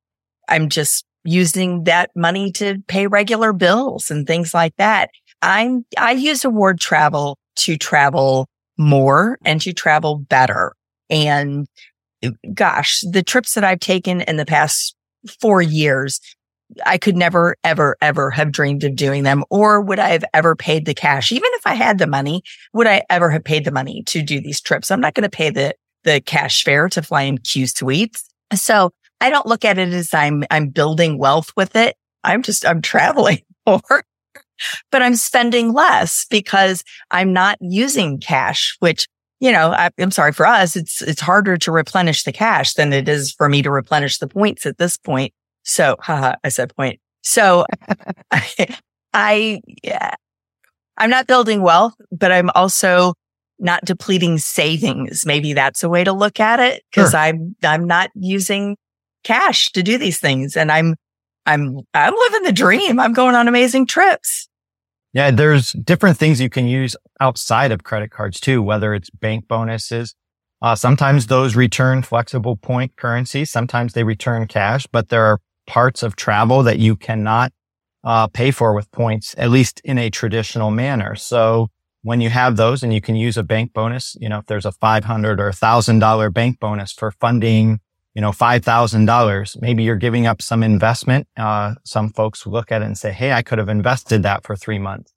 I'm 0.48 0.68
just 0.68 1.04
using 1.24 1.84
that 1.84 2.10
money 2.14 2.52
to 2.52 2.78
pay 2.86 3.06
regular 3.06 3.52
bills 3.52 4.10
and 4.10 4.26
things 4.26 4.54
like 4.54 4.76
that. 4.76 5.10
I'm, 5.42 5.84
I 5.98 6.12
use 6.12 6.44
award 6.44 6.80
travel 6.80 7.38
to 7.56 7.76
travel 7.76 8.48
more 8.76 9.38
and 9.44 9.60
to 9.62 9.72
travel 9.72 10.16
better. 10.16 10.74
And 11.10 11.66
gosh, 12.52 13.02
the 13.10 13.22
trips 13.22 13.54
that 13.54 13.64
I've 13.64 13.80
taken 13.80 14.22
in 14.22 14.36
the 14.36 14.46
past 14.46 14.94
four 15.40 15.62
years, 15.62 16.20
I 16.84 16.98
could 16.98 17.16
never, 17.16 17.56
ever, 17.62 17.96
ever 18.00 18.30
have 18.30 18.52
dreamed 18.52 18.84
of 18.84 18.96
doing 18.96 19.22
them. 19.22 19.44
Or 19.50 19.80
would 19.80 19.98
I 19.98 20.10
have 20.10 20.24
ever 20.32 20.56
paid 20.56 20.86
the 20.86 20.94
cash? 20.94 21.30
Even 21.30 21.50
if 21.54 21.66
I 21.66 21.74
had 21.74 21.98
the 21.98 22.06
money, 22.06 22.42
would 22.72 22.86
I 22.86 23.02
ever 23.10 23.30
have 23.30 23.44
paid 23.44 23.64
the 23.64 23.70
money 23.70 24.02
to 24.06 24.22
do 24.22 24.40
these 24.40 24.60
trips? 24.60 24.90
I'm 24.90 25.00
not 25.00 25.14
going 25.14 25.28
to 25.28 25.30
pay 25.30 25.50
the, 25.50 25.74
the 26.04 26.20
cash 26.20 26.64
fare 26.64 26.88
to 26.90 27.02
fly 27.02 27.22
in 27.22 27.38
Qsuites. 27.38 28.22
So 28.54 28.90
I 29.20 29.30
don't 29.30 29.46
look 29.46 29.64
at 29.64 29.78
it 29.78 29.92
as 29.92 30.12
I'm, 30.12 30.44
I'm 30.50 30.68
building 30.68 31.18
wealth 31.18 31.52
with 31.56 31.76
it. 31.76 31.96
I'm 32.24 32.42
just, 32.42 32.66
I'm 32.66 32.82
traveling 32.82 33.40
more, 33.66 34.04
but 34.90 35.02
I'm 35.02 35.16
spending 35.16 35.72
less 35.72 36.26
because 36.30 36.82
I'm 37.10 37.32
not 37.32 37.58
using 37.60 38.18
cash, 38.18 38.76
which, 38.80 39.06
you 39.40 39.52
know, 39.52 39.72
I, 39.72 39.90
am 39.98 40.10
sorry 40.10 40.32
for 40.32 40.46
us. 40.46 40.76
It's, 40.76 41.02
it's 41.02 41.20
harder 41.20 41.56
to 41.58 41.72
replenish 41.72 42.24
the 42.24 42.32
cash 42.32 42.74
than 42.74 42.92
it 42.92 43.08
is 43.08 43.32
for 43.32 43.48
me 43.48 43.62
to 43.62 43.70
replenish 43.70 44.18
the 44.18 44.28
points 44.28 44.66
at 44.66 44.78
this 44.78 44.96
point. 44.96 45.32
So, 45.62 45.96
haha, 46.00 46.36
I 46.44 46.48
said 46.48 46.74
point. 46.74 47.00
So 47.22 47.66
I, 48.30 48.78
I, 49.14 49.60
yeah, 49.82 50.14
I'm 50.96 51.10
not 51.10 51.26
building 51.26 51.62
wealth, 51.62 51.94
but 52.12 52.30
I'm 52.30 52.50
also 52.54 53.14
not 53.58 53.84
depleting 53.84 54.38
savings. 54.38 55.24
Maybe 55.24 55.52
that's 55.52 55.82
a 55.82 55.88
way 55.88 56.04
to 56.04 56.12
look 56.12 56.40
at 56.40 56.60
it 56.60 56.82
because 56.90 57.12
sure. 57.12 57.20
I'm, 57.20 57.56
I'm 57.62 57.86
not 57.86 58.10
using 58.14 58.76
cash 59.24 59.70
to 59.72 59.82
do 59.82 59.98
these 59.98 60.20
things. 60.20 60.56
And 60.56 60.70
I'm, 60.70 60.94
I'm, 61.46 61.80
I'm 61.92 62.14
living 62.14 62.42
the 62.44 62.52
dream. 62.52 63.00
I'm 63.00 63.12
going 63.12 63.34
on 63.34 63.48
amazing 63.48 63.86
trips. 63.86 64.48
Yeah. 65.12 65.30
There's 65.30 65.72
different 65.72 66.18
things 66.18 66.40
you 66.40 66.50
can 66.50 66.66
use 66.66 66.96
outside 67.20 67.72
of 67.72 67.84
credit 67.84 68.10
cards 68.10 68.40
too, 68.40 68.62
whether 68.62 68.94
it's 68.94 69.10
bank 69.10 69.48
bonuses. 69.48 70.14
Uh, 70.62 70.74
sometimes 70.74 71.26
those 71.26 71.56
return 71.56 72.02
flexible 72.02 72.56
point 72.56 72.96
currency. 72.96 73.44
Sometimes 73.44 73.92
they 73.92 74.04
return 74.04 74.46
cash, 74.46 74.86
but 74.86 75.08
there 75.08 75.24
are 75.24 75.40
parts 75.66 76.02
of 76.02 76.16
travel 76.16 76.62
that 76.62 76.78
you 76.78 76.96
cannot 76.96 77.52
uh, 78.02 78.26
pay 78.28 78.50
for 78.50 78.74
with 78.74 78.90
points, 78.90 79.34
at 79.38 79.50
least 79.50 79.80
in 79.84 79.98
a 79.98 80.10
traditional 80.10 80.70
manner. 80.70 81.14
So 81.16 81.68
when 82.02 82.20
you 82.20 82.30
have 82.30 82.56
those 82.56 82.82
and 82.82 82.92
you 82.92 83.00
can 83.00 83.16
use 83.16 83.36
a 83.36 83.42
bank 83.42 83.72
bonus, 83.72 84.16
you 84.20 84.28
know, 84.28 84.38
if 84.38 84.46
there's 84.46 84.66
a 84.66 84.72
500 84.72 85.40
or 85.40 85.50
$1,000 85.50 86.32
bank 86.32 86.60
bonus 86.60 86.92
for 86.92 87.10
funding 87.10 87.80
you 88.14 88.20
know, 88.20 88.30
$5,000, 88.30 89.60
maybe 89.60 89.82
you're 89.82 89.96
giving 89.96 90.26
up 90.26 90.40
some 90.40 90.62
investment. 90.62 91.26
Uh, 91.36 91.74
some 91.84 92.10
folks 92.10 92.46
look 92.46 92.70
at 92.70 92.80
it 92.80 92.84
and 92.84 92.96
say, 92.96 93.12
Hey, 93.12 93.32
I 93.32 93.42
could 93.42 93.58
have 93.58 93.68
invested 93.68 94.22
that 94.22 94.44
for 94.44 94.54
three 94.54 94.78
months. 94.78 95.12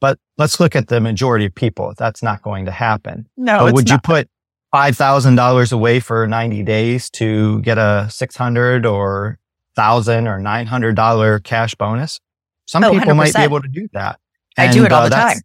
But 0.00 0.18
let's 0.36 0.60
look 0.60 0.76
at 0.76 0.88
the 0.88 1.00
majority 1.00 1.46
of 1.46 1.54
people. 1.54 1.94
That's 1.96 2.22
not 2.22 2.42
going 2.42 2.66
to 2.66 2.70
happen. 2.70 3.28
No, 3.36 3.64
but 3.64 3.74
would 3.74 3.88
not. 3.88 3.94
you 3.94 4.00
put 4.00 4.28
$5,000 4.74 5.72
away 5.72 6.00
for 6.00 6.26
90 6.26 6.62
days 6.64 7.08
to 7.10 7.60
get 7.62 7.78
a 7.78 8.08
600 8.10 8.84
or 8.84 9.38
thousand 9.74 10.26
or 10.26 10.38
$900 10.40 11.44
cash 11.44 11.74
bonus? 11.76 12.20
Some 12.66 12.84
oh, 12.84 12.90
people 12.90 13.12
100%. 13.12 13.16
might 13.16 13.34
be 13.34 13.42
able 13.42 13.62
to 13.62 13.68
do 13.68 13.88
that. 13.92 14.18
And, 14.56 14.70
I 14.70 14.72
do 14.72 14.84
it 14.84 14.92
all 14.92 15.02
uh, 15.02 15.08
the 15.08 15.14
time. 15.14 15.36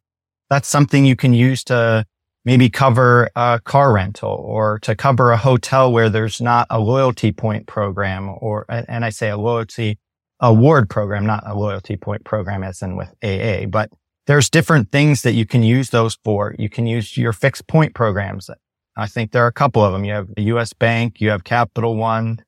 That's 0.49 0.67
something 0.67 1.05
you 1.05 1.15
can 1.15 1.33
use 1.33 1.63
to 1.65 2.05
maybe 2.47 2.69
cover 2.69 3.29
a 3.35 3.59
car 3.65 3.91
rental 3.91 4.31
or 4.31 4.79
to 4.79 4.95
cover 4.95 5.33
a 5.33 5.37
hotel 5.37 5.91
where 5.91 6.09
there's 6.09 6.39
not 6.39 6.65
a 6.69 6.79
loyalty 6.79 7.29
point 7.29 7.67
program 7.67 8.33
or, 8.39 8.65
and 8.69 9.03
I 9.03 9.09
say 9.09 9.27
a 9.27 9.35
loyalty 9.35 9.99
award 10.39 10.89
program, 10.89 11.25
not 11.25 11.43
a 11.45 11.53
loyalty 11.53 11.97
point 11.97 12.23
program 12.23 12.63
as 12.63 12.81
in 12.81 12.95
with 12.95 13.13
AA, 13.21 13.65
but 13.65 13.89
there's 14.27 14.49
different 14.49 14.93
things 14.93 15.23
that 15.23 15.33
you 15.33 15.45
can 15.45 15.61
use 15.61 15.89
those 15.89 16.17
for. 16.23 16.55
You 16.57 16.69
can 16.69 16.87
use 16.87 17.17
your 17.17 17.33
fixed 17.33 17.67
point 17.67 17.93
programs. 17.93 18.49
I 18.95 19.07
think 19.07 19.33
there 19.33 19.43
are 19.43 19.47
a 19.47 19.51
couple 19.51 19.83
of 19.83 19.91
them. 19.91 20.05
You 20.05 20.13
have 20.13 20.33
the 20.33 20.43
US 20.43 20.71
Bank, 20.71 21.19
you 21.19 21.29
have 21.31 21.43
Capital 21.43 21.97
One. 21.97 22.39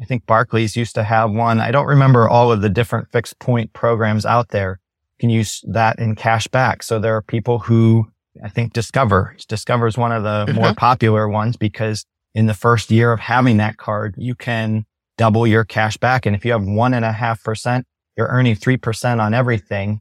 I 0.00 0.04
think 0.04 0.26
Barclays 0.26 0.76
used 0.76 0.94
to 0.94 1.02
have 1.02 1.32
one. 1.32 1.58
I 1.58 1.72
don't 1.72 1.88
remember 1.88 2.28
all 2.28 2.52
of 2.52 2.62
the 2.62 2.70
different 2.70 3.10
fixed 3.10 3.40
point 3.40 3.72
programs 3.72 4.24
out 4.24 4.50
there. 4.50 4.78
You 5.18 5.22
can 5.22 5.30
use 5.30 5.64
that 5.66 5.98
in 5.98 6.14
cash 6.14 6.46
back. 6.46 6.84
So 6.84 7.00
there 7.00 7.16
are 7.16 7.22
people 7.22 7.58
who 7.58 8.06
I 8.42 8.48
think 8.48 8.72
Discover. 8.72 9.36
Discover 9.48 9.86
is 9.86 9.98
one 9.98 10.12
of 10.12 10.22
the 10.22 10.46
mm-hmm. 10.46 10.60
more 10.60 10.74
popular 10.74 11.28
ones 11.28 11.56
because 11.56 12.04
in 12.34 12.46
the 12.46 12.54
first 12.54 12.90
year 12.90 13.12
of 13.12 13.20
having 13.20 13.56
that 13.58 13.76
card, 13.76 14.14
you 14.16 14.34
can 14.34 14.86
double 15.18 15.46
your 15.46 15.64
cash 15.64 15.96
back. 15.96 16.26
And 16.26 16.34
if 16.34 16.44
you 16.44 16.52
have 16.52 16.64
one 16.64 16.94
and 16.94 17.04
a 17.04 17.12
half 17.12 17.42
percent, 17.42 17.86
you're 18.16 18.28
earning 18.28 18.54
three 18.54 18.76
percent 18.76 19.20
on 19.20 19.34
everything. 19.34 20.00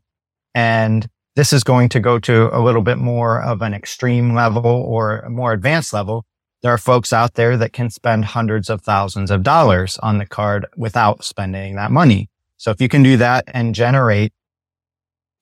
And 0.55 1.07
this 1.35 1.53
is 1.53 1.63
going 1.63 1.89
to 1.89 1.99
go 1.99 2.19
to 2.19 2.55
a 2.55 2.59
little 2.61 2.81
bit 2.81 2.97
more 2.97 3.41
of 3.41 3.61
an 3.61 3.73
extreme 3.73 4.33
level 4.33 4.65
or 4.65 5.19
a 5.19 5.29
more 5.29 5.53
advanced 5.53 5.93
level. 5.93 6.25
There 6.61 6.73
are 6.73 6.77
folks 6.77 7.13
out 7.13 7.35
there 7.35 7.55
that 7.57 7.71
can 7.71 7.89
spend 7.89 8.25
hundreds 8.25 8.69
of 8.69 8.81
thousands 8.81 9.31
of 9.31 9.43
dollars 9.43 9.97
on 9.99 10.17
the 10.17 10.25
card 10.25 10.65
without 10.75 11.23
spending 11.23 11.75
that 11.75 11.91
money. 11.91 12.29
So 12.57 12.71
if 12.71 12.81
you 12.81 12.89
can 12.89 13.03
do 13.03 13.15
that 13.17 13.45
and 13.47 13.73
generate, 13.73 14.33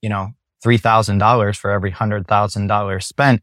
you 0.01 0.09
know, 0.09 0.33
$3,000 0.63 1.55
for 1.55 1.71
every 1.71 1.91
$100,000 1.91 3.03
spent. 3.03 3.41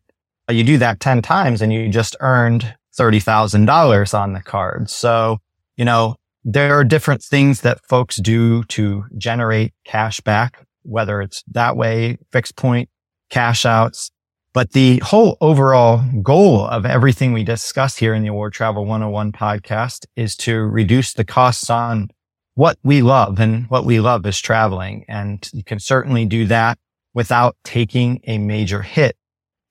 You 0.50 0.64
do 0.64 0.78
that 0.78 1.00
10 1.00 1.22
times 1.22 1.62
and 1.62 1.72
you 1.72 1.88
just 1.88 2.16
earned 2.20 2.74
$30,000 2.98 4.18
on 4.18 4.32
the 4.32 4.40
card. 4.40 4.90
So, 4.90 5.38
you 5.76 5.84
know, 5.84 6.16
there 6.44 6.78
are 6.78 6.84
different 6.84 7.22
things 7.22 7.62
that 7.62 7.84
folks 7.86 8.16
do 8.16 8.64
to 8.64 9.04
generate 9.16 9.72
cash 9.84 10.20
back, 10.20 10.66
whether 10.82 11.22
it's 11.22 11.42
that 11.52 11.76
way, 11.76 12.18
fixed 12.30 12.56
point, 12.56 12.90
cash 13.30 13.64
outs. 13.64 14.10
But 14.52 14.72
the 14.72 14.98
whole 14.98 15.36
overall 15.40 16.04
goal 16.22 16.66
of 16.66 16.86
everything 16.86 17.32
we 17.32 17.42
discuss 17.42 17.96
here 17.96 18.14
in 18.14 18.22
the 18.22 18.28
Award 18.28 18.52
Travel 18.52 18.84
101 18.84 19.32
podcast 19.32 20.06
is 20.14 20.36
to 20.36 20.58
reduce 20.60 21.14
the 21.14 21.24
costs 21.24 21.70
on 21.70 22.08
what 22.54 22.78
we 22.84 23.02
love 23.02 23.40
and 23.40 23.68
what 23.68 23.84
we 23.84 23.98
love 23.98 24.24
is 24.26 24.40
traveling. 24.40 25.04
And 25.08 25.48
you 25.52 25.64
can 25.64 25.80
certainly 25.80 26.24
do 26.24 26.46
that 26.46 26.78
without 27.14 27.56
taking 27.64 28.20
a 28.24 28.38
major 28.38 28.82
hit. 28.82 29.16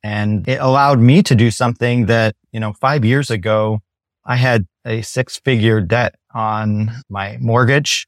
And 0.01 0.47
it 0.47 0.59
allowed 0.59 0.99
me 0.99 1.23
to 1.23 1.35
do 1.35 1.51
something 1.51 2.07
that, 2.07 2.35
you 2.51 2.59
know, 2.59 2.73
five 2.73 3.05
years 3.05 3.29
ago, 3.29 3.79
I 4.25 4.35
had 4.37 4.65
a 4.85 5.01
six 5.01 5.37
figure 5.37 5.81
debt 5.81 6.15
on 6.33 6.91
my 7.09 7.37
mortgage. 7.39 8.07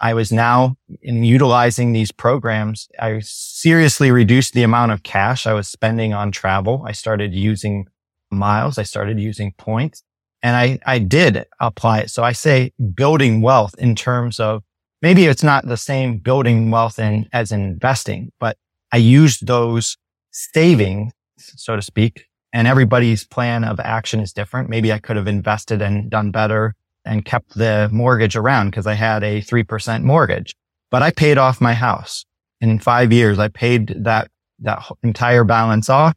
I 0.00 0.14
was 0.14 0.32
now 0.32 0.76
in 1.00 1.22
utilizing 1.22 1.92
these 1.92 2.10
programs. 2.10 2.88
I 3.00 3.20
seriously 3.20 4.10
reduced 4.10 4.52
the 4.52 4.64
amount 4.64 4.92
of 4.92 5.04
cash 5.04 5.46
I 5.46 5.52
was 5.52 5.68
spending 5.68 6.12
on 6.12 6.32
travel. 6.32 6.84
I 6.86 6.92
started 6.92 7.32
using 7.34 7.86
miles. 8.30 8.78
I 8.78 8.82
started 8.82 9.20
using 9.20 9.52
points 9.58 10.02
and 10.42 10.56
I, 10.56 10.80
I 10.84 10.98
did 10.98 11.46
apply 11.60 12.00
it. 12.00 12.10
So 12.10 12.24
I 12.24 12.32
say 12.32 12.72
building 12.94 13.42
wealth 13.42 13.74
in 13.78 13.94
terms 13.94 14.40
of 14.40 14.62
maybe 15.00 15.26
it's 15.26 15.42
not 15.44 15.66
the 15.66 15.76
same 15.76 16.18
building 16.18 16.70
wealth 16.70 16.98
in 16.98 17.28
as 17.32 17.52
investing, 17.52 18.32
but 18.40 18.56
I 18.92 18.98
used 18.98 19.46
those 19.46 19.96
savings, 20.30 21.12
so 21.38 21.76
to 21.76 21.82
speak, 21.82 22.26
and 22.52 22.68
everybody's 22.68 23.24
plan 23.24 23.64
of 23.64 23.80
action 23.80 24.20
is 24.20 24.32
different. 24.32 24.68
Maybe 24.68 24.92
I 24.92 24.98
could 24.98 25.16
have 25.16 25.26
invested 25.26 25.80
and 25.80 26.10
done 26.10 26.30
better 26.30 26.74
and 27.04 27.24
kept 27.24 27.54
the 27.54 27.88
mortgage 27.90 28.36
around 28.36 28.70
because 28.70 28.86
I 28.86 28.94
had 28.94 29.24
a 29.24 29.40
3% 29.40 30.02
mortgage, 30.02 30.54
but 30.90 31.02
I 31.02 31.10
paid 31.10 31.38
off 31.38 31.60
my 31.60 31.74
house 31.74 32.24
in 32.60 32.78
five 32.78 33.12
years. 33.12 33.38
I 33.38 33.48
paid 33.48 34.04
that, 34.04 34.30
that 34.60 34.84
entire 35.02 35.44
balance 35.44 35.88
off. 35.88 36.14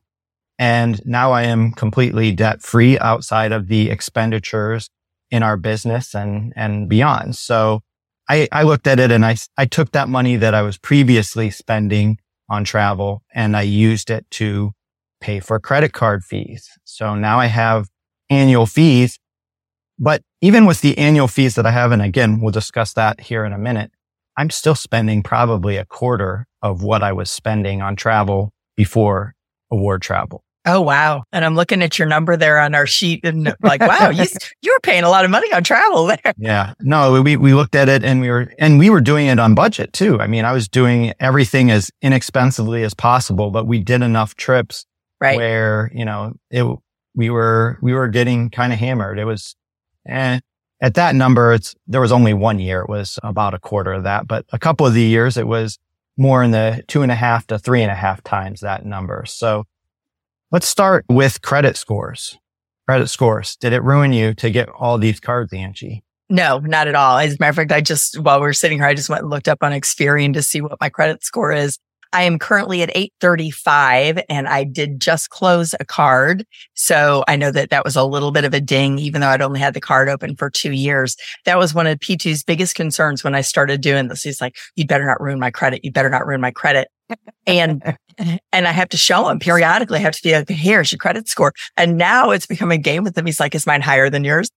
And 0.60 1.04
now 1.06 1.32
I 1.32 1.44
am 1.44 1.72
completely 1.72 2.32
debt 2.32 2.62
free 2.62 3.00
outside 3.00 3.52
of 3.52 3.68
the 3.68 3.90
expenditures 3.90 4.90
in 5.32 5.44
our 5.44 5.58
business 5.58 6.14
and, 6.14 6.54
and 6.56 6.88
beyond. 6.88 7.36
So 7.36 7.82
I, 8.30 8.48
I 8.52 8.64
looked 8.64 8.88
at 8.88 9.00
it 9.00 9.12
and 9.12 9.26
I, 9.26 9.38
I 9.58 9.66
took 9.66 9.92
that 9.92 10.08
money 10.08 10.36
that 10.38 10.54
I 10.54 10.62
was 10.62 10.78
previously 10.78 11.50
spending 11.50 12.20
on 12.50 12.64
travel 12.64 13.24
and 13.34 13.58
I 13.58 13.64
used 13.64 14.10
it 14.10 14.26
to 14.32 14.72
pay 15.20 15.40
for 15.40 15.60
credit 15.60 15.94
card 15.94 16.24
fees. 16.24 16.70
So 16.84 17.16
now 17.16 17.40
I 17.40 17.48
have 17.48 17.90
annual 18.30 18.66
fees. 18.66 19.20
But 19.98 20.22
even 20.42 20.66
with 20.66 20.82
the 20.82 20.98
annual 20.98 21.28
fees 21.28 21.56
that 21.56 21.66
I 21.66 21.72
have, 21.72 21.92
and 21.92 22.02
again, 22.02 22.42
we'll 22.42 22.52
discuss 22.52 22.94
that 22.94 23.22
here 23.22 23.46
in 23.46 23.54
a 23.54 23.58
minute, 23.58 23.92
I'm 24.38 24.50
still 24.50 24.76
spending 24.76 25.24
probably 25.24 25.78
a 25.78 25.86
quarter 25.86 26.46
of 26.62 26.84
what 26.84 27.02
I 27.02 27.14
was 27.14 27.32
spending 27.32 27.82
on 27.82 27.96
travel 27.96 28.52
before 28.76 29.34
award 29.72 30.02
travel. 30.02 30.45
Oh 30.66 30.82
wow! 30.82 31.24
And 31.32 31.46
I'm 31.46 31.56
looking 31.56 31.84
at 31.84 32.00
your 32.00 32.08
number 32.08 32.36
there 32.36 32.60
on 32.60 32.74
our 32.74 32.88
sheet, 32.88 33.24
and 33.24 33.56
like, 33.62 33.82
wow, 33.82 34.10
you 34.10 34.26
you 34.62 34.72
were 34.74 34.80
paying 34.82 35.04
a 35.04 35.10
lot 35.10 35.24
of 35.24 35.32
money 35.32 35.52
on 35.54 35.64
travel 35.64 36.06
there. 36.08 36.34
Yeah, 36.38 36.74
no, 36.80 37.22
we 37.22 37.38
we 37.38 37.54
looked 37.54 37.76
at 37.76 37.88
it, 37.88 38.04
and 38.04 38.22
we 38.22 38.30
were 38.30 38.52
and 38.58 38.80
we 38.80 38.90
were 38.90 39.02
doing 39.02 39.28
it 39.28 39.40
on 39.40 39.54
budget 39.54 39.94
too. 39.94 40.20
I 40.20 40.28
mean, 40.28 40.44
I 40.44 40.54
was 40.54 40.68
doing 40.68 41.14
everything 41.20 41.70
as 41.70 41.92
inexpensively 42.02 42.84
as 42.84 42.94
possible, 42.94 43.52
but 43.52 43.68
we 43.68 43.80
did 43.80 44.02
enough 44.02 44.36
trips 44.36 44.86
right. 45.22 45.38
where 45.38 45.92
you 45.94 46.06
know 46.06 46.34
it. 46.50 46.66
We 47.14 47.30
were 47.30 47.78
we 47.82 47.94
were 47.94 48.08
getting 48.08 48.50
kind 48.50 48.74
of 48.74 48.80
hammered. 48.80 49.20
It 49.20 49.26
was, 49.26 49.56
and 50.06 50.42
at 50.82 50.96
that 50.96 51.16
number, 51.16 51.54
it's 51.54 51.76
there 51.88 52.02
was 52.02 52.12
only 52.12 52.34
one 52.34 52.60
year. 52.60 52.82
It 52.82 52.90
was 52.90 53.20
about 53.24 53.54
a 53.54 53.60
quarter 53.60 53.94
of 53.94 54.04
that, 54.04 54.28
but 54.28 54.46
a 54.52 54.60
couple 54.60 54.86
of 54.86 54.94
the 54.94 55.02
years, 55.02 55.38
it 55.38 55.48
was 55.48 55.78
more 56.18 56.44
in 56.44 56.52
the 56.52 56.84
two 56.88 57.04
and 57.04 57.12
a 57.12 57.16
half 57.16 57.48
to 57.48 57.60
three 57.60 57.82
and 57.82 57.92
a 57.92 57.96
half 57.96 58.24
times 58.24 58.62
that 58.62 58.86
number. 58.86 59.24
So 59.28 59.66
Let's 60.56 60.70
start 60.70 61.04
with 61.10 61.42
credit 61.42 61.76
scores. 61.76 62.38
Credit 62.88 63.10
scores. 63.10 63.58
Did 63.58 63.74
it 63.74 63.84
ruin 63.84 64.14
you 64.14 64.34
to 64.36 64.50
get 64.50 64.70
all 64.70 64.98
these 64.98 65.20
cards, 65.20 65.52
Angie? 65.52 66.02
No, 66.30 66.60
not 66.60 66.88
at 66.88 66.96
all. 66.96 67.18
As 67.18 67.34
a 67.34 67.38
matter 67.42 67.50
of 67.50 67.56
fact, 67.58 67.74
I 67.74 67.82
just, 67.82 68.18
while 68.22 68.40
we 68.40 68.48
are 68.48 68.54
sitting 68.54 68.78
here, 68.78 68.88
I 68.88 68.94
just 68.94 69.10
went 69.10 69.24
and 69.24 69.30
looked 69.30 69.50
up 69.50 69.58
on 69.62 69.74
Experian 69.74 70.32
to 70.32 70.42
see 70.42 70.62
what 70.62 70.80
my 70.80 70.88
credit 70.88 71.26
score 71.26 71.52
is. 71.52 71.78
I 72.14 72.24
am 72.24 72.40
currently 72.40 72.82
at 72.82 72.90
835 72.96 74.22
and 74.30 74.48
I 74.48 74.64
did 74.64 75.02
just 75.02 75.30
close 75.30 75.76
a 75.82 75.84
card. 75.84 76.46
So 76.74 77.26
I 77.28 77.36
know 77.36 77.52
that 77.52 77.70
that 77.72 77.84
was 77.84 77.98
a 77.98 78.06
little 78.06 78.32
bit 78.32 78.46
of 78.46 78.54
a 78.54 78.62
ding, 78.62 78.98
even 78.98 79.20
though 79.20 79.28
I'd 79.28 79.42
only 79.42 79.60
had 79.60 79.74
the 79.74 79.82
card 79.82 80.08
open 80.08 80.38
for 80.38 80.50
two 80.50 80.72
years. 80.72 81.18
That 81.44 81.58
was 81.58 81.74
one 81.74 81.86
of 81.86 82.00
P2's 82.00 82.46
biggest 82.46 82.76
concerns 82.76 83.26
when 83.26 83.36
I 83.36 83.42
started 83.42 83.82
doing 83.82 84.08
this. 84.08 84.24
He's 84.24 84.40
like, 84.40 84.56
you 84.78 84.88
better 84.88 85.06
not 85.06 85.20
ruin 85.20 85.38
my 85.38 85.52
credit. 85.52 85.84
You 85.84 85.92
better 85.92 86.10
not 86.10 86.26
ruin 86.26 86.40
my 86.40 86.52
credit. 86.52 86.88
And, 87.46 87.84
and 88.18 88.68
I 88.68 88.72
have 88.72 88.90
to 88.90 88.98
show 88.98 89.30
him 89.30 89.40
periodically. 89.40 90.00
I 90.00 90.02
have 90.02 90.16
to 90.16 90.24
be 90.24 90.34
like, 90.34 90.50
here's 90.50 90.92
your 90.92 90.98
credit 90.98 91.28
score. 91.28 91.54
And 91.78 91.98
now 91.98 92.32
it's 92.32 92.46
become 92.46 92.72
a 92.72 92.78
game 92.78 93.04
with 93.04 93.18
him. 93.18 93.26
He's 93.26 93.40
like, 93.40 93.56
is 93.56 93.68
mine 93.68 93.82
higher 93.82 94.10
than 94.10 94.24
yours? 94.24 94.50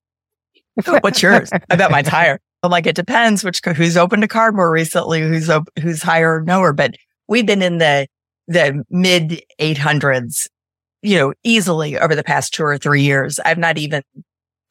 What's 1.01 1.21
yours? 1.21 1.49
I 1.69 1.75
bet 1.75 1.91
mine's 1.91 2.07
higher. 2.07 2.39
I'm 2.63 2.71
like, 2.71 2.87
it 2.87 2.95
depends 2.95 3.43
which, 3.43 3.61
who's 3.63 3.97
opened 3.97 4.23
a 4.23 4.27
card 4.27 4.55
more 4.55 4.71
recently, 4.71 5.21
who's, 5.21 5.49
who's 5.81 6.01
higher 6.01 6.39
or 6.39 6.45
lower. 6.45 6.73
But 6.73 6.95
we've 7.27 7.45
been 7.45 7.61
in 7.61 7.77
the, 7.77 8.07
the 8.47 8.83
mid 8.89 9.41
800s, 9.59 10.47
you 11.01 11.17
know, 11.17 11.33
easily 11.43 11.97
over 11.97 12.15
the 12.15 12.23
past 12.23 12.53
two 12.53 12.63
or 12.63 12.77
three 12.77 13.01
years. 13.01 13.39
I've 13.45 13.57
not 13.57 13.77
even, 13.77 14.03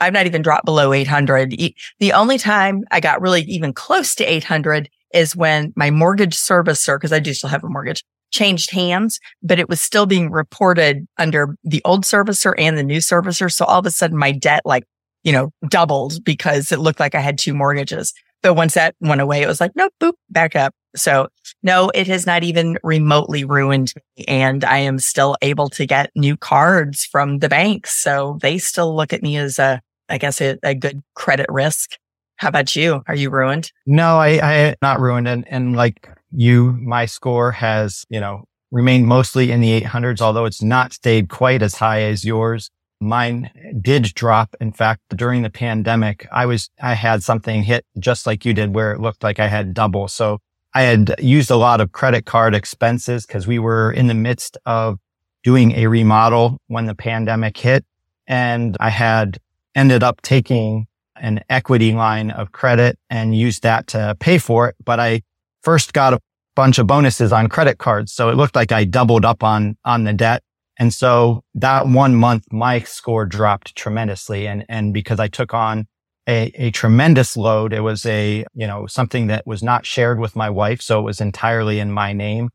I've 0.01 0.13
not 0.13 0.27
even 0.27 0.43
dropped 0.43 0.65
below 0.65 0.93
800. 0.93 1.51
The 1.99 2.13
only 2.13 2.39
time 2.39 2.85
I 2.91 3.01
got 3.01 3.21
really 3.21 3.43
even 3.43 3.73
close 3.73 4.15
to 4.17 4.25
800 4.25 4.89
is 5.15 5.35
when 5.35 5.73
my 5.77 5.91
mortgage 5.91 6.37
servicer, 6.37 6.97
because 6.97 7.13
I 7.13 7.19
do 7.19 7.33
still 7.33 7.51
have 7.51 7.65
a 7.65 7.69
mortgage, 7.69 8.05
changed 8.31 8.71
hands, 8.71 9.19
but 9.43 9.59
it 9.59 9.69
was 9.69 9.81
still 9.81 10.07
being 10.07 10.31
reported 10.31 11.07
under 11.19 11.57
the 11.65 11.83
old 11.85 12.05
servicer 12.05 12.55
and 12.59 12.77
the 12.77 12.83
new 12.83 12.99
servicer. 12.99 13.53
So 13.53 13.65
all 13.65 13.81
of 13.81 13.87
a 13.87 13.91
sudden 13.91 14.17
my 14.17 14.33
debt 14.33 14.63
like, 14.65 14.85
you 15.25 15.33
know, 15.33 15.51
doubled 15.69 16.25
because 16.25 16.73
it 16.73 16.79
looked 16.79 17.01
like 17.01 17.15
I 17.15 17.21
had 17.21 17.39
two 17.39 17.55
mortgages. 17.55 18.13
But 18.43 18.55
once 18.55 18.75
that 18.75 18.95
went 19.01 19.21
away, 19.21 19.43
it 19.43 19.49
was 19.49 19.61
like, 19.61 19.73
nope, 19.75 19.93
boop, 20.01 20.13
back 20.31 20.55
up. 20.55 20.73
So 20.95 21.29
no, 21.63 21.91
it 21.95 22.07
has 22.07 22.27
not 22.27 22.45
even 22.45 22.79
remotely 22.83 23.45
ruined 23.45 23.93
me. 24.17 24.25
And 24.27 24.65
I 24.65 24.79
am 24.79 24.99
still 24.99 25.37
able 25.43 25.69
to 25.71 25.87
get 25.87 26.11
new 26.15 26.37
cards 26.37 27.05
from 27.05 27.41
the 27.41 27.49
banks. 27.49 28.01
So 28.03 28.39
they 28.41 28.59
still 28.59 28.95
look 28.95 29.13
at 29.13 29.23
me 29.23 29.37
as 29.37 29.59
a, 29.59 29.81
I 30.09 30.19
guess 30.19 30.41
a, 30.41 30.57
a 30.63 30.75
good 30.75 31.03
credit 31.15 31.47
risk. 31.49 31.97
How 32.39 32.49
about 32.49 32.75
you? 32.77 33.03
Are 33.09 33.17
you 33.17 33.31
ruined? 33.31 33.73
No, 33.85 34.19
I, 34.19 34.29
I 34.43 34.77
not 34.81 35.01
ruined. 35.01 35.27
And, 35.27 35.47
and 35.49 35.77
like 35.77 36.09
you, 36.31 36.73
my 36.81 37.05
score 37.05 37.51
has, 37.53 38.05
you 38.09 38.21
know, 38.21 38.45
remained 38.71 39.07
mostly 39.07 39.51
in 39.51 39.61
the 39.61 39.81
800s, 39.81 40.21
although 40.21 40.45
it's 40.45 40.63
not 40.63 40.93
stayed 40.93 41.29
quite 41.29 41.63
as 41.63 41.75
high 41.75 42.03
as 42.03 42.25
yours. 42.25 42.71
Mine 43.01 43.51
did 43.81 44.15
drop. 44.15 44.55
In 44.61 44.73
fact, 44.73 45.03
during 45.17 45.43
the 45.43 45.51
pandemic, 45.51 46.29
I 46.33 46.47
was, 46.47 46.71
I 46.81 46.95
had 46.95 47.23
something 47.23 47.63
hit 47.63 47.85
just 47.99 48.27
like 48.27 48.45
you 48.45 48.55
did 48.55 48.75
where 48.75 48.93
it 48.93 49.01
looked 49.01 49.23
like 49.23 49.41
I 49.41 49.49
had 49.49 49.75
double. 49.75 50.09
So 50.09 50.39
I 50.75 50.83
had 50.83 51.17
used 51.19 51.51
a 51.51 51.57
lot 51.57 51.81
of 51.81 51.93
credit 51.93 52.25
card 52.25 52.55
expenses 52.55 53.27
because 53.27 53.49
we 53.49 53.59
were 53.59 53.91
in 53.91 54.07
the 54.07 54.15
midst 54.15 54.57
of 54.65 54.99
doing 55.43 55.73
a 55.73 55.89
remodel 55.89 56.59
when 56.69 56.87
the 56.87 56.95
pandemic 56.95 57.57
hit. 57.57 57.85
And 58.29 58.77
I 58.79 58.91
had 58.91 59.39
ended 59.75 60.03
up 60.03 60.21
taking 60.23 60.88
an 61.21 61.43
equity 61.49 61.93
line 61.93 62.31
of 62.31 62.53
credit 62.53 62.99
and 63.11 63.37
used 63.37 63.63
that 63.63 63.87
to 63.89 64.17
pay 64.21 64.39
for 64.39 64.69
it. 64.69 64.77
But 64.85 65.01
I 65.01 65.23
first 65.63 65.93
got 65.93 66.15
a 66.15 66.21
bunch 66.55 66.79
of 66.79 66.87
bonuses 66.87 67.33
on 67.33 67.49
credit 67.49 67.79
cards. 67.79 68.13
So 68.13 68.29
it 68.31 68.35
looked 68.35 68.57
like 68.57 68.73
I 68.73 68.85
doubled 68.85 69.25
up 69.25 69.43
on, 69.43 69.77
on 69.85 70.05
the 70.05 70.13
debt. 70.13 70.43
And 70.79 70.93
so 70.93 71.43
that 71.55 71.87
one 71.87 72.15
month, 72.15 72.45
my 72.53 72.81
score 72.81 73.27
dropped 73.27 73.77
tremendously. 73.77 74.47
And, 74.47 74.65
and 74.69 74.95
because 74.95 75.21
I 75.21 75.29
took 75.29 75.53
on 75.53 75.87
a, 76.29 76.53
a 76.55 76.71
tremendous 76.71 77.37
load, 77.37 77.73
it 77.73 77.81
was 77.81 78.05
a, 78.07 78.45
you 78.55 78.67
know, 78.67 78.87
something 78.87 79.29
that 79.29 79.47
was 79.47 79.63
not 79.63 79.87
shared 79.87 80.21
with 80.21 80.37
my 80.37 80.51
wife. 80.51 80.81
So 80.81 81.01
it 81.01 81.03
was 81.03 81.21
entirely 81.21 81.81
in 81.81 81.91
my 81.91 82.13
name. 82.13 82.51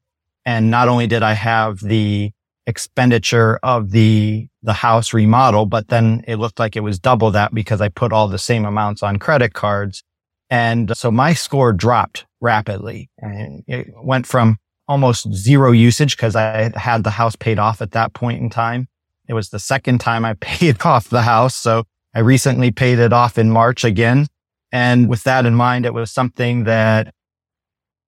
And 0.45 0.70
not 0.70 0.88
only 0.88 1.07
did 1.07 1.24
I 1.24 1.34
have 1.34 1.80
the 1.80 2.32
expenditure 2.66 3.59
of 3.64 3.91
the, 3.91 4.47
the 4.61 4.74
house 4.74 5.14
remodel, 5.14 5.66
but 5.66 5.89
then 5.89 6.24
it 6.28 6.38
looked 6.38 6.59
like 6.59 6.76
it 6.76 6.82
was 6.82 6.99
double 6.99 7.32
that 7.32 7.53
because 7.53 7.82
I 7.82 7.89
put 7.89 8.14
all 8.14 8.28
the 8.28 8.38
same 8.38 8.66
amounts 8.66 9.03
on 9.03 9.20
credit 9.20 9.53
cards. 9.53 10.03
And 10.49 10.95
so 10.95 11.11
my 11.11 11.34
score 11.34 11.74
dropped 11.74 12.26
rapidly 12.41 13.09
and 13.18 13.64
it 13.68 13.88
went 14.03 14.28
from 14.28 14.57
almost 14.88 15.34
zero 15.34 15.72
usage 15.72 16.16
because 16.16 16.36
I 16.36 16.72
had 16.78 17.03
the 17.03 17.09
house 17.09 17.36
paid 17.36 17.59
off 17.59 17.82
at 17.82 17.91
that 17.91 18.14
point 18.14 18.41
in 18.41 18.49
time. 18.49 18.88
It 19.28 19.34
was 19.34 19.49
the 19.49 19.59
second 19.59 19.99
time 19.99 20.26
I 20.26 20.34
paid 20.39 20.86
off 20.86 21.09
the 21.09 21.24
house. 21.24 21.55
So 21.55 21.84
I 22.14 22.20
recently 22.20 22.72
paid 22.72 22.99
it 22.99 23.14
off 23.14 23.38
in 23.38 23.49
March 23.49 23.84
again. 23.84 24.28
And 24.72 25.07
with 25.07 25.24
that 25.24 25.45
in 25.45 25.55
mind, 25.55 25.86
it 25.86 25.93
was 25.93 26.11
something 26.11 26.64
that 26.66 27.14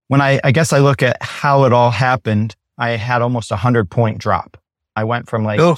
when 0.08 0.22
I, 0.22 0.39
I 0.43 0.51
guess 0.51 0.74
I 0.74 0.80
look 0.80 1.01
at 1.01 1.18
how 1.22 1.64
it 1.66 1.74
all 1.74 1.91
happened, 1.91 2.56
I 2.78 2.92
had 2.92 3.22
almost 3.22 3.52
a 3.52 3.56
hundred 3.56 3.90
point 3.90 4.18
drop. 4.18 4.58
I 4.96 5.04
went 5.04 5.30
from 5.30 5.44
like 5.44 5.60
oh. 5.60 5.78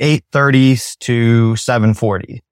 830s 0.00 0.98
to 1.00 1.56
740, 1.56 2.42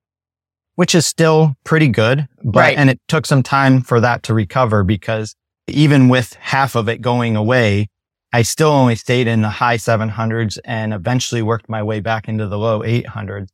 which 0.75 0.95
is 0.95 1.07
still 1.07 1.55
pretty 1.65 1.89
good. 1.89 2.27
But, 2.43 2.61
right. 2.61 2.79
and 2.79 2.91
it 2.91 3.01
took 3.09 3.27
some 3.27 3.43
time 3.43 3.83
for 3.83 4.01
that 4.01 4.23
to 4.25 4.35
recover 4.35 4.85
because 4.85 5.35
even 5.69 6.09
with 6.09 6.35
half 6.35 6.75
of 6.75 6.89
it 6.89 7.01
going 7.01 7.37
away, 7.37 7.89
I 8.33 8.43
still 8.43 8.71
only 8.71 8.97
stayed 8.97 9.27
in 9.27 9.43
the 9.43 9.49
high 9.49 9.77
700s 9.77 10.59
and 10.65 10.93
eventually 10.93 11.43
worked 11.43 11.69
my 11.69 11.83
way 11.83 12.01
back 12.01 12.29
into 12.29 12.47
the 12.47 12.59
low 12.59 12.81
800s. 12.81 13.49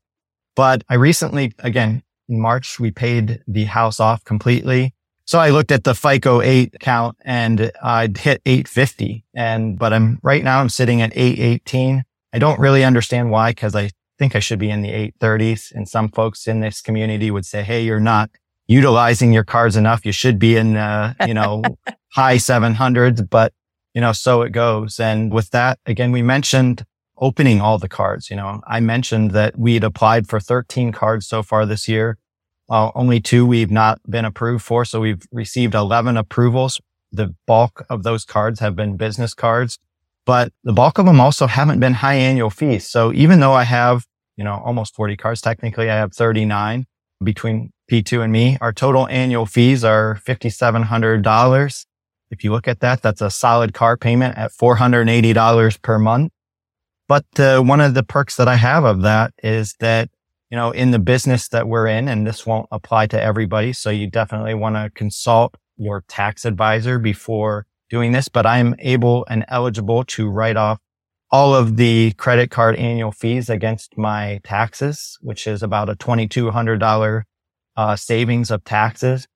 But 0.57 0.83
I 0.89 0.95
recently, 0.95 1.53
again, 1.61 2.03
in 2.29 2.41
March, 2.41 2.81
we 2.81 2.91
paid 2.91 3.43
the 3.47 3.65
house 3.65 4.01
off 4.01 4.25
completely. 4.25 4.95
So 5.25 5.39
I 5.39 5.51
looked 5.51 5.71
at 5.71 5.85
the 5.85 5.95
FICO 5.95 6.41
8 6.41 6.77
count 6.81 7.17
and 7.25 7.71
I'd 7.83 8.19
hit 8.19 8.43
850 8.45 9.25
and, 9.35 9.79
but 9.79 9.93
I'm 9.93 10.19
right 10.23 10.43
now 10.43 10.61
I'm 10.61 10.69
sitting 10.69 11.01
at 11.01 11.13
818. 11.15 12.05
I 12.33 12.39
don't 12.39 12.59
really 12.59 12.85
understand 12.85 13.31
why 13.31 13.51
because 13.51 13.75
I 13.75 13.91
think 14.19 14.35
I 14.35 14.41
should 14.41 14.59
be 14.59 14.71
in 14.71 14.83
the 14.83 15.13
830s 15.21 15.73
and 15.73 15.89
some 15.89 16.09
folks 16.09 16.47
in 16.47 16.61
this 16.61 16.81
community 16.81 17.31
would 17.31 17.47
say, 17.47 17.63
Hey, 17.63 17.83
you're 17.83 18.01
not 18.01 18.31
utilizing 18.67 19.33
your 19.33 19.45
cards 19.45 19.77
enough. 19.77 20.05
You 20.05 20.13
should 20.13 20.39
be 20.39 20.57
in, 20.57 20.77
uh, 20.77 21.15
you 21.27 21.35
know, 21.35 21.63
high 22.13 22.37
700s, 22.37 23.29
but 23.29 23.53
you 23.95 24.01
know, 24.01 24.13
so 24.13 24.43
it 24.43 24.51
goes. 24.51 24.99
And 24.99 25.33
with 25.33 25.51
that, 25.51 25.79
again, 25.87 26.13
we 26.13 26.23
mentioned 26.23 26.85
opening 27.19 27.61
all 27.61 27.79
the 27.79 27.89
cards. 27.89 28.31
You 28.31 28.37
know, 28.37 28.61
I 28.67 28.81
mentioned 28.81 29.33
that 29.33 29.59
we'd 29.59 29.85
applied 29.85 30.29
for 30.29 30.41
13 30.41 30.93
cards 30.93 31.27
so 31.27 31.43
far 31.43 31.67
this 31.67 31.89
year. 31.89 32.19
Uh, 32.73 32.91
only 32.95 33.21
two 33.21 33.45
we've 33.45 33.71
not 33.71 34.01
been 34.09 34.25
approved 34.25 34.65
for. 34.65 34.87
So 34.87 34.99
we've 34.99 35.23
received 35.31 35.75
11 35.75 36.17
approvals. 36.17 36.81
The 37.13 37.35
bulk 37.47 37.85
of 37.91 38.03
those 38.03 38.25
cards 38.25 38.61
have 38.61 38.75
been 38.75 38.97
business 38.97 39.35
cards, 39.35 39.79
but 40.25 40.55
the 40.65 40.73
bulk 40.73 40.97
of 40.97 41.05
them 41.05 41.21
also 41.21 41.47
haven't 41.47 41.81
been 41.81 41.93
high 41.93 42.15
annual 42.15 42.49
fees. 42.49 42.89
So 42.89 43.13
even 43.13 43.41
though 43.41 43.53
I 43.53 43.65
have, 43.65 44.07
you 44.39 44.45
know, 44.45 44.55
almost 44.65 44.95
40 44.95 45.19
cards, 45.19 45.43
technically 45.43 45.91
I 45.91 45.97
have 45.97 46.15
39 46.15 46.87
between 47.23 47.73
P2 47.91 48.25
and 48.25 48.33
me. 48.33 48.57
Our 48.63 48.73
total 48.73 49.07
annual 49.09 49.45
fees 49.45 49.85
are 49.85 50.19
$5,700. 50.27 51.87
If 52.31 52.43
you 52.43 52.53
look 52.53 52.67
at 52.67 52.81
that, 52.81 53.03
that's 53.03 53.21
a 53.21 53.31
solid 53.31 53.75
car 53.75 53.99
payment 53.99 54.39
at 54.39 54.51
$480 54.51 55.83
per 55.83 55.99
month. 55.99 56.33
But 57.07 57.27
uh, 57.39 57.61
one 57.61 57.83
of 57.83 57.93
the 57.93 58.03
perks 58.03 58.37
that 58.37 58.49
I 58.49 58.57
have 58.57 58.85
of 58.85 59.03
that 59.03 59.35
is 59.43 59.75
that, 59.81 60.09
you 60.53 60.57
know, 60.57 60.71
in 60.71 60.91
the 60.91 60.99
business 60.99 61.49
that 61.49 61.67
we're 61.67 61.87
in, 61.87 62.09
and 62.09 62.27
this 62.27 62.45
won't 62.45 62.67
apply 62.71 63.07
to 63.07 63.21
everybody. 63.21 63.73
So 63.73 63.89
you 63.89 64.07
definitely 64.07 64.53
want 64.53 64.77
to 64.77 64.91
consult 64.91 65.57
your 65.79 66.05
tax 66.09 66.45
advisor 66.45 66.99
before 66.99 67.65
doing 67.89 68.13
this, 68.13 68.29
but 68.29 68.45
I'm 68.45 68.75
able 68.79 69.25
and 69.31 69.47
eligible 69.49 70.05
to 70.05 70.29
write 70.29 70.59
off 70.59 70.79
all 71.31 71.55
of 71.55 71.79
the 71.79 72.13
credit 72.19 72.51
card 72.51 72.77
annual 72.77 73.13
fees 73.13 73.49
against 73.49 73.97
my 73.97 74.41
taxes, 74.45 75.17
which 75.23 75.47
is 75.47 75.63
about 75.63 75.89
a 75.89 75.95
$2,200 75.95 77.23
uh, 77.77 77.97
savings 77.97 78.51
of 78.51 78.63
taxes 78.63 79.27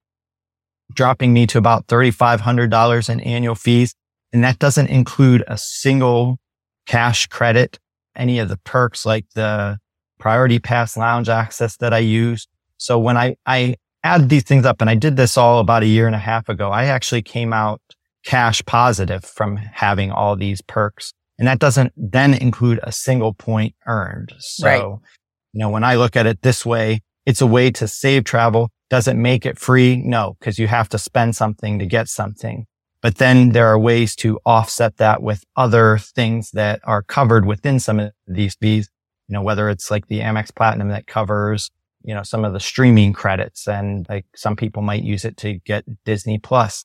dropping 0.93 1.33
me 1.33 1.47
to 1.47 1.57
about 1.57 1.87
$3,500 1.87 3.09
in 3.09 3.21
annual 3.21 3.55
fees. 3.55 3.95
And 4.35 4.45
that 4.45 4.59
doesn't 4.59 4.89
include 4.89 5.45
a 5.49 5.57
single 5.57 6.37
cash 6.85 7.27
credit, 7.27 7.79
any 8.15 8.39
of 8.39 8.51
the 8.51 8.59
perks 8.59 9.07
like 9.07 9.25
the 9.35 9.79
priority 10.19 10.59
pass 10.59 10.97
lounge 10.97 11.29
access 11.29 11.77
that 11.79 11.93
I 11.93 11.99
use. 11.99 12.47
So 12.79 12.99
when 12.99 13.17
I, 13.17 13.37
I 13.47 13.77
add 14.03 14.29
these 14.29 14.45
things 14.45 14.67
up 14.67 14.81
and 14.81 14.91
I 14.91 14.95
did 14.95 15.17
this 15.17 15.37
all 15.37 15.61
about 15.61 15.83
a 15.83 15.87
year 15.87 16.07
and 16.07 16.15
a 16.15 16.21
half 16.21 16.49
ago, 16.49 16.71
I 16.71 16.85
actually 16.85 17.23
came 17.23 17.53
out 17.53 17.81
cash 18.25 18.65
positive 18.65 19.25
from 19.25 19.57
having 19.57 20.11
all 20.11 20.37
these 20.37 20.61
perks. 20.63 21.13
And 21.39 21.47
that 21.47 21.59
doesn't 21.59 21.93
then 21.97 22.35
include 22.35 22.81
a 22.83 22.93
single 22.93 23.35
point 23.35 23.75
earned. 23.87 24.33
So, 24.39 24.67
right. 24.67 24.83
you 25.53 25.61
know, 25.61 25.71
when 25.71 25.85
I 25.85 25.97
look 25.97 26.17
at 26.17 26.27
it 26.27 26.43
this 26.43 26.65
way, 26.65 27.03
it's 27.27 27.41
a 27.41 27.47
way 27.47 27.71
to 27.73 27.87
save 27.87 28.25
travel 28.25 28.71
does 28.89 29.09
it 29.09 29.17
make 29.17 29.45
it 29.45 29.59
free? 29.59 29.97
No, 29.97 30.37
because 30.39 30.59
you 30.59 30.69
have 30.69 30.89
to 30.91 30.99
spend 30.99 31.35
something 31.35 31.79
to 31.79 31.87
get 31.87 32.09
something. 32.09 32.67
But 33.03 33.17
then 33.17 33.51
there 33.51 33.67
are 33.67 33.79
ways 33.79 34.17
to 34.17 34.39
offset 34.47 34.97
that 34.97 35.23
with 35.23 35.45
other 35.57 35.99
things 35.99 36.51
that 36.53 36.81
are 36.85 37.03
covered 37.03 37.45
within 37.45 37.79
some 37.79 38.01
of 38.01 38.13
these 38.27 38.55
fees. 38.55 38.89
You 39.29 39.35
know, 39.35 39.43
whether 39.43 39.69
it's 39.69 39.91
like 39.91 40.07
the 40.07 40.21
Amex 40.21 40.55
Platinum 40.55 40.89
that 40.89 41.07
covers, 41.07 41.71
you 42.03 42.15
know, 42.15 42.23
some 42.23 42.45
of 42.45 42.53
the 42.53 42.61
streaming 42.61 43.13
credits 43.13 43.67
and 43.67 44.07
like 44.09 44.27
some 44.35 44.57
people 44.57 44.83
might 44.83 45.03
use 45.03 45.25
it 45.25 45.37
to 45.39 45.55
get 45.61 45.85
Disney 46.05 46.39
Plus. 46.39 46.85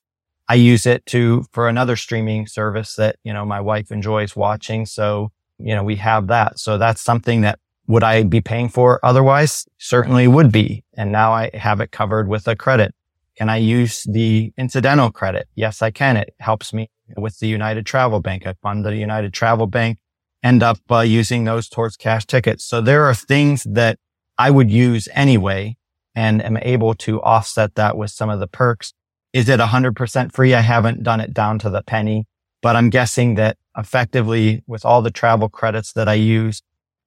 I 0.50 0.56
use 0.56 0.86
it 0.86 1.06
to, 1.08 1.46
for 1.54 1.70
another 1.70 1.96
streaming 1.96 2.48
service 2.48 2.96
that, 2.96 3.18
you 3.24 3.32
know, 3.32 3.46
my 3.46 3.62
wife 3.62 3.92
enjoys 3.92 4.36
watching. 4.36 4.86
So, 4.86 5.32
you 5.60 5.76
know, 5.76 5.84
we 5.84 5.96
have 5.98 6.28
that. 6.28 6.60
So 6.60 6.78
that's 6.78 7.02
something 7.02 7.42
that 7.42 7.60
would 7.88 8.04
I 8.04 8.24
be 8.24 8.42
paying 8.42 8.70
for 8.70 9.00
otherwise? 9.04 9.66
Certainly 9.78 10.28
would 10.28 10.52
be. 10.52 10.84
And 10.96 11.12
now 11.12 11.32
I 11.34 11.52
have 11.54 11.80
it 11.80 11.92
covered 11.92 12.28
with 12.28 12.48
a 12.48 12.56
credit. 12.56 12.94
Can 13.36 13.50
I 13.50 13.58
use 13.58 14.04
the 14.04 14.52
incidental 14.58 15.12
credit? 15.12 15.48
Yes, 15.56 15.82
I 15.82 15.92
can. 15.92 16.18
It 16.18 16.34
helps 16.39 16.74
me 16.74 16.89
with 17.18 17.39
the 17.39 17.48
United 17.48 17.86
Travel 17.86 18.20
Bank. 18.20 18.46
I 18.46 18.54
fund 18.62 18.86
the 18.86 18.96
United 18.96 19.34
Travel 19.34 19.68
Bank, 19.68 20.00
end 20.44 20.64
up 20.64 20.80
uh, 20.89 21.00
using 21.00 21.44
those 21.44 21.70
towards 21.70 21.98
cash 21.98 22.26
tickets. 22.26 22.64
So 22.64 22.82
there 22.82 23.06
are 23.06 23.14
things 23.14 23.64
that 23.70 24.00
I 24.38 24.52
would 24.52 24.72
use 24.72 25.08
anyway 25.14 25.78
and 26.16 26.44
am 26.44 26.58
able 26.58 26.94
to 26.96 27.22
offset 27.22 27.76
that 27.76 27.98
with 27.98 28.12
some 28.12 28.30
of 28.30 28.39
the 28.39 28.48
perks. 28.48 28.94
Is 29.34 29.48
it 29.48 29.60
100% 29.60 30.34
free? 30.34 30.54
I 30.54 30.62
haven't 30.62 31.04
done 31.04 31.22
it 31.22 31.34
down 31.34 31.60
to 31.60 31.70
the 31.70 31.84
penny, 31.84 32.28
but 32.62 32.76
I'm 32.76 32.89
guessing 32.89 33.36
that 33.36 33.58
effectively 33.78 34.64
with 34.68 34.84
all 34.84 35.02
the 35.02 35.12
travel 35.12 35.48
credits 35.48 35.94
that 35.94 36.10
I 36.10 36.16
use, 36.16 36.62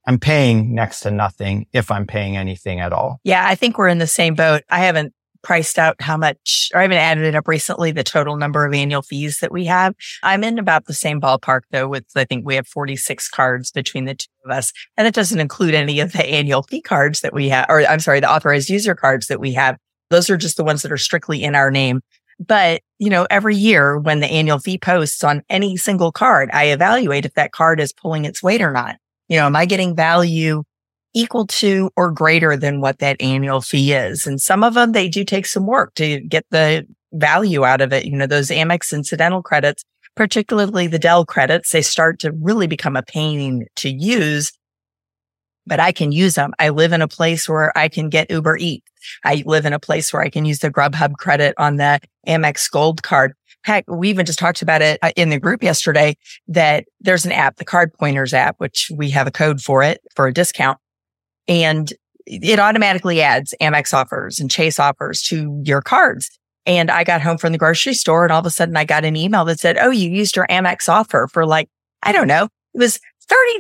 I'm 0.07 0.19
paying 0.19 0.75
next 0.75 1.01
to 1.01 1.11
nothing 1.11 1.67
if 1.73 1.91
I'm 1.91 2.07
paying 2.07 2.37
anything 2.37 2.81
at 2.81 2.93
all. 2.93 3.21
Yeah, 3.25 3.47
I 3.47 3.55
think 3.55 3.79
we're 3.79 3.89
in 3.89 3.99
the 3.99 4.07
same 4.07 4.35
boat. 4.35 4.63
I 4.71 4.81
haven't 4.81 5.15
priced 5.45 5.79
out 5.79 6.01
how 6.01 6.17
much, 6.17 6.71
or 6.75 6.81
I 6.81 6.83
haven't 6.83 6.99
added 6.99 7.25
it 7.25 7.37
up 7.37 7.47
recently, 7.47 7.93
the 7.93 8.03
total 8.03 8.37
number 8.37 8.65
of 8.65 8.75
annual 8.75 9.03
fees 9.03 9.39
that 9.41 9.53
we 9.53 9.65
have. 9.67 9.95
I'm 10.25 10.43
in 10.43 10.59
about 10.59 10.87
the 10.87 10.95
same 10.95 11.21
ballpark 11.21 11.61
though 11.71 11.87
with, 11.87 12.05
I 12.17 12.25
think 12.25 12.45
we 12.45 12.57
have 12.57 12.67
46 12.67 13.29
cards 13.29 13.71
between 13.71 14.07
the 14.07 14.15
two 14.15 14.27
of 14.45 14.51
us. 14.51 14.73
And 14.97 15.07
that 15.07 15.15
doesn't 15.15 15.39
include 15.39 15.75
any 15.75 16.01
of 16.01 16.13
the 16.13 16.25
annual 16.25 16.65
fee 16.65 16.81
cards 16.81 17.21
that 17.21 17.33
we 17.33 17.49
have, 17.51 17.67
or 17.69 17.83
I'm 17.83 18.01
sorry, 18.01 18.19
the 18.19 18.31
authorized 18.31 18.71
user 18.71 18.97
cards 18.97 19.29
that 19.29 19.39
we 19.39 19.53
have. 19.53 19.77
Those 20.11 20.29
are 20.31 20.37
just 20.37 20.57
the 20.57 20.65
ones 20.65 20.83
that 20.83 20.93
are 20.93 20.99
strictly 20.99 21.45
in 21.45 21.55
our 21.55 21.71
name. 21.71 22.01
But, 22.41 22.83
you 22.99 23.11
know, 23.11 23.27
every 23.31 23.55
year 23.55 23.99
when 23.99 24.21
the 24.21 24.27
annual 24.27 24.59
fee 24.59 24.79
posts 24.79 25.23
on 25.23 25.43
any 25.49 25.77
single 25.77 26.11
card, 26.11 26.51
I 26.53 26.67
evaluate 26.67 27.25
if 27.25 27.35
that 27.35 27.53
card 27.53 27.81
is 27.81 27.93
pulling 27.93 28.25
its 28.25 28.43
weight 28.43 28.61
or 28.61 28.73
not. 28.73 28.97
You 29.29 29.39
know, 29.39 29.47
am 29.47 29.57
I 29.57 29.67
getting 29.67 29.95
value 29.95 30.65
equal 31.15 31.47
to 31.47 31.91
or 31.97 32.11
greater 32.11 32.57
than 32.57 32.81
what 32.81 32.99
that 32.99 33.21
annual 33.21 33.61
fee 33.61 33.93
is? 33.93 34.27
And 34.27 34.41
some 34.41 34.63
of 34.63 34.75
them, 34.75 34.93
they 34.93 35.09
do 35.09 35.25
take 35.25 35.47
some 35.47 35.67
work 35.67 35.95
to 35.95 36.21
get 36.21 36.45
the 36.51 36.87
value 37.13 37.65
out 37.65 37.81
of 37.81 37.93
it. 37.93 38.05
You 38.05 38.17
know, 38.17 38.27
those 38.27 38.49
Amex 38.49 38.93
incidental 38.93 39.43
credits, 39.43 39.85
particularly 40.17 40.87
the 40.87 40.99
Dell 40.99 41.25
credits, 41.25 41.71
they 41.71 41.83
start 41.83 42.19
to 42.21 42.33
really 42.33 42.67
become 42.67 42.97
a 42.97 43.03
pain 43.03 43.67
to 43.77 43.89
use, 43.89 44.53
but 45.67 45.81
I 45.81 45.93
can 45.93 46.13
use 46.13 46.35
them. 46.35 46.53
I 46.59 46.69
live 46.69 46.93
in 46.93 47.03
a 47.03 47.09
place 47.09 47.49
where 47.49 47.77
I 47.77 47.89
can 47.89 48.09
get 48.09 48.31
Uber 48.31 48.57
Eats. 48.59 48.87
I 49.25 49.43
live 49.47 49.67
in 49.67 49.73
a 49.73 49.81
place 49.81 50.13
where 50.13 50.23
I 50.23 50.31
can 50.31 50.45
use 50.45 50.61
the 50.61 50.71
Grubhub 50.71 51.15
credit 51.15 51.55
on 51.59 51.77
the 51.77 52.01
Amex 52.27 52.71
Gold 52.71 53.03
card. 53.03 53.35
heck, 53.63 53.85
we 53.89 54.09
even 54.09 54.27
just 54.27 54.39
talked 54.39 54.63
about 54.63 54.83
it 54.83 54.99
uh, 55.03 55.13
in 55.17 55.31
the 55.31 55.41
group 55.41 55.63
yesterday 55.63 56.17
that 56.49 56.85
there's 57.01 57.25
an 57.25 57.33
app, 57.33 57.57
the 57.57 57.65
CardPointers 57.65 58.33
app, 58.33 58.57
which 58.59 58.91
we 58.95 59.11
have 59.11 59.27
a 59.27 59.31
code 59.31 59.61
for 59.61 59.83
it 59.83 60.01
for 60.15 60.27
a 60.27 60.33
discount. 60.33 60.79
And 61.49 61.93
it 62.27 62.59
automatically 62.59 63.21
adds 63.21 63.55
Amex 63.61 63.93
offers 63.93 64.41
and 64.41 64.51
Chase 64.51 64.79
offers 64.79 65.23
to 65.23 65.61
your 65.65 65.83
cards. 65.83 66.31
And 66.67 66.91
I 66.91 67.05
got 67.05 67.21
home 67.21 67.37
from 67.37 67.53
the 67.53 67.59
grocery 67.59 67.95
store 67.95 68.25
and 68.25 68.33
all 68.33 68.41
of 68.41 68.47
a 68.47 68.51
sudden 68.51 68.77
I 68.77 68.85
got 68.85 69.05
an 69.05 69.17
email 69.17 69.45
that 69.45 69.61
said, 69.61 69.77
Oh, 69.79 69.91
you 69.91 70.09
used 70.09 70.37
your 70.37 70.47
Amex 70.47 70.89
offer 70.89 71.29
for 71.31 71.45
like, 71.45 71.69
I 72.03 72.13
don't 72.13 72.27
know, 72.27 72.49
it 72.75 72.79
was 72.79 72.99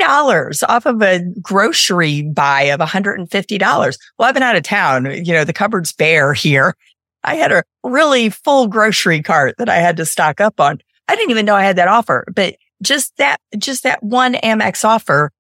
$30 0.01 0.63
off 0.69 0.87
of 0.87 1.03
a 1.03 1.21
grocery 1.41 2.23
buy 2.23 2.63
of 2.63 2.81
$150. 2.81 3.99
Well, 4.19 4.29
I've 4.29 4.35
been 4.35 4.43
out 4.43 4.57
of 4.57 4.63
town. 4.63 5.07
You 5.25 5.33
know, 5.33 5.45
the 5.45 5.53
cupboard's 5.53 5.93
bare 5.93 6.35
here. 6.35 6.75
I 7.23 7.37
had 7.37 7.53
a 7.53 7.65
really 7.83 8.29
full 8.29 8.67
grocery 8.69 9.23
cart 9.23 9.55
that 9.59 9.69
I 9.69 9.77
had 9.77 9.97
to 9.97 10.07
stock 10.07 10.41
up 10.41 10.61
on. 10.61 10.81
I 11.09 11.17
didn't 11.17 11.31
even 11.31 11.47
know 11.47 11.55
I 11.55 11.65
had 11.65 11.77
that 11.77 11.89
offer, 11.89 12.25
but 12.35 12.57
just 12.83 13.17
that, 13.17 13.39
just 13.57 13.83
that 13.85 14.03
one 14.03 14.35
Amex 14.35 14.85
offer, 14.85 15.31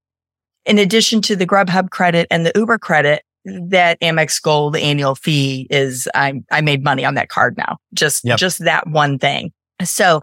in 0.66 0.78
addition 0.78 1.20
to 1.22 1.36
the 1.36 1.46
Grubhub 1.46 1.90
credit 1.90 2.26
and 2.30 2.44
the 2.46 2.52
Uber 2.54 2.78
credit, 2.78 3.22
that 3.44 4.00
Amex 4.00 4.40
Gold 4.40 4.76
annual 4.76 5.14
fee 5.14 5.66
is, 5.68 6.08
I, 6.14 6.42
I 6.50 6.60
made 6.62 6.82
money 6.82 7.04
on 7.04 7.14
that 7.14 7.28
card 7.28 7.56
now. 7.58 7.76
Just, 7.92 8.24
yep. 8.24 8.38
just 8.38 8.60
that 8.60 8.88
one 8.88 9.18
thing. 9.18 9.52
So 9.82 10.22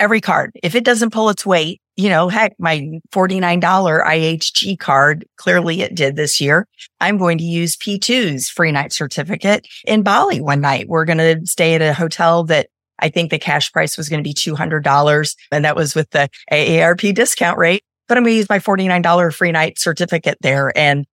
every 0.00 0.20
card, 0.20 0.52
if 0.62 0.74
it 0.74 0.84
doesn't 0.84 1.12
pull 1.12 1.28
its 1.28 1.44
weight, 1.44 1.80
you 1.96 2.08
know, 2.08 2.28
heck, 2.28 2.54
my 2.58 3.00
$49 3.12 3.60
IHG 3.60 4.78
card, 4.78 5.24
clearly 5.36 5.82
it 5.82 5.94
did 5.94 6.16
this 6.16 6.40
year. 6.40 6.66
I'm 7.00 7.18
going 7.18 7.38
to 7.38 7.44
use 7.44 7.76
P2's 7.76 8.48
free 8.48 8.72
night 8.72 8.92
certificate 8.92 9.66
in 9.86 10.02
Bali 10.02 10.40
one 10.40 10.60
night. 10.60 10.88
We're 10.88 11.04
going 11.04 11.18
to 11.18 11.40
stay 11.46 11.74
at 11.74 11.82
a 11.82 11.94
hotel 11.94 12.44
that 12.44 12.68
I 12.98 13.10
think 13.10 13.30
the 13.30 13.38
cash 13.38 13.72
price 13.72 13.96
was 13.96 14.08
going 14.08 14.22
to 14.22 14.28
be 14.28 14.34
$200 14.34 15.36
and 15.52 15.64
that 15.64 15.76
was 15.76 15.94
with 15.94 16.10
the 16.10 16.28
AARP 16.50 17.14
discount 17.14 17.58
rate, 17.58 17.84
but 18.08 18.16
I'm 18.16 18.24
going 18.24 18.34
to 18.34 18.38
use 18.38 18.48
my 18.48 18.58
$49 18.58 19.34
free 19.34 19.52
night 19.52 19.78
certificate 19.78 20.38
there. 20.40 20.76
And 20.76 21.06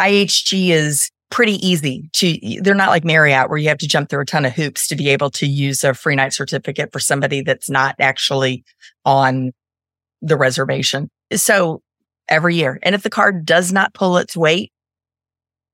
IHG 0.00 0.70
is 0.70 1.10
pretty 1.30 1.64
easy 1.66 2.08
to, 2.14 2.38
they're 2.60 2.74
not 2.74 2.88
like 2.88 3.04
Marriott 3.04 3.48
where 3.48 3.58
you 3.58 3.68
have 3.68 3.78
to 3.78 3.88
jump 3.88 4.08
through 4.08 4.22
a 4.22 4.26
ton 4.26 4.44
of 4.44 4.52
hoops 4.52 4.88
to 4.88 4.96
be 4.96 5.08
able 5.10 5.30
to 5.30 5.46
use 5.46 5.84
a 5.84 5.94
free 5.94 6.16
night 6.16 6.32
certificate 6.32 6.92
for 6.92 6.98
somebody 6.98 7.42
that's 7.42 7.70
not 7.70 7.94
actually 8.00 8.64
on 9.04 9.52
the 10.20 10.36
reservation. 10.36 11.08
So 11.34 11.82
every 12.28 12.56
year. 12.56 12.78
And 12.82 12.94
if 12.94 13.02
the 13.02 13.10
card 13.10 13.44
does 13.44 13.72
not 13.72 13.94
pull 13.94 14.16
its 14.16 14.36
weight, 14.36 14.72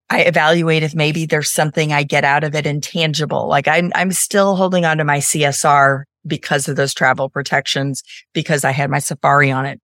I 0.09 0.23
evaluate 0.23 0.83
if 0.83 0.95
maybe 0.95 1.27
there's 1.27 1.51
something 1.51 1.93
I 1.93 2.03
get 2.03 2.25
out 2.25 2.45
of 2.45 2.55
it 2.55 2.67
intangible. 2.67 3.49
Like 3.49 3.67
I'm, 3.67 3.93
I'm 3.95 4.13
still 4.13 4.57
holding 4.57 4.85
on 4.85 4.99
to 4.99 5.05
my 5.05 5.19
CSR 5.19 6.05
because 6.27 6.69
of 6.69 6.77
those 6.77 6.95
travel 6.95 7.29
protections, 7.29 8.03
because 8.33 8.65
I 8.65 8.73
had 8.73 8.91
my 8.91 8.99
safari 8.99 9.51
on 9.51 9.67
it. 9.67 9.81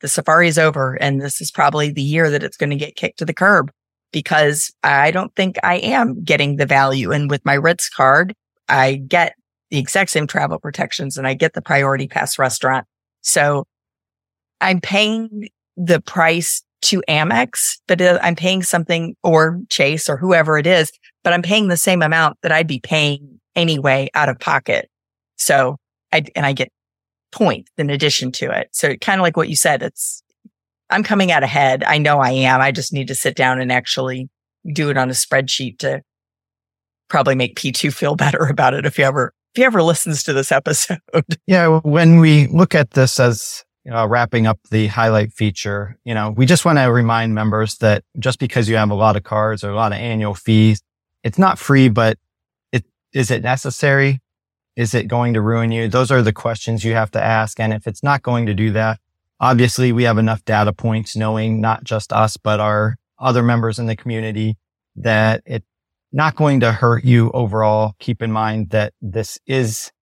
The 0.00 0.08
safari 0.08 0.48
is 0.48 0.58
over 0.58 0.94
and 0.94 1.20
this 1.20 1.40
is 1.40 1.50
probably 1.50 1.90
the 1.90 2.02
year 2.02 2.30
that 2.30 2.42
it's 2.42 2.56
going 2.56 2.70
to 2.70 2.76
get 2.76 2.96
kicked 2.96 3.18
to 3.18 3.24
the 3.24 3.34
curb 3.34 3.70
because 4.12 4.72
I 4.82 5.10
don't 5.10 5.34
think 5.36 5.56
I 5.62 5.76
am 5.76 6.22
getting 6.24 6.56
the 6.56 6.66
value. 6.66 7.12
And 7.12 7.30
with 7.30 7.44
my 7.44 7.54
Ritz 7.54 7.88
card, 7.88 8.34
I 8.68 8.94
get 8.94 9.34
the 9.70 9.78
exact 9.78 10.10
same 10.10 10.26
travel 10.26 10.58
protections 10.58 11.16
and 11.16 11.26
I 11.26 11.34
get 11.34 11.52
the 11.52 11.62
priority 11.62 12.08
pass 12.08 12.38
restaurant. 12.38 12.86
So 13.20 13.66
I'm 14.60 14.80
paying 14.80 15.48
the 15.76 16.00
price 16.00 16.62
to 16.82 17.02
Amex, 17.08 17.78
but 17.86 18.00
I'm 18.00 18.34
paying 18.34 18.62
something 18.62 19.14
or 19.22 19.60
Chase 19.68 20.08
or 20.08 20.16
whoever 20.16 20.58
it 20.58 20.66
is, 20.66 20.92
but 21.22 21.32
I'm 21.32 21.42
paying 21.42 21.68
the 21.68 21.76
same 21.76 22.02
amount 22.02 22.38
that 22.42 22.52
I'd 22.52 22.66
be 22.66 22.80
paying 22.80 23.40
anyway 23.54 24.08
out 24.14 24.28
of 24.28 24.38
pocket. 24.38 24.88
So 25.36 25.76
I, 26.12 26.24
and 26.34 26.46
I 26.46 26.52
get 26.52 26.70
points 27.32 27.70
in 27.78 27.90
addition 27.90 28.32
to 28.32 28.50
it. 28.50 28.68
So 28.72 28.94
kind 28.96 29.20
of 29.20 29.22
like 29.22 29.36
what 29.36 29.48
you 29.48 29.56
said, 29.56 29.82
it's, 29.82 30.22
I'm 30.90 31.02
coming 31.02 31.30
out 31.30 31.42
ahead. 31.42 31.84
I 31.84 31.98
know 31.98 32.18
I 32.18 32.30
am. 32.30 32.60
I 32.60 32.72
just 32.72 32.92
need 32.92 33.08
to 33.08 33.14
sit 33.14 33.36
down 33.36 33.60
and 33.60 33.70
actually 33.70 34.28
do 34.72 34.90
it 34.90 34.96
on 34.96 35.08
a 35.08 35.12
spreadsheet 35.12 35.78
to 35.78 36.02
probably 37.08 37.34
make 37.34 37.56
P2 37.56 37.92
feel 37.92 38.16
better 38.16 38.46
about 38.46 38.74
it 38.74 38.86
if 38.86 38.96
he 38.96 39.04
ever, 39.04 39.32
if 39.54 39.60
he 39.60 39.64
ever 39.64 39.82
listens 39.82 40.22
to 40.24 40.32
this 40.32 40.52
episode. 40.52 40.98
Yeah. 41.46 41.80
When 41.82 42.18
we 42.18 42.46
look 42.48 42.74
at 42.74 42.92
this 42.92 43.18
as 43.18 43.64
wrapping 43.84 44.46
up 44.46 44.58
the 44.70 44.86
highlight 44.88 45.32
feature, 45.32 45.98
you 46.04 46.14
know, 46.14 46.30
we 46.30 46.46
just 46.46 46.64
want 46.64 46.78
to 46.78 46.84
remind 46.84 47.34
members 47.34 47.78
that 47.78 48.04
just 48.18 48.38
because 48.38 48.68
you 48.68 48.76
have 48.76 48.90
a 48.90 48.94
lot 48.94 49.16
of 49.16 49.24
cards 49.24 49.64
or 49.64 49.70
a 49.70 49.74
lot 49.74 49.92
of 49.92 49.98
annual 49.98 50.34
fees, 50.34 50.82
it's 51.24 51.38
not 51.38 51.58
free, 51.58 51.88
but 51.88 52.18
it, 52.72 52.84
is 53.12 53.30
it 53.30 53.42
necessary? 53.42 54.20
Is 54.76 54.94
it 54.94 55.08
going 55.08 55.34
to 55.34 55.40
ruin 55.40 55.72
you? 55.72 55.88
Those 55.88 56.10
are 56.10 56.22
the 56.22 56.32
questions 56.32 56.84
you 56.84 56.94
have 56.94 57.10
to 57.12 57.22
ask. 57.22 57.58
And 57.60 57.72
if 57.72 57.86
it's 57.86 58.02
not 58.02 58.22
going 58.22 58.46
to 58.46 58.54
do 58.54 58.70
that, 58.72 58.98
obviously 59.40 59.92
we 59.92 60.04
have 60.04 60.18
enough 60.18 60.44
data 60.44 60.72
points 60.72 61.16
knowing 61.16 61.60
not 61.60 61.84
just 61.84 62.12
us, 62.12 62.36
but 62.36 62.60
our 62.60 62.96
other 63.18 63.42
members 63.42 63.78
in 63.78 63.86
the 63.86 63.96
community 63.96 64.56
that 64.96 65.42
it's 65.44 65.66
not 66.12 66.36
going 66.36 66.60
to 66.60 66.72
hurt 66.72 67.04
you 67.04 67.30
overall. 67.32 67.94
Keep 67.98 68.22
in 68.22 68.32
mind 68.32 68.70
that 68.70 68.94
this 69.00 69.38
is 69.46 69.92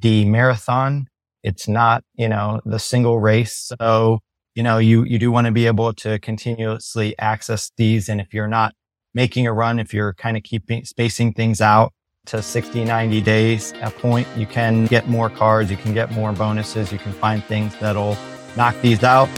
the 0.00 0.24
marathon 0.24 1.08
it's 1.44 1.68
not, 1.68 2.02
you 2.14 2.26
know, 2.26 2.62
the 2.64 2.78
single 2.78 3.20
race. 3.20 3.70
So, 3.78 4.20
you 4.54 4.62
know, 4.62 4.78
you, 4.78 5.04
you 5.04 5.18
do 5.18 5.30
want 5.30 5.46
to 5.46 5.52
be 5.52 5.66
able 5.66 5.92
to 5.92 6.18
continuously 6.18 7.16
access 7.18 7.70
these. 7.76 8.08
And 8.08 8.18
if 8.18 8.32
you're 8.32 8.48
not 8.48 8.74
making 9.12 9.46
a 9.46 9.52
run, 9.52 9.78
if 9.78 9.92
you're 9.92 10.14
kind 10.14 10.38
of 10.38 10.42
keeping 10.42 10.86
spacing 10.86 11.34
things 11.34 11.60
out 11.60 11.92
to 12.26 12.40
60, 12.40 12.84
90 12.84 13.20
days 13.20 13.74
a 13.82 13.90
point, 13.90 14.26
you 14.36 14.46
can 14.46 14.86
get 14.86 15.08
more 15.08 15.28
cards. 15.28 15.70
You 15.70 15.76
can 15.76 15.92
get 15.92 16.10
more 16.12 16.32
bonuses. 16.32 16.90
You 16.90 16.98
can 16.98 17.12
find 17.12 17.44
things 17.44 17.78
that'll 17.78 18.16
knock 18.56 18.74
these 18.80 19.04
out. 19.04 19.28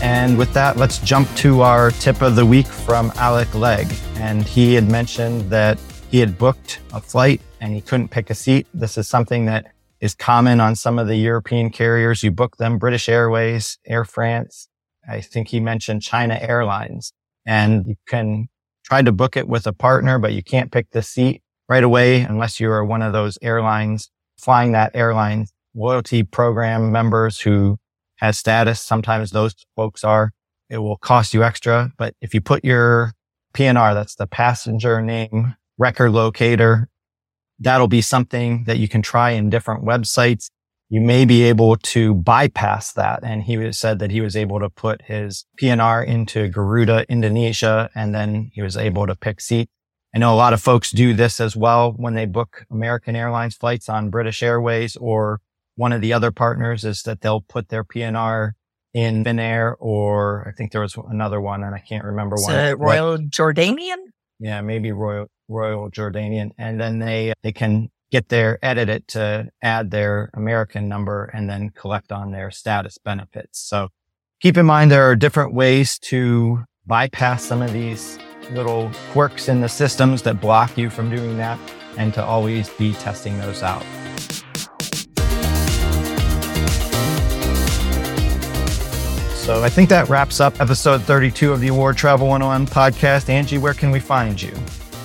And 0.00 0.38
with 0.38 0.52
that, 0.54 0.76
let's 0.76 0.98
jump 0.98 1.28
to 1.36 1.60
our 1.62 1.90
tip 1.90 2.22
of 2.22 2.36
the 2.36 2.46
week 2.46 2.66
from 2.66 3.12
Alec 3.16 3.54
Legg. 3.54 3.92
And 4.16 4.42
he 4.42 4.74
had 4.74 4.90
mentioned 4.90 5.50
that 5.50 5.78
he 6.10 6.20
had 6.20 6.38
booked 6.38 6.80
a 6.94 7.00
flight 7.00 7.42
and 7.60 7.74
he 7.74 7.80
couldn't 7.82 8.08
pick 8.08 8.30
a 8.30 8.34
seat. 8.34 8.66
This 8.72 8.96
is 8.96 9.06
something 9.06 9.44
that 9.46 9.72
is 10.00 10.14
common 10.14 10.60
on 10.60 10.76
some 10.76 10.98
of 10.98 11.08
the 11.08 11.16
European 11.16 11.70
carriers. 11.70 12.22
You 12.22 12.30
book 12.30 12.56
them, 12.56 12.78
British 12.78 13.08
Airways, 13.08 13.78
Air 13.84 14.04
France. 14.04 14.68
I 15.06 15.20
think 15.20 15.48
he 15.48 15.60
mentioned 15.60 16.02
China 16.02 16.38
Airlines 16.40 17.12
and 17.48 17.86
you 17.86 17.96
can 18.06 18.46
try 18.84 19.00
to 19.00 19.10
book 19.10 19.34
it 19.34 19.48
with 19.48 19.66
a 19.66 19.72
partner, 19.72 20.18
but 20.18 20.34
you 20.34 20.42
can't 20.42 20.70
pick 20.70 20.90
the 20.90 21.02
seat 21.02 21.42
right 21.66 21.82
away 21.82 22.20
unless 22.20 22.60
you 22.60 22.70
are 22.70 22.84
one 22.84 23.00
of 23.00 23.14
those 23.14 23.38
airlines 23.40 24.10
flying 24.36 24.72
that 24.72 24.92
airline 24.94 25.46
loyalty 25.74 26.22
program 26.22 26.92
members 26.92 27.40
who 27.40 27.78
has 28.16 28.38
status. 28.38 28.82
Sometimes 28.82 29.30
those 29.30 29.54
folks 29.76 30.04
are, 30.04 30.32
it 30.68 30.78
will 30.78 30.98
cost 30.98 31.32
you 31.32 31.42
extra. 31.42 31.90
But 31.96 32.14
if 32.20 32.34
you 32.34 32.42
put 32.42 32.64
your 32.66 33.14
PNR, 33.54 33.94
that's 33.94 34.16
the 34.16 34.26
passenger 34.26 35.00
name 35.00 35.56
record 35.78 36.10
locator. 36.12 36.88
That'll 37.58 37.88
be 37.88 38.02
something 38.02 38.64
that 38.64 38.78
you 38.78 38.88
can 38.88 39.00
try 39.00 39.30
in 39.30 39.48
different 39.48 39.84
websites. 39.84 40.50
You 40.90 41.00
may 41.00 41.24
be 41.24 41.42
able 41.42 41.76
to 41.76 42.14
bypass 42.14 42.92
that. 42.94 43.20
And 43.22 43.42
he 43.42 43.72
said 43.72 43.98
that 43.98 44.10
he 44.10 44.20
was 44.20 44.36
able 44.36 44.58
to 44.60 44.70
put 44.70 45.02
his 45.02 45.44
PNR 45.60 46.06
into 46.06 46.48
Garuda, 46.48 47.04
Indonesia, 47.10 47.90
and 47.94 48.14
then 48.14 48.50
he 48.54 48.62
was 48.62 48.76
able 48.76 49.06
to 49.06 49.14
pick 49.14 49.40
seat. 49.40 49.68
I 50.14 50.18
know 50.18 50.32
a 50.32 50.36
lot 50.36 50.54
of 50.54 50.62
folks 50.62 50.90
do 50.90 51.12
this 51.12 51.40
as 51.40 51.54
well 51.54 51.92
when 51.92 52.14
they 52.14 52.24
book 52.24 52.64
American 52.70 53.14
Airlines 53.14 53.54
flights 53.54 53.90
on 53.90 54.08
British 54.08 54.42
Airways 54.42 54.96
or 54.96 55.40
one 55.76 55.92
of 55.92 56.00
the 56.00 56.12
other 56.14 56.30
partners 56.30 56.84
is 56.84 57.02
that 57.02 57.20
they'll 57.20 57.42
put 57.42 57.68
their 57.68 57.84
PNR 57.84 58.52
in 58.94 59.22
Finnair 59.22 59.74
or 59.78 60.48
I 60.48 60.52
think 60.52 60.72
there 60.72 60.80
was 60.80 60.96
another 61.10 61.40
one 61.40 61.62
and 61.62 61.74
I 61.74 61.78
can't 61.78 62.04
remember 62.04 62.36
one. 62.36 62.78
Royal 62.78 63.12
what, 63.12 63.28
Jordanian? 63.28 63.98
Yeah, 64.40 64.62
maybe 64.62 64.92
Royal 64.92 65.26
Royal 65.48 65.90
Jordanian, 65.90 66.50
and 66.58 66.80
then 66.80 66.98
they 66.98 67.32
they 67.42 67.52
can 67.52 67.90
get 68.10 68.28
their 68.28 68.58
edit 68.64 68.88
it 68.88 69.08
to 69.08 69.48
add 69.62 69.90
their 69.90 70.30
American 70.34 70.88
number 70.88 71.24
and 71.26 71.48
then 71.48 71.70
collect 71.70 72.12
on 72.12 72.30
their 72.30 72.50
status 72.50 72.98
benefits. 72.98 73.58
So 73.58 73.88
keep 74.40 74.56
in 74.56 74.66
mind 74.66 74.90
there 74.90 75.08
are 75.08 75.16
different 75.16 75.52
ways 75.52 75.98
to 75.98 76.64
bypass 76.86 77.44
some 77.44 77.60
of 77.60 77.72
these 77.72 78.18
little 78.52 78.90
quirks 79.12 79.48
in 79.48 79.60
the 79.60 79.68
systems 79.68 80.22
that 80.22 80.40
block 80.40 80.78
you 80.78 80.88
from 80.88 81.10
doing 81.10 81.36
that 81.36 81.58
and 81.98 82.14
to 82.14 82.24
always 82.24 82.70
be 82.70 82.94
testing 82.94 83.38
those 83.40 83.62
out. 83.62 83.84
So 89.48 89.62
I 89.64 89.70
think 89.70 89.88
that 89.88 90.10
wraps 90.10 90.40
up 90.40 90.60
episode 90.60 91.02
32 91.02 91.52
of 91.52 91.60
the 91.60 91.68
Award 91.68 91.96
Travel 91.96 92.28
101 92.28 92.66
podcast. 92.66 93.30
Angie, 93.30 93.56
where 93.56 93.72
can 93.72 93.90
we 93.90 93.98
find 93.98 94.40
you? 94.40 94.52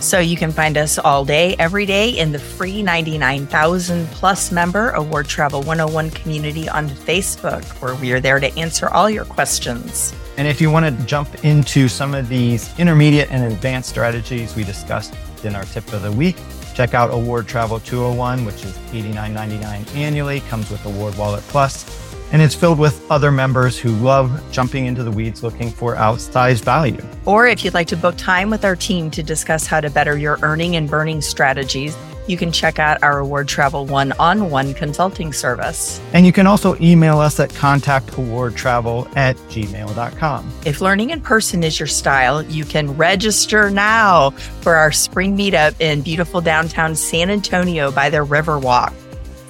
So 0.03 0.19
you 0.19 0.35
can 0.35 0.51
find 0.51 0.77
us 0.77 0.99
all 0.99 1.23
day, 1.23 1.55
every 1.59 1.85
day 1.85 2.09
in 2.09 2.33
the 2.33 2.37
free 2.37 2.83
99,000 2.83 4.05
plus 4.07 4.51
member 4.51 4.89
Award 4.89 5.27
Travel 5.27 5.61
101 5.61 6.11
community 6.11 6.67
on 6.67 6.89
Facebook, 6.89 7.63
where 7.81 7.95
we 7.95 8.11
are 8.11 8.19
there 8.19 8.37
to 8.41 8.53
answer 8.59 8.89
all 8.89 9.09
your 9.09 9.23
questions. 9.23 10.13
And 10.35 10.45
if 10.45 10.59
you 10.59 10.69
want 10.69 10.85
to 10.85 11.05
jump 11.05 11.45
into 11.45 11.87
some 11.87 12.13
of 12.13 12.27
these 12.27 12.77
intermediate 12.77 13.31
and 13.31 13.49
advanced 13.49 13.87
strategies 13.87 14.57
we 14.57 14.65
discussed 14.65 15.15
in 15.45 15.55
our 15.55 15.63
tip 15.63 15.91
of 15.93 16.01
the 16.01 16.11
week, 16.11 16.35
check 16.75 16.93
out 16.93 17.09
Award 17.13 17.47
Travel 17.47 17.79
201, 17.79 18.43
which 18.43 18.65
is 18.65 18.77
$89.99 18.91 19.95
annually, 19.95 20.41
comes 20.41 20.69
with 20.69 20.81
AwardWallet 20.81 21.47
Plus, 21.47 22.02
and 22.33 22.41
it's 22.41 22.55
filled 22.55 22.79
with 22.79 23.09
other 23.09 23.31
members 23.31 23.79
who 23.79 23.91
love 23.97 24.43
jumping 24.51 24.87
into 24.87 25.03
the 25.03 25.11
weeds 25.11 25.43
looking 25.43 25.69
for 25.69 25.95
outsized 25.95 26.63
value. 26.63 27.01
Or 27.25 27.47
if 27.47 27.63
you'd 27.63 27.75
like 27.75 27.87
to 27.87 27.95
book 27.95 28.17
time 28.17 28.49
with 28.49 28.65
our 28.65 28.75
team 28.75 29.09
to 29.11 29.23
discuss 29.23 29.67
how 29.67 29.79
to 29.79 29.89
better 29.89 30.17
your 30.17 30.39
earning 30.41 30.75
and 30.75 30.89
burning 30.89 31.21
strategies, 31.21 31.95
you 32.25 32.37
can 32.37 32.51
check 32.51 32.79
out 32.79 33.03
our 33.03 33.19
Award 33.19 33.47
Travel 33.47 33.85
one 33.85 34.13
on 34.13 34.49
one 34.49 34.73
consulting 34.73 35.33
service. 35.33 36.01
And 36.13 36.25
you 36.25 36.31
can 36.31 36.47
also 36.47 36.75
email 36.81 37.19
us 37.19 37.39
at 37.39 37.49
contactawardtravel 37.51 39.15
at 39.15 39.35
gmail.com. 39.35 40.53
If 40.65 40.81
learning 40.81 41.09
in 41.11 41.21
person 41.21 41.63
is 41.63 41.79
your 41.79 41.87
style, 41.87 42.41
you 42.41 42.65
can 42.65 42.95
register 42.97 43.69
now 43.69 44.31
for 44.61 44.75
our 44.75 44.91
spring 44.91 45.37
meetup 45.37 45.79
in 45.79 46.01
beautiful 46.01 46.41
downtown 46.41 46.95
San 46.95 47.29
Antonio 47.29 47.91
by 47.91 48.09
the 48.09 48.25
Riverwalk. 48.25 48.93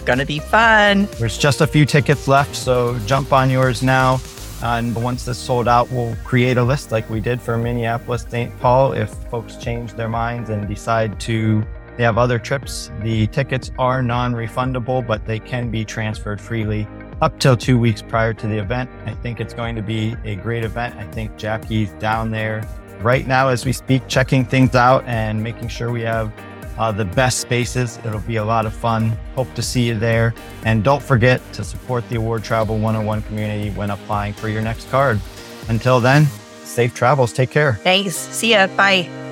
Going 0.05 0.19
to 0.19 0.25
be 0.25 0.39
fun. 0.39 1.07
There's 1.17 1.37
just 1.37 1.61
a 1.61 1.67
few 1.67 1.85
tickets 1.85 2.27
left, 2.27 2.55
so 2.55 2.99
jump 3.05 3.31
on 3.31 3.49
yours 3.49 3.81
now. 3.81 4.19
And 4.61 4.95
once 4.95 5.25
this 5.25 5.37
sold 5.37 5.67
out, 5.67 5.89
we'll 5.91 6.15
create 6.23 6.57
a 6.57 6.63
list 6.63 6.91
like 6.91 7.09
we 7.09 7.19
did 7.19 7.41
for 7.41 7.57
Minneapolis 7.57 8.25
St. 8.27 8.57
Paul 8.59 8.93
if 8.93 9.09
folks 9.29 9.55
change 9.55 9.93
their 9.93 10.09
minds 10.09 10.49
and 10.49 10.67
decide 10.67 11.19
to 11.21 11.65
they 11.95 12.03
have 12.03 12.17
other 12.17 12.39
trips. 12.39 12.91
The 13.01 13.27
tickets 13.27 13.71
are 13.77 14.01
non-refundable, 14.01 15.05
but 15.05 15.25
they 15.25 15.39
can 15.39 15.69
be 15.69 15.85
transferred 15.85 16.41
freely 16.41 16.87
up 17.21 17.39
till 17.39 17.55
two 17.55 17.77
weeks 17.77 18.01
prior 18.01 18.33
to 18.33 18.47
the 18.47 18.57
event. 18.57 18.89
I 19.05 19.13
think 19.13 19.39
it's 19.39 19.53
going 19.53 19.75
to 19.75 19.81
be 19.81 20.15
a 20.23 20.35
great 20.35 20.63
event. 20.63 20.95
I 20.95 21.05
think 21.11 21.37
Jackie's 21.37 21.91
down 21.93 22.31
there 22.31 22.67
right 23.01 23.27
now 23.27 23.49
as 23.49 23.63
we 23.63 23.73
speak, 23.73 24.07
checking 24.07 24.43
things 24.43 24.75
out 24.75 25.03
and 25.05 25.41
making 25.41 25.67
sure 25.67 25.91
we 25.91 26.01
have 26.01 26.33
uh, 26.77 26.91
the 26.91 27.05
best 27.05 27.39
spaces. 27.39 27.99
It'll 28.05 28.19
be 28.21 28.37
a 28.37 28.45
lot 28.45 28.65
of 28.65 28.73
fun. 28.73 29.17
Hope 29.35 29.53
to 29.55 29.61
see 29.61 29.87
you 29.87 29.97
there. 29.97 30.33
And 30.65 30.83
don't 30.83 31.01
forget 31.01 31.41
to 31.53 31.63
support 31.63 32.07
the 32.09 32.15
Award 32.15 32.43
Travel 32.43 32.75
101 32.75 33.21
community 33.23 33.69
when 33.71 33.91
applying 33.91 34.33
for 34.33 34.49
your 34.49 34.61
next 34.61 34.89
card. 34.89 35.19
Until 35.69 35.99
then, 35.99 36.25
safe 36.63 36.93
travels. 36.93 37.33
Take 37.33 37.51
care. 37.51 37.73
Thanks. 37.83 38.15
See 38.15 38.51
ya. 38.51 38.67
Bye. 38.67 39.22